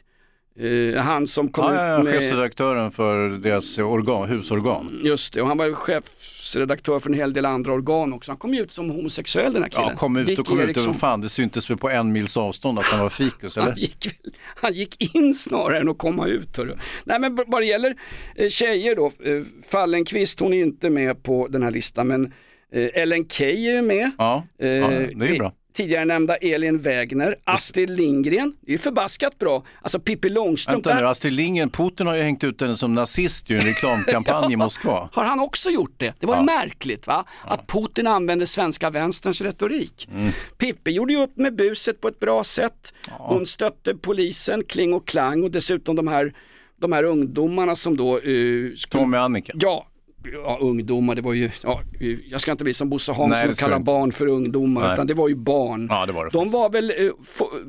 Eh, 0.59 1.01
han 1.01 1.27
som 1.27 1.49
kom 1.49 1.65
Ja, 1.65 1.75
ja, 1.75 1.87
ja, 1.87 1.97
ut 1.99 2.03
med... 2.03 2.13
chefredaktören 2.13 2.91
för 2.91 3.29
deras 3.29 3.77
organ, 3.77 4.29
husorgan. 4.29 5.01
Just 5.03 5.33
det, 5.33 5.41
och 5.41 5.47
han 5.47 5.57
var 5.57 5.73
chefsredaktör 5.73 6.99
för 6.99 7.09
en 7.09 7.15
hel 7.15 7.33
del 7.33 7.45
andra 7.45 7.73
organ 7.73 8.13
också. 8.13 8.31
Han 8.31 8.37
kom 8.37 8.53
ut 8.53 8.71
som 8.71 8.89
homosexuell 8.89 9.53
den 9.53 9.63
här 9.63 9.69
killen. 9.69 9.87
Ja, 9.89 9.95
kom 9.95 10.17
ut 10.17 10.27
Dick 10.27 10.39
och 10.39 10.45
kom 10.45 10.59
ut. 10.59 10.65
Eriksson. 10.65 10.89
Och 10.89 10.95
fan, 10.95 11.21
det 11.21 11.29
syntes 11.29 11.69
väl 11.69 11.77
på 11.77 11.89
en 11.89 12.11
mils 12.11 12.37
avstånd 12.37 12.79
att 12.79 12.85
han 12.85 12.99
var 12.99 13.09
fikus, 13.09 13.57
eller? 13.57 13.67
Han 13.67 13.77
gick, 13.77 14.07
han 14.55 14.73
gick 14.73 15.15
in 15.15 15.33
snarare 15.33 15.79
än 15.79 15.89
att 15.89 15.97
komma 15.97 16.27
ut. 16.27 16.57
Hörru. 16.57 16.77
Nej 17.03 17.19
men 17.19 17.35
vad 17.47 17.61
det 17.61 17.65
gäller 17.65 17.95
eh, 18.35 18.49
tjejer 18.49 18.95
då, 18.95 19.05
eh, 19.05 19.43
Fallenkvist 19.67 20.39
hon 20.39 20.53
är 20.53 20.61
inte 20.61 20.89
med 20.89 21.23
på 21.23 21.47
den 21.47 21.63
här 21.63 21.71
listan 21.71 22.07
men 22.07 22.33
Ellen 22.75 23.29
Key 23.29 23.67
är 23.67 23.75
ju 23.75 23.81
med. 23.81 24.11
Ja, 24.17 24.43
ja 24.57 24.65
det 24.67 25.29
är 25.29 25.37
bra. 25.37 25.53
Tidigare 25.73 26.05
nämnda 26.05 26.35
Elin 26.35 26.81
Wägner, 26.81 27.35
Astrid 27.43 27.89
Lindgren, 27.89 28.53
det 28.61 28.71
är 28.71 28.71
ju 28.71 28.77
förbaskat 28.77 29.39
bra. 29.39 29.63
Alltså 29.81 29.99
Pippi 29.99 30.29
Långstrump, 30.29 30.85
Vänta 30.85 30.99
nu, 30.99 31.07
Astrid 31.07 31.33
Lindgren, 31.33 31.69
Putin 31.69 32.07
har 32.07 32.15
ju 32.15 32.21
hängt 32.21 32.43
ut 32.43 32.61
henne 32.61 32.75
som 32.75 32.95
nazist 32.95 33.51
i 33.51 33.55
en 33.55 33.61
reklamkampanj 33.61 34.53
i 34.53 34.55
Moskva. 34.57 35.09
har 35.13 35.23
han 35.23 35.39
också 35.39 35.69
gjort 35.69 35.93
det? 35.97 36.13
Det 36.19 36.25
var 36.25 36.35
ju 36.37 36.43
märkligt 36.43 37.07
va? 37.07 37.25
Att 37.43 37.67
Putin 37.67 38.07
använde 38.07 38.45
svenska 38.45 38.89
vänsterns 38.89 39.41
retorik. 39.41 40.07
Mm. 40.11 40.31
Pippi 40.57 40.91
gjorde 40.91 41.13
ju 41.13 41.23
upp 41.23 41.37
med 41.37 41.55
buset 41.55 42.01
på 42.01 42.07
ett 42.07 42.19
bra 42.19 42.43
sätt. 42.43 42.93
Hon 43.09 43.45
stötte 43.45 43.95
polisen, 43.95 44.63
kling 44.63 44.93
och 44.93 45.07
klang 45.07 45.43
och 45.43 45.51
dessutom 45.51 45.95
de 45.95 46.07
här, 46.07 46.33
de 46.81 46.91
här 46.91 47.03
ungdomarna 47.03 47.75
som 47.75 47.97
då... 47.97 48.19
Uh, 48.19 48.73
Tommy 48.89 49.17
och 49.17 49.23
Annika. 49.23 49.53
Ja, 49.55 49.87
ja, 50.31 50.57
ungdomar, 50.61 51.15
det 51.15 51.21
var 51.21 51.33
ju, 51.33 51.49
ja, 51.63 51.81
jag 52.29 52.41
ska 52.41 52.51
inte 52.51 52.63
bli 52.63 52.73
som 52.73 52.89
Bosse 52.89 53.13
Hansson 53.13 53.49
och 53.49 53.57
kalla 53.57 53.79
barn 53.79 54.11
för 54.11 54.27
ungdomar, 54.27 54.81
Nej. 54.81 54.93
utan 54.93 55.07
det 55.07 55.13
var 55.13 55.29
ju 55.29 55.35
barn. 55.35 55.87
Ja, 55.89 56.05
det 56.05 56.13
var 56.13 56.25
det 56.25 56.31
de, 56.31 56.49
var 56.51 56.69
väl, 56.69 56.89
eh, 56.89 57.11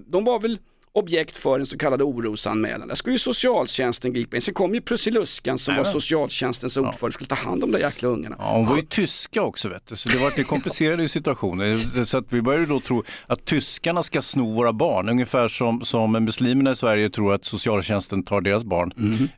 de 0.06 0.24
var 0.24 0.40
väl 0.40 0.58
objekt 0.94 1.36
för 1.36 1.58
en 1.60 1.66
så 1.66 1.78
kallad 1.78 2.02
orosanmälan. 2.02 2.88
Där 2.88 2.94
skulle 2.94 3.14
ju 3.14 3.18
socialtjänsten 3.18 4.12
gripa 4.12 4.36
in. 4.36 4.42
Sen 4.42 4.54
kom 4.54 4.74
ju 4.74 4.80
Prussiluskan 4.80 5.58
som 5.58 5.74
var 5.74 5.82
Nämen. 5.82 5.92
socialtjänstens 5.92 6.76
ordförande 6.76 7.12
skulle 7.12 7.28
ta 7.28 7.34
hand 7.34 7.64
om 7.64 7.72
de 7.72 7.78
jäkla 7.78 8.08
ungarna. 8.08 8.36
Ja, 8.38 8.56
hon 8.56 8.66
var 8.66 8.76
ju 8.76 8.82
tyska 8.82 9.42
också 9.42 9.68
vet 9.68 9.86
du, 9.86 9.96
så 9.96 10.08
det 10.08 10.18
var 10.18 10.26
lite 10.26 10.44
komplicerade 10.44 11.08
situationer. 11.08 12.04
Så 12.04 12.18
att 12.18 12.24
vi 12.28 12.42
började 12.42 12.66
då 12.66 12.80
tro 12.80 13.04
att 13.26 13.44
tyskarna 13.44 14.02
ska 14.02 14.22
sno 14.22 14.54
våra 14.54 14.72
barn, 14.72 15.08
ungefär 15.08 15.48
som, 15.48 15.80
som 15.80 16.12
muslimerna 16.12 16.70
i 16.70 16.76
Sverige 16.76 17.10
tror 17.10 17.34
att 17.34 17.44
socialtjänsten 17.44 18.22
tar 18.22 18.40
deras 18.40 18.64
barn. 18.64 18.92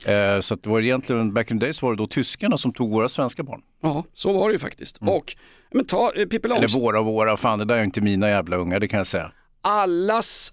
Eh, 0.05 0.41
så 0.41 0.55
att 0.55 0.63
det 0.63 0.71
var 0.71 0.81
egentligen, 0.81 1.35
back 1.35 1.51
in 1.51 1.61
the 1.61 1.67
days 1.67 1.83
var 1.83 1.91
det 1.91 1.97
då 1.97 2.07
tyskarna 2.07 2.59
som 2.59 2.73
tog 2.73 2.91
våra 2.91 3.09
svenska 3.09 3.43
barn. 3.43 3.61
Ja, 3.83 4.05
så 4.15 4.33
var 4.33 4.49
det 4.49 4.53
ju 4.53 4.59
faktiskt. 4.59 4.99
Och, 5.01 5.37
men 5.73 5.87
ta 5.87 6.13
eh, 6.17 6.27
Pippi 6.27 6.49
Eller 6.49 6.81
våra 6.81 7.01
och 7.01 7.07
våra, 7.07 7.37
fan 7.37 7.59
det 7.59 7.65
där 7.65 7.77
är 7.77 7.85
inte 7.85 8.01
mina 8.01 8.29
jävla 8.29 8.57
ungar, 8.57 8.81
det 8.81 8.89
kan 8.89 8.99
jag 8.99 9.07
säga. 9.07 9.33
Allas, 9.63 10.53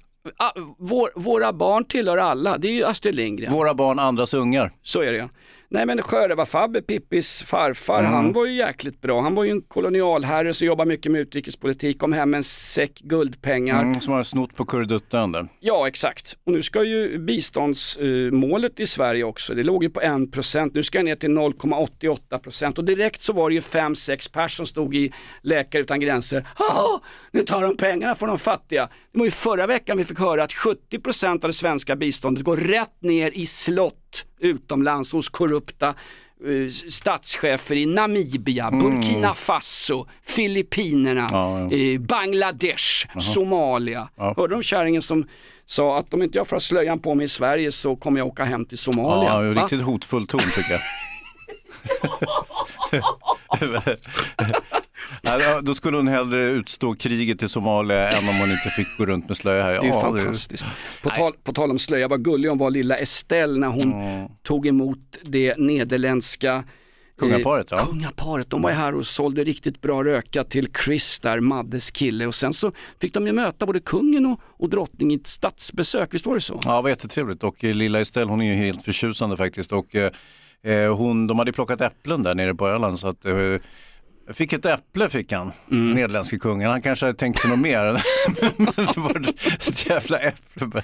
vår, 0.77 1.12
våra 1.15 1.53
barn 1.53 1.86
tillhör 1.86 2.17
alla, 2.17 2.57
det 2.57 2.67
är 2.67 2.73
ju 2.73 2.86
Astrid 2.86 3.15
Lindgren. 3.15 3.53
Våra 3.53 3.73
barn, 3.73 3.99
andras 3.99 4.33
ungar. 4.33 4.71
Så 4.83 5.01
är 5.01 5.12
det 5.12 5.17
ja. 5.17 5.29
Nej 5.73 5.86
men 5.86 6.01
Sjörövar-Fabbe, 6.01 6.81
Pippis 6.81 7.43
farfar, 7.43 7.99
Mm. 7.99 8.12
han 8.13 8.33
var 8.33 8.45
ju 8.45 8.53
jäkligt 8.53 9.01
bra. 9.01 9.21
Han 9.21 9.36
var 9.36 9.43
ju 9.43 9.51
en 9.51 9.62
kolonialherre 9.62 10.53
som 10.53 10.67
jobbar 10.67 10.86
mycket 10.86 11.12
med 11.12 11.21
utrikespolitik, 11.21 11.99
kom 11.99 12.13
hem 12.13 12.29
med 12.29 12.38
en 12.38 12.43
säck 12.43 12.99
guldpengar. 13.03 13.81
Mm, 13.81 13.99
som 13.99 14.13
har 14.13 14.23
snott 14.23 14.55
på 14.55 14.65
Kurdutten 14.65 15.31
där. 15.31 15.47
Ja 15.59 15.88
exakt. 15.88 16.38
Och 16.45 16.51
nu 16.51 16.62
ska 16.62 16.83
ju 16.83 17.17
biståndsmålet 17.19 18.79
i 18.79 18.88
Sverige 18.88 19.23
också, 19.23 19.53
det 19.55 19.63
låg 19.63 19.83
ju 19.83 19.89
på 19.89 20.01
1%, 20.01 20.71
nu 20.73 20.83
ska 20.83 20.97
det 20.97 21.03
ner 21.03 21.15
till 21.15 21.29
0,88% 21.29 22.77
och 22.77 22.86
direkt 22.86 23.21
så 23.21 23.33
var 23.33 23.49
det 23.49 23.53
ju 23.55 23.62
5-6 23.62 24.31
personer 24.31 24.47
som 24.47 24.65
stod 24.65 24.95
i 24.95 25.13
Läkare 25.41 25.81
utan 25.81 25.99
gränser. 25.99 26.47
Haha, 26.55 27.01
nu 27.31 27.41
tar 27.43 27.62
de 27.62 27.77
pengarna 27.77 28.15
från 28.15 28.29
de 28.29 28.38
fattiga. 28.39 28.89
Det 29.12 29.19
var 29.19 29.25
ju 29.25 29.31
förra 29.31 29.67
veckan 29.67 29.97
vi 29.97 30.05
fick 30.05 30.19
höra 30.19 30.43
att 30.43 30.51
70% 30.53 31.31
av 31.31 31.39
det 31.39 31.53
svenska 31.53 31.95
biståndet 31.95 32.43
går 32.43 32.57
rätt 32.57 33.01
ner 33.01 33.31
i 33.31 33.45
slott 33.45 34.25
utomlands 34.43 35.13
hos 35.13 35.29
korrupta 35.29 35.88
eh, 35.88 36.69
statschefer 36.89 37.75
i 37.75 37.86
Namibia, 37.86 38.71
Burkina 38.71 39.34
Faso, 39.34 40.08
Filippinerna, 40.23 41.29
eh, 41.71 41.99
Bangladesh, 41.99 43.08
Somalia. 43.19 44.10
Hörde 44.15 44.56
de 44.56 44.63
kärringen 44.63 45.01
som 45.01 45.27
sa 45.65 45.99
att 45.99 46.13
om 46.13 46.23
inte 46.23 46.38
jag 46.38 46.47
får 46.47 46.60
slöjan 46.60 46.99
på 46.99 47.15
mig 47.15 47.25
i 47.25 47.29
Sverige 47.29 47.71
så 47.71 47.95
kommer 47.95 48.19
jag 48.19 48.27
åka 48.27 48.43
hem 48.43 48.65
till 48.65 48.77
Somalia. 48.77 49.45
Ja, 49.45 49.53
Va? 49.53 49.63
riktigt 49.63 49.82
hotfull 49.82 50.27
ton 50.27 50.41
tycker 50.56 50.71
jag. 50.71 50.82
Ja, 55.27 55.62
då 55.62 55.73
skulle 55.73 55.97
hon 55.97 56.07
hellre 56.07 56.43
utstå 56.43 56.95
kriget 56.95 57.43
i 57.43 57.47
Somalia 57.47 58.09
än 58.09 58.29
om 58.29 58.36
hon 58.39 58.51
inte 58.51 58.69
fick 58.69 58.97
gå 58.97 59.05
runt 59.05 59.27
med 59.27 59.38
slöja 59.38 59.63
här. 59.63 59.71
Det 59.81 59.88
är 59.88 60.01
fantastiskt. 60.01 60.67
På 61.03 61.09
tal, 61.09 61.33
på 61.43 61.53
tal 61.53 61.71
om 61.71 61.79
slöja, 61.79 62.07
vad 62.07 62.23
gullig 62.23 62.49
hon 62.49 62.57
var 62.57 62.71
lilla 62.71 62.95
Estelle 62.95 63.59
när 63.59 63.67
hon 63.67 63.93
Mm. 63.93 64.27
tog 64.43 64.67
emot 64.67 64.99
det 65.23 65.57
nederländska 65.57 66.63
Kungaparet, 67.19 67.67
ja. 67.71 67.77
Kungaparet, 67.77 68.49
de 68.49 68.62
var 68.62 68.69
ju 68.69 68.75
här 68.75 68.95
och 68.95 69.05
sålde 69.05 69.43
riktigt 69.43 69.81
bra 69.81 70.03
röka 70.03 70.43
till 70.43 70.67
Chris 70.86 71.19
där, 71.19 71.39
Maddes 71.39 71.91
kille 71.91 72.27
och 72.27 72.36
sen 72.36 72.53
så 72.53 72.71
fick 73.01 73.13
de 73.13 73.27
ju 73.27 73.33
möta 73.33 73.65
både 73.65 73.79
kungen 73.79 74.25
och, 74.25 74.39
och 74.59 74.69
drottningen 74.69 75.12
i 75.19 75.21
ett 75.21 75.27
statsbesök, 75.27 76.13
visst 76.13 76.25
var 76.25 76.33
det 76.33 76.41
så? 76.41 76.62
Ja, 76.63 76.75
det 76.75 76.81
var 76.81 76.89
jättetrevligt 76.89 77.43
och 77.43 77.63
eh, 77.63 77.73
lilla 77.75 77.99
Estelle 78.01 78.31
hon 78.31 78.41
är 78.41 78.45
ju 78.45 78.53
helt 78.55 78.83
förtjusande 78.83 79.38
faktiskt. 79.38 79.71
Och, 79.71 79.95
eh, 79.95 80.12
eh, 80.63 80.95
hon, 80.95 81.27
de 81.27 81.39
hade 81.39 81.53
plockat 81.53 81.81
äpplen 81.81 82.23
där 82.23 82.36
nere 82.36 82.55
på 82.55 82.67
Öland 82.67 82.99
så 82.99 83.07
att 83.07 83.25
eh, 83.25 83.33
jag 84.27 84.36
fick 84.36 84.53
ett 84.53 84.65
äpple 84.65 85.09
fick 85.09 85.31
han, 85.31 85.51
Mm. 85.71 85.91
nederländske 85.91 86.39
kungen. 86.39 86.69
Han 86.69 86.81
kanske 86.81 87.05
hade 87.05 87.17
tänkt 87.17 87.41
sig 87.41 87.49
något 87.49 87.59
mer. 87.59 88.01
Men 88.57 88.65
det 88.75 88.97
var 88.97 89.29
ett 89.69 89.89
jävla 89.89 90.17
äpple. 90.17 90.83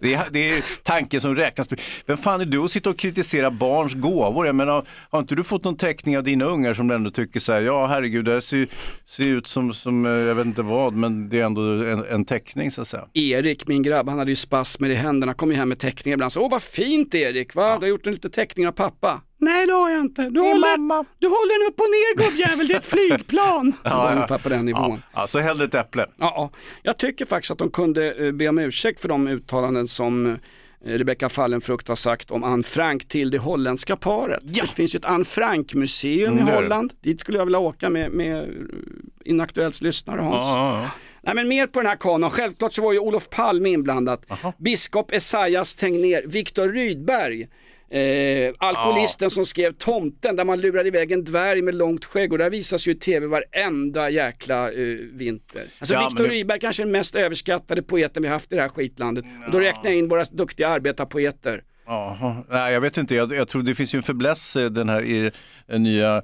Det 0.00 0.14
är, 0.14 0.22
det 0.30 0.50
är 0.50 0.64
tanken 0.82 1.20
som 1.20 1.36
räknas. 1.36 1.68
Vem 2.06 2.16
fan 2.16 2.40
är 2.40 2.44
du 2.44 2.58
att 2.58 2.70
sitta 2.70 2.90
och 2.90 2.98
kritisera 2.98 3.50
barns 3.50 3.94
gåvor? 3.94 4.46
Jag 4.46 4.54
menar, 4.54 4.86
har 5.10 5.18
inte 5.18 5.34
du 5.34 5.44
fått 5.44 5.64
någon 5.64 5.76
teckning 5.76 6.18
av 6.18 6.24
dina 6.24 6.44
ungar 6.44 6.74
som 6.74 6.88
du 6.88 6.94
ändå 6.94 7.10
tycker 7.10 7.40
så 7.40 7.52
här, 7.52 7.60
ja 7.60 7.86
herregud 7.86 8.24
det 8.24 8.32
här 8.32 8.40
ser, 8.40 8.68
ser 9.06 9.26
ut 9.28 9.46
som, 9.46 9.72
som, 9.74 10.06
eh, 10.06 10.12
jag 10.12 10.34
vet 10.34 10.46
inte 10.46 10.62
vad, 10.62 10.94
men 10.94 11.28
det 11.28 11.40
är 11.40 11.44
ändå 11.44 11.62
en, 11.62 12.04
en 12.04 12.24
teckning 12.24 12.70
så 12.70 12.80
att 12.80 12.86
säga. 12.88 13.04
Erik, 13.14 13.66
min 13.66 13.82
grabb, 13.82 14.08
han 14.08 14.18
hade 14.18 14.30
ju 14.32 14.36
spasmer 14.36 14.88
i 14.90 14.94
händerna, 14.94 15.34
kom 15.34 15.50
ju 15.50 15.56
hem 15.56 15.68
med 15.68 15.78
teckningar 15.78 16.14
ibland. 16.16 16.32
Så, 16.32 16.40
Åh 16.42 16.50
vad 16.50 16.62
fint 16.62 17.14
Erik, 17.14 17.54
va? 17.54 17.74
Du 17.78 17.84
har 17.84 17.88
gjort 17.88 18.06
en 18.06 18.12
liten 18.12 18.30
teckning 18.30 18.68
av 18.68 18.72
pappa. 18.72 19.20
Nej 19.40 19.66
det 19.66 19.72
har 19.72 19.90
jag 19.90 20.00
inte. 20.00 20.22
Du, 20.22 20.40
håller, 20.40 20.76
du 21.18 21.26
håller 21.26 21.58
den 21.60 21.68
upp 21.72 21.80
och 21.80 21.86
ner 21.90 22.30
gubbjävel, 22.30 22.68
det 22.68 22.74
är 22.74 22.78
ett 22.78 22.86
flygplan. 23.08 23.72
Det 23.84 23.90
var 23.90 24.12
ungefär 24.12 24.38
på 24.38 24.48
den 24.48 24.64
nivån. 24.64 25.02
Ja, 25.14 25.26
så 25.26 25.38
hellre 25.38 25.64
ett 25.64 25.74
äpple. 25.74 26.06
Ja, 26.18 26.32
ja. 26.36 26.50
jag 26.82 26.98
tycker 26.98 27.26
faktiskt 27.26 27.50
att 27.50 27.58
de 27.58 27.70
kunde 27.70 28.12
eh, 28.26 28.32
be 28.32 28.48
om 28.48 28.58
ursäkt 28.58 29.00
för 29.00 29.08
de 29.08 29.28
uttalanden 29.28 29.88
som 29.88 30.26
eh, 30.26 30.36
Rebecca 30.84 31.28
Fallenfrukt 31.28 31.88
har 31.88 31.96
sagt 31.96 32.30
om 32.30 32.44
Anne 32.44 32.62
Frank 32.62 33.08
till 33.08 33.30
det 33.30 33.38
holländska 33.38 33.96
paret. 33.96 34.40
Det 34.42 34.68
finns 34.70 34.94
ju 34.94 34.96
ett 34.96 35.04
Anne 35.04 35.24
Frank-museum 35.24 36.32
Mm, 36.38 36.48
i. 36.48 36.52
Holland. 36.52 36.92
Dit 37.00 37.20
skulle 37.20 37.38
jag 37.38 37.44
vilja 37.44 37.58
åka 37.58 37.90
med, 37.90 38.10
med 38.12 38.38
eh, 38.38 38.44
Inaktuellts 39.24 39.82
lyssnare 39.82 40.20
Hans. 40.20 40.44
Ja, 40.44 40.74
ja, 40.74 40.82
ja. 40.82 40.90
Nej 41.22 41.34
men 41.34 41.48
mer 41.48 41.66
på 41.66 41.80
den 41.80 41.88
här 41.88 41.96
kanon. 41.96 42.30
Självklart 42.30 42.72
så 42.72 42.82
var 42.82 42.92
ju 42.92 42.98
Olof 42.98 43.28
Palme 43.30 43.68
inblandad. 43.68 44.18
Biskop 44.58 45.12
Esaias 45.12 45.74
Tegnér, 45.74 46.22
Viktor 46.26 46.68
Rydberg. 46.68 47.48
Eh, 47.92 48.54
alkoholisten 48.58 49.30
som 49.30 49.44
skrev 49.44 49.72
Tomten 49.72 50.36
där 50.36 50.44
man 50.44 50.60
lurar 50.60 50.86
iväg 50.86 51.12
en 51.12 51.24
dvärg 51.24 51.62
med 51.62 51.74
långt 51.74 52.04
skägg 52.04 52.32
och 52.32 52.38
där 52.38 52.50
visas 52.50 52.88
ju 52.88 52.92
i 52.92 52.94
tv 52.94 53.26
varenda 53.26 54.10
jäkla 54.10 54.72
eh, 54.72 54.96
vinter. 55.12 55.62
Alltså 55.78 55.94
Ja, 55.94 56.08
Viktor 56.08 56.24
Rydberg 56.24 56.60
kanske 56.60 56.82
är 56.82 56.84
den 56.84 56.92
mest 56.92 57.14
överskattade 57.14 57.82
poeten 57.82 58.22
vi 58.22 58.28
haft 58.28 58.52
i 58.52 58.54
det 58.54 58.62
här 58.62 58.68
skitlandet. 58.68 59.24
Och 59.46 59.52
då 59.52 59.60
räknar 59.60 59.90
jag 59.90 59.98
in 59.98 60.08
våra 60.08 60.24
duktiga 60.24 60.68
arbetarpoeter. 60.68 61.62
Nej, 62.48 62.72
jag 62.72 62.80
vet 62.80 62.96
inte, 62.96 63.14
jag, 63.14 63.32
jag 63.32 63.48
tror 63.48 63.62
det 63.62 63.74
finns 63.74 63.94
ju 63.94 63.96
en 63.96 64.02
eh, 64.56 64.64
den 64.64 64.88
här 64.88 65.02
i 65.02 65.30
den 65.66 65.82
nya 65.82 66.16
eh, 66.16 66.22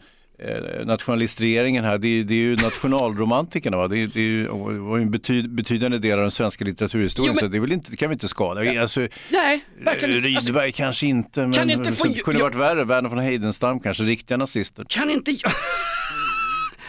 nationalistregeringen 0.85 1.85
här, 1.85 1.99
det, 1.99 2.09
är- 2.09 2.25
det 2.25 2.35
är 2.35 2.38
ju 2.38 2.57
nationalromantikerna 2.57 3.77
va? 3.77 3.88
Det, 3.88 3.99
är- 4.03 4.07
det 4.14 4.20
är 4.20 4.42
det 4.72 4.79
var 4.79 4.99
en 4.99 5.11
betyd, 5.11 5.51
betydande 5.51 5.99
del 5.99 6.12
av 6.18 6.22
den 6.22 6.31
svenska 6.31 6.64
litteraturhistorien 6.64 7.29
Jo, 7.29 7.33
men- 7.49 7.53
så 7.61 7.66
det, 7.66 7.75
inte, 7.75 7.90
det 7.90 7.96
kan 7.96 8.09
vi 8.09 8.12
inte 8.12 8.29
skada. 8.29 8.81
Alltså, 8.81 9.01
Nej, 9.31 9.64
verkligen. 9.81 10.20
Rydberg 10.20 10.72
kanske 10.72 11.07
inte, 11.07 11.40
men 11.40 11.53
kan 11.53 11.70
inte 11.70 11.92
få- 11.92 12.12
kunde 12.25 12.42
varit 12.42 12.55
värre. 12.55 12.85
Verner 12.85 13.09
von 13.09 13.18
Heidenstam 13.18 13.81
kanske, 13.81 14.03
riktiga 14.05 14.37
nazister. 14.37 14.87
Kan 14.88 15.11
inte 15.11 15.31
jag... 15.31 15.53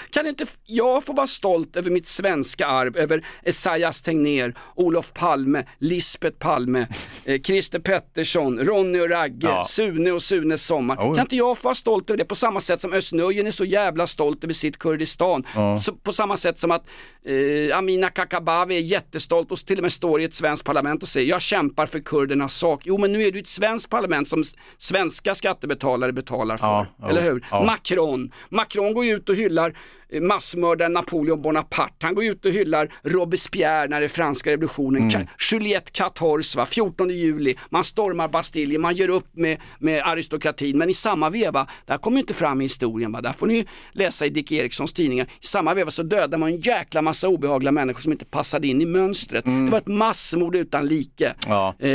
Kan 0.10 0.28
inte 0.28 0.46
jag 0.66 1.04
få 1.04 1.14
vara 1.14 1.28
stolt 1.28 1.76
över 1.76 1.92
mitt 1.92 2.08
svenska 2.08 2.68
arv, 2.68 2.98
över 2.98 3.26
Esaias 3.44 4.02
Tegnér, 4.02 4.54
Olof 4.76 5.14
Palme, 5.14 5.64
Lisbeth 5.80 6.38
Palme, 6.38 6.88
eh, 7.26 7.42
Christer 7.42 7.80
Pettersson, 7.80 8.60
Ronny 8.60 9.00
och 9.00 9.10
Ragge, 9.10 9.48
Ja. 9.48 9.64
Sune 9.64 10.12
och 10.12 10.24
Sunes 10.24 10.66
sommar. 10.66 10.98
Oj. 11.00 11.16
Kan 11.16 11.20
inte 11.20 11.36
jag 11.36 11.58
få 11.58 11.64
vara 11.64 11.76
stolt 11.76 12.10
över 12.10 12.18
det 12.18 12.26
på 12.26 12.36
samma 12.36 12.62
sätt 12.62 12.82
som 12.82 12.94
Özz 12.94 13.14
är 13.14 13.52
så 13.52 13.66
jävla 13.66 14.08
stolt 14.08 14.44
över 14.44 14.54
sitt 14.54 14.78
Kurdistan. 14.80 15.44
Ja. 15.56 15.78
Så, 15.78 15.94
på 15.94 16.12
samma 16.12 16.38
sätt 16.38 16.60
som 16.60 16.72
att 16.72 16.86
eh, 17.26 17.78
Amina 17.78 18.10
Kakabaveh 18.10 18.78
är 18.78 18.82
jättestolt 18.82 19.52
och 19.52 19.58
till 19.58 19.78
och 19.78 19.84
med 19.84 19.94
står 19.94 20.22
i 20.22 20.24
ett 20.24 20.34
svenskt 20.34 20.66
parlament 20.66 21.04
och 21.04 21.10
säger 21.10 21.30
jag 21.30 21.42
kämpar 21.42 21.86
för 21.86 22.00
kurdernas 22.00 22.54
sak. 22.54 22.82
Jo 22.86 22.98
men 22.98 23.14
nu 23.14 23.24
är 23.24 23.32
ju 23.32 23.40
ett 23.40 23.48
svenskt 23.48 23.90
parlament 23.90 24.28
som 24.28 24.44
svenska 24.78 25.36
skattebetalare 25.36 26.14
betalar 26.14 26.58
för. 26.58 26.68
Ja, 26.68 27.10
eller 27.10 27.22
hur? 27.22 27.66
Macron. 27.66 28.32
Macron 28.50 28.94
går 28.94 29.06
ju 29.06 29.16
ut 29.16 29.30
och 29.30 29.36
hyllar 29.36 29.74
massmördaren 30.22 30.94
Napoleon 30.94 31.42
Bonaparte. 31.42 32.06
Han 32.06 32.16
går 32.16 32.26
ut 32.26 32.46
och 32.46 32.52
hyllar 32.52 32.94
Robespierre 33.04 33.88
när 33.88 34.00
det 34.00 34.06
är 34.06 34.10
franska 34.10 34.52
revolutionen. 34.52 35.10
Mm. 35.10 35.28
Juliette 35.52 35.92
14, 35.98 36.42
va? 36.58 36.66
14 36.66 37.10
juli. 37.10 37.56
Man 37.70 37.84
stormar 37.84 38.28
Bastiljen, 38.28 38.82
man 38.82 38.96
gör 38.96 39.10
upp 39.10 39.28
med, 39.36 39.58
med 39.80 40.02
aristokratin. 40.06 40.78
Men 40.78 40.90
i 40.90 40.94
samma 40.94 41.30
veva, 41.30 41.68
det 41.86 41.94
här 41.94 41.98
kommer 41.98 42.20
inte 42.20 42.34
fram 42.34 42.62
i 42.62 42.64
historien, 42.64 43.12
va? 43.12 43.22
där 43.22 43.34
får 43.34 43.48
ni 43.48 43.66
läsa 43.92 44.26
i 44.26 44.30
Dick 44.30 44.52
Erikssons 44.52 44.94
tidningar. 44.94 45.26
I 45.42 45.46
samma 45.46 45.74
veva 45.74 45.92
så 45.92 46.04
dödar 46.04 46.38
man 46.38 46.50
en 46.50 46.60
jäkla 46.62 47.02
massa 47.02 47.28
obehagliga 47.28 47.72
människor 47.72 48.02
som 48.02 48.12
inte 48.12 48.26
passade 48.26 48.68
in 48.68 48.82
i 48.82 48.86
mönstret. 48.86 49.46
Det 49.46 49.72
var 49.72 49.78
ett 49.78 49.88
massmord 49.88 50.56
utan 50.56 50.86
like. 50.88 51.26
Mm. 51.26 51.36
Ja. 51.48 51.76
Eh, 51.80 51.90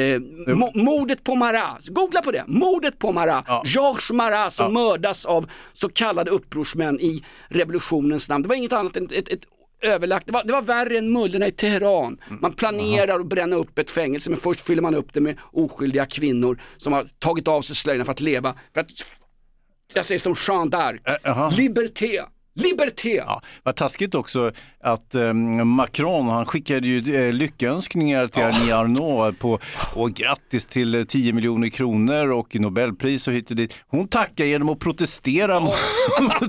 mo- 0.54 0.84
mordet 0.84 1.24
på 1.24 1.34
Marat, 1.34 1.86
googla 1.88 2.22
på 2.22 2.30
det, 2.30 2.44
mordet 2.46 2.98
på 2.98 3.12
Marat. 3.12 3.44
Georges 3.64 4.10
Marat 4.10 4.52
som 4.52 4.74
mördas 4.74 5.24
av 5.26 5.50
så 5.72 5.88
kallade 5.88 6.30
upprorsmän 6.30 7.00
i 7.00 7.24
revolutionens 8.02 8.28
namn. 8.28 8.42
Det 8.42 8.48
var 8.48 8.56
inget 8.56 8.72
annat 8.72 8.96
än 8.96 9.08
ett, 9.12 9.28
ett, 9.28 9.44
överlagt, 9.82 10.26
det 10.26 10.32
var, 10.32 10.44
det 10.44 10.52
var 10.52 10.62
värre 10.62 10.98
än 10.98 11.12
mullorna 11.12 11.46
i 11.46 11.52
Teheran. 11.52 12.18
Man 12.40 12.52
planerar 12.52 13.20
att 13.20 13.26
bränna 13.26 13.56
upp 13.56 13.78
ett 13.78 13.90
fängelse 13.90 14.30
men 14.30 14.38
först 14.38 14.60
fyller 14.60 14.82
man 14.82 14.94
upp 14.94 15.12
det 15.12 15.20
med 15.20 15.36
oskyldiga 15.52 16.06
kvinnor 16.06 16.58
som 16.76 16.92
har 16.92 17.06
tagit 17.18 17.48
av 17.48 17.62
sig 17.62 17.76
slöjorna 17.76 18.04
för 18.04 18.12
att 18.12 18.20
leva. 18.20 18.54
För 18.74 18.80
att, 18.80 18.90
jag 19.94 20.04
säger 20.04 20.18
som 20.18 20.34
Jean 20.48 20.70
d'Arc, 20.70 21.56
liberté, 21.56 22.20
liberté. 22.54 23.16
Ja, 23.16 23.40
vad 23.62 23.76
taskigt 23.76 24.14
också 24.14 24.52
att 24.80 25.14
eh, 25.14 25.32
Macron, 25.64 26.28
han 26.28 26.46
skickade 26.46 26.88
ju 26.88 27.26
eh, 27.26 27.32
lyckönskningar 27.32 28.26
till 28.26 28.42
Annie 28.42 28.72
Arnault 28.72 29.38
på, 29.38 29.58
och 29.94 30.10
grattis 30.10 30.66
till 30.66 30.94
eh, 30.94 31.04
10 31.04 31.32
miljoner 31.32 31.68
kronor 31.68 32.30
och 32.30 32.54
Nobelpris 32.60 33.28
och 33.28 33.34
hit 33.34 33.50
och 33.50 33.56
dit. 33.56 33.74
Hon 33.88 34.08
tackar 34.08 34.44
genom 34.44 34.68
att 34.68 34.78
protestera 34.78 35.60
mot 35.60 35.74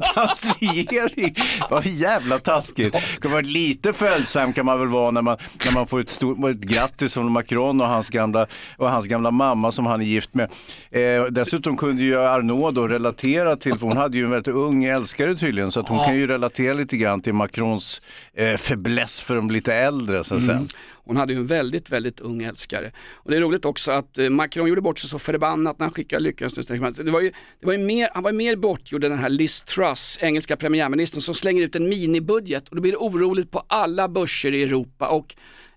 hans 0.16 0.58
regering. 0.60 1.36
Vad 1.70 1.86
jävla 1.86 2.40
taskigt. 2.40 2.94
Det 2.94 3.22
kan 3.22 3.32
vara 3.32 3.42
lite 3.42 3.94
följsam 3.94 4.54
kan 4.54 4.66
man 4.66 4.80
väl 4.80 4.88
vara 4.88 5.12
när 5.12 5.22
man, 5.22 5.38
när 5.66 5.74
man 5.74 5.88
får 5.88 6.00
ett, 6.00 6.10
stort, 6.10 6.50
ett 6.50 6.58
grattis 6.58 7.14
från 7.14 7.32
Macron 7.32 7.82
och 7.82 7.88
hans, 7.88 8.10
gamla, 8.10 8.48
och 8.78 8.90
hans 8.90 9.06
gamla 9.06 9.32
mamma 9.32 9.72
som 9.72 9.86
han 9.86 10.02
är 10.02 10.06
gift 10.06 10.34
med. 10.34 10.52
Eh, 10.92 11.26
dessutom 11.26 11.78
kunde 11.78 12.04
ju 12.04 12.20
Arnault 12.20 12.76
då 12.76 12.88
relatera 12.88 13.56
till, 13.56 13.78
för 13.78 13.88
hon 13.88 13.98
hade 13.98 14.18
ju 14.18 14.24
en 14.24 14.30
väldigt 14.30 14.54
ung 14.54 14.84
älskare 14.84 15.36
tydligen, 15.36 15.72
så 15.72 15.80
att 15.80 15.93
hon 15.98 16.06
kan 16.06 16.16
ju 16.18 16.28
relatera 16.28 16.74
lite 16.74 16.98
grann 16.98 17.22
till 17.22 17.34
Macrons 17.34 18.02
eh, 18.34 18.58
fäbless 18.58 19.22
för 19.22 19.36
de 19.36 19.50
lite 19.50 19.74
äldre 19.74 20.24
säga. 20.24 20.52
Mm. 20.52 20.68
Hon 21.06 21.18
hade 21.18 21.34
ju 21.34 21.40
en 21.40 21.48
väldigt, 21.48 21.90
väldigt 21.90 22.20
ung 22.20 22.44
älskare. 22.44 22.92
Och 23.14 23.32
det 23.32 23.38
är 23.38 23.42
roligt 23.42 23.66
också 23.66 23.92
att 23.92 24.18
eh, 24.18 24.30
Macron 24.30 24.68
gjorde 24.68 24.82
bort 24.82 25.00
sig 25.00 25.10
så 25.10 25.20
förbannat 25.20 25.80
när 25.80 25.86
han 25.86 25.94
skickade 25.94 26.24
lyckönskningar. 26.24 27.04
Det 27.04 27.12
var 27.12 27.22
ju, 27.22 27.32
det 27.60 27.66
var 27.66 27.74
ju 27.74 27.80
mer, 27.80 28.10
han 28.14 28.24
var 28.24 28.32
ju 28.32 28.38
mer 28.38 28.56
bortgjord 28.56 29.04
än 29.04 29.12
den 29.12 29.20
här 29.20 29.30
Liz 29.30 29.62
Truss, 29.62 30.18
engelska 30.22 30.58
premiärministern, 30.58 31.22
som 31.22 31.36
slänger 31.36 31.64
ut 31.64 31.76
en 31.76 31.90
minibudget 31.90 32.70
och 32.70 32.76
då 32.76 32.82
blir 32.82 32.92
det 32.92 32.98
oroligt 32.98 33.52
på 33.52 33.64
alla 33.68 34.08
börser 34.08 34.54
i 34.56 34.64
Europa 34.64 35.08
och 35.08 35.36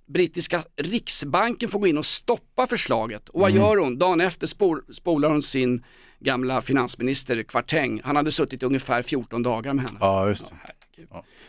brittiska 0.08 0.62
riksbanken 0.76 1.68
får 1.68 1.78
gå 1.78 1.86
in 1.86 1.98
och 1.98 2.06
stoppa 2.06 2.66
förslaget. 2.66 3.28
Och 3.28 3.40
vad 3.40 3.50
Mm. 3.50 3.62
gör 3.62 3.76
hon? 3.76 3.98
Dagen 3.98 4.20
efter 4.20 4.46
spol, 4.46 4.82
spolar 4.92 5.28
hon 5.28 5.42
sin 5.42 5.84
gamla 6.20 6.60
finansminister 6.60 7.42
Kvarteng. 7.42 8.00
Han 8.04 8.16
hade 8.16 8.30
suttit 8.30 8.62
ungefär 8.62 9.02
14 9.02 9.42
dagar 9.42 9.74
med 9.74 9.84
henne. 9.88 9.98
Ja, 10.00 10.28
just 10.28 10.50
det. 10.50 10.56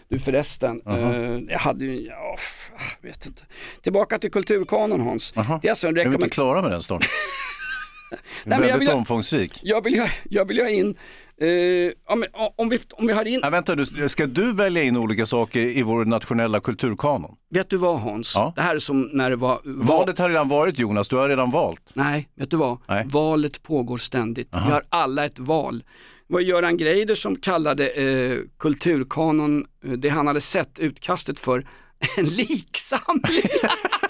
Du 0.09 0.19
förresten, 0.19 0.81
Aha. 0.85 0.97
eh, 1.13 1.39
jag 1.49 1.59
hade 1.59 1.85
ju, 1.85 2.01
ja, 2.05 2.37
jag 3.01 3.09
vet 3.09 3.25
inte. 3.25 3.41
Tillbaka 3.81 4.19
till 4.19 4.31
kulturkanon 4.31 5.01
Hans. 5.01 5.31
Det 5.31 5.39
är 5.41 5.69
alltså 5.69 5.87
en 5.87 5.91
Är 5.91 5.95
vi 5.95 5.99
inte 6.01 6.09
rekommendation. 6.09 6.29
klara 6.29 6.61
med 6.61 6.71
den? 6.71 6.81
Nej, 8.11 8.19
jag 8.43 8.59
Väldigt 8.59 8.81
vill- 8.81 8.95
omfångsrik. 8.95 9.59
Jag 9.63 9.83
vill, 9.83 10.03
jag 10.29 10.45
vill 10.47 10.59
ha 10.59 10.69
in, 10.69 10.97
eh, 11.41 11.91
om, 12.13 12.25
om, 12.55 12.69
vi, 12.69 12.79
om 12.93 13.07
vi 13.07 13.13
har 13.13 13.25
in, 13.25 13.39
Ja, 13.43 13.49
vänta, 13.49 13.75
du, 13.75 14.09
ska 14.09 14.25
du 14.25 14.53
välja 14.53 14.83
in 14.83 14.97
olika 14.97 15.25
saker 15.25 15.59
i 15.59 15.81
vår 15.81 16.05
nationella 16.05 16.59
kulturkanon? 16.59 17.35
vet 17.49 17.69
du 17.69 17.77
vad 17.77 17.99
Hans? 17.99 18.33
Ja. 18.35 18.53
Det 18.55 18.61
här 18.61 18.75
är 18.75 18.79
som 18.79 19.09
när 19.13 19.29
det 19.29 19.35
var, 19.35 19.59
val, 19.63 19.87
Valet 19.87 20.17
har 20.19 20.29
redan 20.29 20.49
varit 20.49 20.79
Jonas, 20.79 21.07
du 21.07 21.15
har 21.15 21.29
redan 21.29 21.51
valt. 21.51 21.91
nej, 21.93 22.29
vet 22.35 22.51
du 22.51 22.57
vad? 22.57 22.77
Nej. 22.87 23.05
Valet 23.09 23.63
pågår 23.63 23.97
ständigt. 23.97 24.55
Aha. 24.55 24.65
Vi 24.65 24.71
har 24.71 24.83
alla 24.89 25.25
ett 25.25 25.39
val. 25.39 25.83
Det 26.27 26.33
var 26.33 26.39
Göran 26.41 26.77
Greider 26.77 27.15
som 27.15 27.35
kallade 27.35 27.89
eh, 27.89 28.37
kulturkanon, 28.59 29.65
eh, 29.85 29.91
det 29.91 30.09
han 30.09 30.27
hade 30.27 30.41
sett 30.41 30.79
utkastet 30.79 31.39
för, 31.39 31.67
en 32.17 32.25
liksamling. 32.25 33.41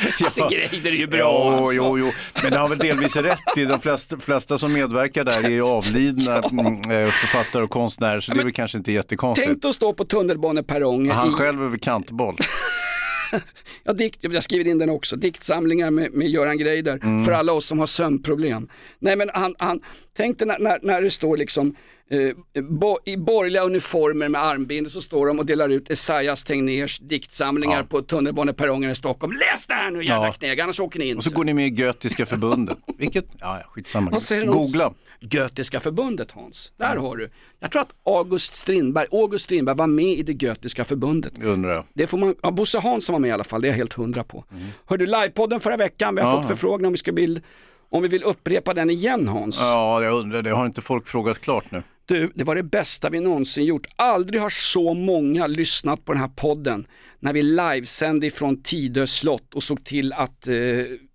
alltså 0.24 0.48
Greider 0.48 0.90
är 0.90 0.96
ju 0.96 1.06
bra 1.06 1.18
Jo, 1.18 1.26
alltså. 1.26 1.72
jo, 1.72 1.98
jo, 1.98 2.12
men 2.42 2.52
det 2.52 2.58
har 2.58 2.68
väl 2.68 2.78
delvis 2.78 3.16
rätt 3.16 3.56
i. 3.56 3.64
De 3.64 3.80
flesta, 3.80 4.18
flesta 4.18 4.58
som 4.58 4.72
medverkar 4.72 5.24
där 5.24 5.44
är 5.44 5.50
ju 5.50 5.62
avlidna 5.62 6.36
mm, 6.50 6.74
eh, 6.74 7.10
författare 7.10 7.62
och 7.62 7.70
konstnärer, 7.70 8.20
så 8.20 8.32
det 8.34 8.40
är 8.40 8.44
väl 8.44 8.52
kanske 8.52 8.78
inte 8.78 8.92
jättekonstigt. 8.92 9.48
Tänk 9.48 9.64
att 9.64 9.74
stå 9.74 9.92
på 9.92 10.04
tunnelbaneperrongen 10.04 11.16
Han 11.16 11.28
i, 11.28 11.32
själv 11.32 11.62
är 11.62 11.68
väl 11.68 11.80
kantboll. 11.80 12.36
ja, 13.84 13.92
dikt, 13.92 14.24
jag 14.24 14.42
skriver 14.42 14.70
in 14.70 14.78
den 14.78 14.90
också, 14.90 15.16
diktsamlingar 15.16 15.90
med, 15.90 16.12
med 16.12 16.28
Göran 16.28 16.58
Greider 16.58 16.98
Mm. 17.02 17.24
för 17.24 17.32
alla 17.32 17.52
oss 17.52 17.66
som 17.66 17.78
har 17.78 17.86
sömnproblem. 17.86 18.68
Nej 18.98 19.16
men 19.16 19.30
han, 19.34 19.54
han 19.58 19.80
tänk 20.16 20.38
dig 20.38 20.48
när, 20.48 20.58
när, 20.58 20.78
när 20.82 21.02
det 21.02 21.10
står 21.10 21.36
liksom 21.36 21.74
eh, 22.10 22.62
bo, 22.62 22.98
i 23.04 23.16
borgerliga 23.16 23.62
uniformer 23.62 24.28
med 24.28 24.42
armbind 24.44 24.90
så 24.90 25.00
står 25.00 25.26
de 25.26 25.38
och 25.38 25.46
delar 25.46 25.68
ut 25.68 25.90
Esaias 25.90 26.44
Tegnérs 26.44 26.98
diktsamlingar 26.98 27.82
på 27.82 28.02
tunnelbaneperrongen 28.02 28.90
i 28.90 28.94
Stockholm. 28.94 29.32
Läs 29.32 29.66
det 29.66 29.74
här 29.74 29.90
nu 29.90 30.04
jävla 30.04 30.26
Ja. 30.26 30.32
kneg, 30.32 30.60
annars 30.60 30.80
åker 30.80 30.98
ni 30.98 31.08
in. 31.08 31.16
Och 31.16 31.24
så 31.24 31.30
går 31.30 31.44
ni 31.44 31.54
med 31.54 31.66
i 31.66 31.82
Götiska 31.82 32.26
förbundet. 32.26 32.78
Vilket, 32.98 33.24
ja, 33.40 33.58
ja, 33.60 33.66
skitsamma. 33.70 34.10
Vad 34.10 34.22
säger 34.22 34.46
Hans? 34.46 34.56
Googla. 34.72 34.92
Götiska 35.20 35.80
förbundet 35.80 36.30
Hans, 36.30 36.72
där 36.76 36.96
har 36.96 37.16
du. 37.16 37.30
Jag 37.60 37.70
tror 37.70 37.82
att 37.82 37.92
August 38.04 38.54
Strindberg, 38.54 39.06
August 39.12 39.44
Strindberg 39.44 39.76
var 39.76 39.86
med 39.86 40.04
i 40.18 40.22
det 40.22 40.42
Götiska 40.42 40.84
förbundet. 40.84 41.32
Det 41.40 41.46
undrar 41.46 41.70
jag. 41.74 41.84
Det 41.94 42.06
får 42.06 42.18
man, 42.18 42.34
ja, 42.42 42.50
Bosse 42.50 42.78
Hansson 42.78 43.12
var 43.12 43.20
med 43.20 43.28
i 43.28 43.32
alla 43.32 43.44
fall, 43.44 43.62
det 43.62 43.68
är 43.68 43.70
jag 43.70 43.76
helt 43.76 43.92
hundra 43.92 44.24
på. 44.24 44.44
Hörde 44.86 45.06
du 45.06 45.10
livepodden 45.12 45.60
förra 45.60 45.76
veckan? 45.76 46.14
Vi 46.14 46.20
har 46.20 46.30
Ja. 46.30 46.42
fått 46.42 46.48
förfrågan 46.50 46.86
om 46.86 46.92
vi, 46.92 46.98
ska 46.98 47.12
bild, 47.12 47.42
om 47.90 48.02
vi 48.02 48.08
vill 48.08 48.24
upprepa 48.24 48.74
den 48.74 48.90
igen 48.90 49.28
Hans. 49.28 49.60
Ja, 49.60 50.02
jag 50.02 50.14
undrar 50.14 50.42
det. 50.42 50.50
Har 50.50 50.66
inte 50.66 50.80
folk 50.82 51.06
frågat 51.06 51.40
klart 51.40 51.70
nu? 51.70 51.82
Du, 52.10 52.32
det 52.34 52.44
var 52.44 52.54
det 52.54 52.62
bästa 52.62 53.10
vi 53.10 53.20
någonsin 53.20 53.64
gjort. 53.64 53.86
Aldrig 53.96 54.40
har 54.40 54.50
så 54.50 54.94
många 54.94 55.46
lyssnat 55.46 56.04
på 56.04 56.12
den 56.12 56.20
här 56.20 56.28
podden 56.28 56.86
när 57.18 57.32
vi 57.32 57.42
livesände 57.42 58.26
ifrån 58.26 58.62
Tidö 58.62 59.06
slott 59.06 59.54
och 59.54 59.62
såg 59.62 59.84
till 59.84 60.12
att 60.12 60.46
eh, 60.46 60.54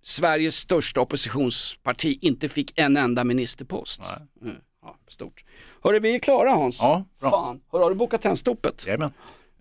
Sveriges 0.02 0.56
största 0.56 1.00
oppositionsparti 1.00 2.18
inte 2.20 2.48
fick 2.48 2.78
en 2.78 2.96
enda 2.96 3.24
ministerpost. 3.24 4.02
Mm, 4.42 4.56
ja, 4.82 4.96
stort. 5.08 5.44
Hörru, 5.82 5.98
vi 5.98 6.14
är 6.14 6.18
klara 6.18 6.50
Hans. 6.50 6.78
Ja, 6.82 7.04
bra. 7.20 7.30
Fan, 7.30 7.60
hörru, 7.72 7.82
har 7.82 7.90
du 7.90 7.96
bokat 7.96 8.22
tennstopet? 8.22 8.86
Jajamän. 8.86 9.12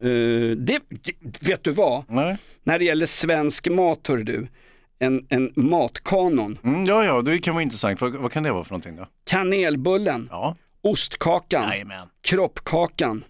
Uh, 0.04 0.58
det, 0.58 0.80
vet 1.40 1.64
du 1.64 1.72
vad? 1.72 2.04
Nej. 2.08 2.38
När 2.64 2.80
det 2.80 2.86
gäller 2.86 3.06
svensk 3.06 3.70
mat 3.70 4.08
hör 4.08 4.18
du, 4.18 4.48
en, 5.00 5.26
en 5.30 5.54
matkanon. 5.56 6.58
Mm, 6.64 6.86
ja, 6.86 7.06
ja, 7.06 7.22
det 7.22 7.40
kan 7.40 7.54
vara 7.56 7.64
intressant. 7.64 8.02
Vad, 8.02 8.16
vad 8.16 8.32
kan 8.32 8.44
det 8.44 8.52
vara 8.52 8.64
för 8.64 8.72
någonting 8.72 8.96
då? 8.96 9.08
Kanelbullen, 9.26 10.28
Ja, 10.32 10.56
ostkakan, 10.90 11.70
jajamän. 11.70 12.08
kroppkakan, 12.22 13.24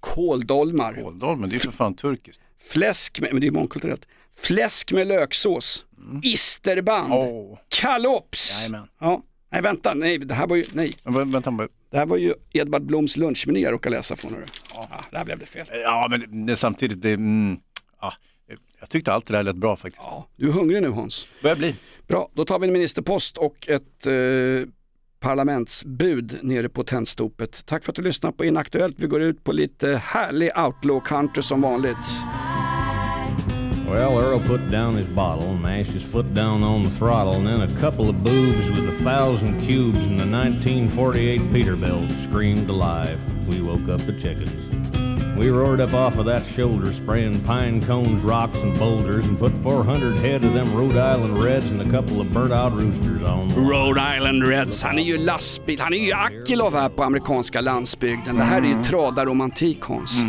kåldolmar, 0.00 0.94
Kåldolmen, 1.02 1.50
det 1.50 1.56
är 1.56 1.60
för 1.60 1.70
fan 1.70 1.94
turkiskt. 1.94 2.42
fläsk 2.70 3.20
med, 3.20 3.32
men 3.32 3.40
det 3.40 3.46
är 3.46 3.50
mångkulturellt, 3.50 4.06
fläsk 4.36 4.92
med 4.92 5.06
löksås, 5.06 5.84
isterband, 6.22 7.12
Åh, 7.12 7.58
kalops. 7.68 8.58
jajamän. 8.60 8.88
Ja. 9.00 9.22
Nej 9.52 9.62
vänta, 9.62 9.94
nej 9.94 10.18
det 10.18 10.34
här 10.34 10.46
var 10.46 10.56
ju, 10.56 10.64
nej, 10.72 10.94
vä- 11.04 11.32
Vänta, 11.32 11.50
det 11.90 11.98
här 11.98 12.06
var 12.06 12.16
ju 12.16 12.34
Edvard 12.52 12.82
Bloms 12.82 13.16
lunchmeny 13.16 13.60
jag 13.60 13.72
råkade 13.72 13.96
läsa 13.96 14.16
från. 14.16 14.34
hörru. 14.34 14.46
Ja, 14.74 14.88
där 15.10 15.24
blev 15.24 15.38
det 15.38 15.46
fel. 15.46 15.66
ja 15.72 16.06
men 16.10 16.46
det, 16.46 16.56
samtidigt, 16.56 17.02
det, 17.02 17.10
mm, 17.12 17.56
ja, 18.00 18.12
jag 18.80 18.90
tyckte 18.90 19.12
allt 19.12 19.26
det 19.26 19.32
där 19.32 19.42
lät 19.42 19.56
bra 19.56 19.76
faktiskt. 19.76 20.02
Ja, 20.06 20.28
du 20.36 20.48
är 20.48 20.52
hungrig 20.52 20.82
nu 20.82 20.88
Hans. 20.90 21.28
Börjar 21.42 21.56
bli. 21.56 21.74
Bra, 22.06 22.28
då 22.34 22.44
tar 22.44 22.58
vi 22.58 22.66
en 22.66 22.72
ministerpost 22.72 23.36
och 23.38 23.68
ett 23.68 24.06
eh, 24.06 24.12
parlamentsbud 25.24 26.38
nere 26.42 26.68
på 26.68 26.84
tändstopet. 26.84 27.66
Tack 27.66 27.84
för 27.84 27.92
att 27.92 27.96
du 27.96 28.02
lyssnar 28.02 28.32
på 28.32 28.44
Inaktuellt. 28.44 28.94
Vi 28.98 29.06
går 29.06 29.22
ut 29.22 29.44
på 29.44 29.52
lite 29.52 30.02
härlig 30.04 30.50
outlaw 30.56 31.08
country 31.08 31.42
som 31.42 31.60
vanligt. 31.60 31.96
Well, 33.88 34.18
Earl 34.18 34.40
put 34.40 34.70
down 34.70 34.96
his 34.96 35.08
bottle, 35.08 35.54
mashed 35.54 35.94
his 35.94 36.02
foot 36.02 36.34
down 36.34 36.64
on 36.64 36.84
the 36.84 36.90
throttle, 36.90 37.34
and 37.34 37.46
then 37.46 37.60
a 37.60 37.80
couple 37.80 38.08
of 38.08 38.16
boobs 38.16 38.68
with 38.68 38.88
a 38.88 39.04
thousand 39.04 39.60
cubes 39.60 39.98
and 39.98 40.20
the 40.20 40.26
1948 40.26 41.40
Peterbilt 41.52 42.10
screamed 42.28 42.70
alive. 42.70 43.18
We 43.48 43.60
woke 43.60 43.88
up 43.88 44.06
the 44.06 44.12
chickens. 44.12 44.83
We 45.36 45.50
roared 45.50 45.80
up 45.80 45.94
off 45.94 46.18
of 46.18 46.26
that 46.26 46.46
shoulder, 46.46 46.92
spraying 46.92 47.40
pine 47.44 47.82
cones, 47.82 48.22
rocks, 48.22 48.62
and 48.62 48.78
boulders, 48.78 49.24
and 49.26 49.38
put 49.38 49.52
400 49.62 50.14
head 50.16 50.44
of 50.44 50.54
them 50.54 50.72
Rhode 50.76 50.96
Island 50.96 51.42
Reds 51.44 51.70
and 51.70 51.80
a 51.80 51.90
couple 51.90 52.20
of 52.20 52.32
burnt 52.32 52.52
out 52.52 52.72
roosters 52.72 53.22
on. 53.22 53.48
Rhode 53.48 53.98
Island 54.16 54.44
Reds, 54.48 54.82
han 54.82 54.98
är 54.98 55.02
ju 55.02 55.18
lastbil, 55.18 55.80
han 55.80 55.92
är 55.92 55.98
ju 55.98 56.12
Akilov 56.12 56.74
här 56.74 56.88
på 56.88 57.02
amerikanska 57.02 57.60
landsbygden. 57.60 58.36
Det 58.36 58.42
här 58.44 58.62
är 58.62 58.66
ju 58.66 58.82
tradaromantik 58.82 59.82
Hans. 59.82 60.22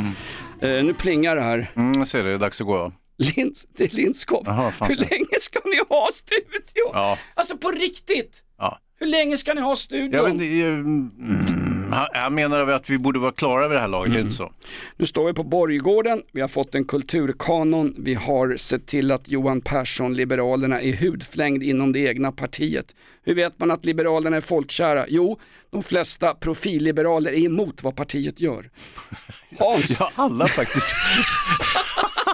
Eh, 0.61 0.83
nu 0.83 0.93
plingar 0.93 1.35
det 1.35 1.41
här. 1.41 1.71
Mm, 1.75 1.99
jag 1.99 2.07
ser 2.07 2.23
det, 2.23 2.29
det 2.29 2.35
är 2.35 2.39
dags 2.39 2.61
att 2.61 2.67
gå. 2.67 2.91
Lins, 3.17 3.67
det 3.77 3.83
är 3.83 3.95
Lindskov. 3.95 4.47
Hur 4.81 4.95
länge 4.95 5.39
ska 5.41 5.59
ni 5.65 5.79
ha 5.89 6.07
studion? 6.13 6.91
Ja. 6.93 7.17
Alltså 7.33 7.57
på 7.57 7.71
riktigt. 7.71 8.43
Ja. 8.57 8.79
Hur 8.99 9.07
länge 9.07 9.37
ska 9.37 9.53
ni 9.53 9.61
ha 9.61 9.75
studion? 9.75 10.11
Jag 10.11 10.23
vet, 10.23 10.41
eh, 10.41 10.67
mm, 10.67 11.64
han- 11.95 12.07
han 12.13 12.35
menar 12.35 12.67
att 12.67 12.89
vi 12.89 12.97
borde 12.97 13.19
vara 13.19 13.31
klara 13.31 13.67
vid 13.67 13.75
det 13.77 13.81
här 13.81 13.87
laget, 13.87 14.13
det 14.13 14.19
inte 14.19 14.33
så? 14.35 14.51
Nu 14.97 15.05
står 15.05 15.25
vi 15.27 15.33
på 15.33 15.43
Borggården, 15.43 16.21
vi 16.31 16.41
har 16.41 16.47
fått 16.47 16.75
en 16.75 16.85
kulturkanon, 16.85 17.95
vi 17.97 18.13
har 18.13 18.57
sett 18.57 18.87
till 18.87 19.11
att 19.11 19.27
Johan 19.29 19.61
Persson, 19.61 20.13
Liberalerna, 20.13 20.81
är 20.81 20.93
hudflängd 20.93 21.63
inom 21.63 21.91
det 21.91 21.99
egna 21.99 22.31
partiet. 22.31 22.95
Hur 23.23 23.35
vet 23.35 23.59
man 23.59 23.71
att 23.71 23.85
Liberalerna 23.85 24.37
är 24.37 24.41
folkkära? 24.41 25.05
Jo, 25.07 25.39
de 25.71 25.83
flesta 25.83 26.33
profilliberaler 26.33 27.31
är 27.31 27.45
emot 27.45 27.83
vad 27.83 27.95
partiet 27.95 28.41
gör. 28.41 28.69
Hans, 29.59 29.99
Ja, 29.99 30.11
alla 30.15 30.47
faktiskt. 30.47 30.87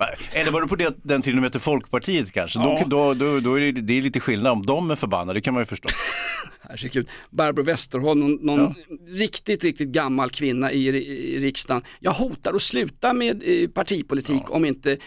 Eller 0.32 0.50
var 0.50 0.62
det 0.62 0.68
på 0.68 0.76
det, 0.76 0.94
den 1.02 1.22
tiden 1.22 1.36
de 1.36 1.44
hette 1.44 1.58
Folkpartiet 1.58 2.32
kanske? 2.32 2.58
Ja. 2.58 2.84
Då, 2.86 3.14
då, 3.14 3.40
då, 3.40 3.54
är 3.54 3.60
det, 3.60 3.80
det 3.80 3.98
är 3.98 4.02
lite 4.02 4.20
skillnad. 4.20 4.52
Om 4.52 4.66
de 4.66 4.90
är 4.90 4.96
förbannade, 4.96 5.38
det 5.38 5.40
kan 5.42 5.54
man 5.54 5.62
ju 5.62 5.66
förstå. 5.66 5.88
Herregud. 6.68 7.08
Barbro 7.30 7.62
Westerholm, 7.62 8.20
någon, 8.20 8.38
någon 8.42 8.74
riktigt, 9.08 9.64
riktigt 9.64 9.88
gammal 9.88 10.30
kvinna 10.30 10.72
i, 10.72 10.88
i 10.88 11.40
riksdagen. 11.40 11.82
Jag 12.00 12.12
hotar 12.12 12.54
att 12.54 12.62
sluta 12.62 13.12
med 13.12 13.42
eh, 13.46 13.68
partipolitik 13.68 14.50
om 14.50 14.64
inte 14.64 14.92
eh, 14.92 14.98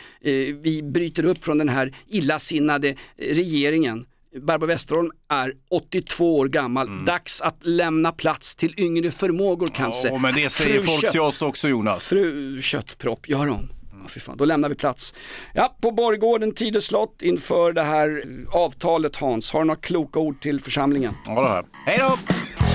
vi 0.61 0.81
bryter 0.83 1.25
upp 1.25 1.43
från 1.43 1.57
den 1.57 1.69
här 1.69 1.95
illasinnade 2.07 2.87
eh, 2.89 2.95
regeringen. 3.17 4.05
Barbro 4.41 4.67
Westerholm 4.67 5.11
är 5.29 5.53
82 5.69 6.37
år 6.37 6.47
gammal, 6.47 7.05
dags 7.05 7.41
att 7.41 7.57
lämna 7.61 8.11
plats 8.11 8.55
till 8.55 8.73
yngre 8.77 9.11
förmågor 9.11 9.67
kanske. 9.73 10.07
Ja, 10.07 10.17
men 10.17 10.33
det 10.33 10.49
säger 10.49 10.79
Fru 10.79 10.87
folk 10.87 11.11
till 11.11 11.21
oss 11.21 11.41
också 11.41 11.67
Jonas. 11.67 12.07
Fru 12.07 12.61
Köttpropp, 12.61 13.29
gör 13.29 13.47
hon? 13.47 13.69
Fy 14.09 14.19
fan, 14.19 14.37
då 14.37 14.45
lämnar 14.45 14.69
vi 14.69 14.75
plats. 14.75 15.13
Ja, 15.53 15.75
på 15.81 15.91
Borggården 15.91 16.51
Tidö 16.51 16.81
slott 16.81 17.21
inför 17.21 17.73
det 17.73 17.83
här 17.83 18.23
avtalet 18.51 19.15
Hans, 19.15 19.53
har 19.53 19.59
du 19.59 19.65
några 19.65 19.79
kloka 19.79 20.19
ord 20.19 20.41
till 20.41 20.61
församlingen? 20.61 21.13
Ja, 21.25 21.41
det 21.41 21.47
här. 21.47 21.65
Hej 21.85 21.97
då! 21.99 22.74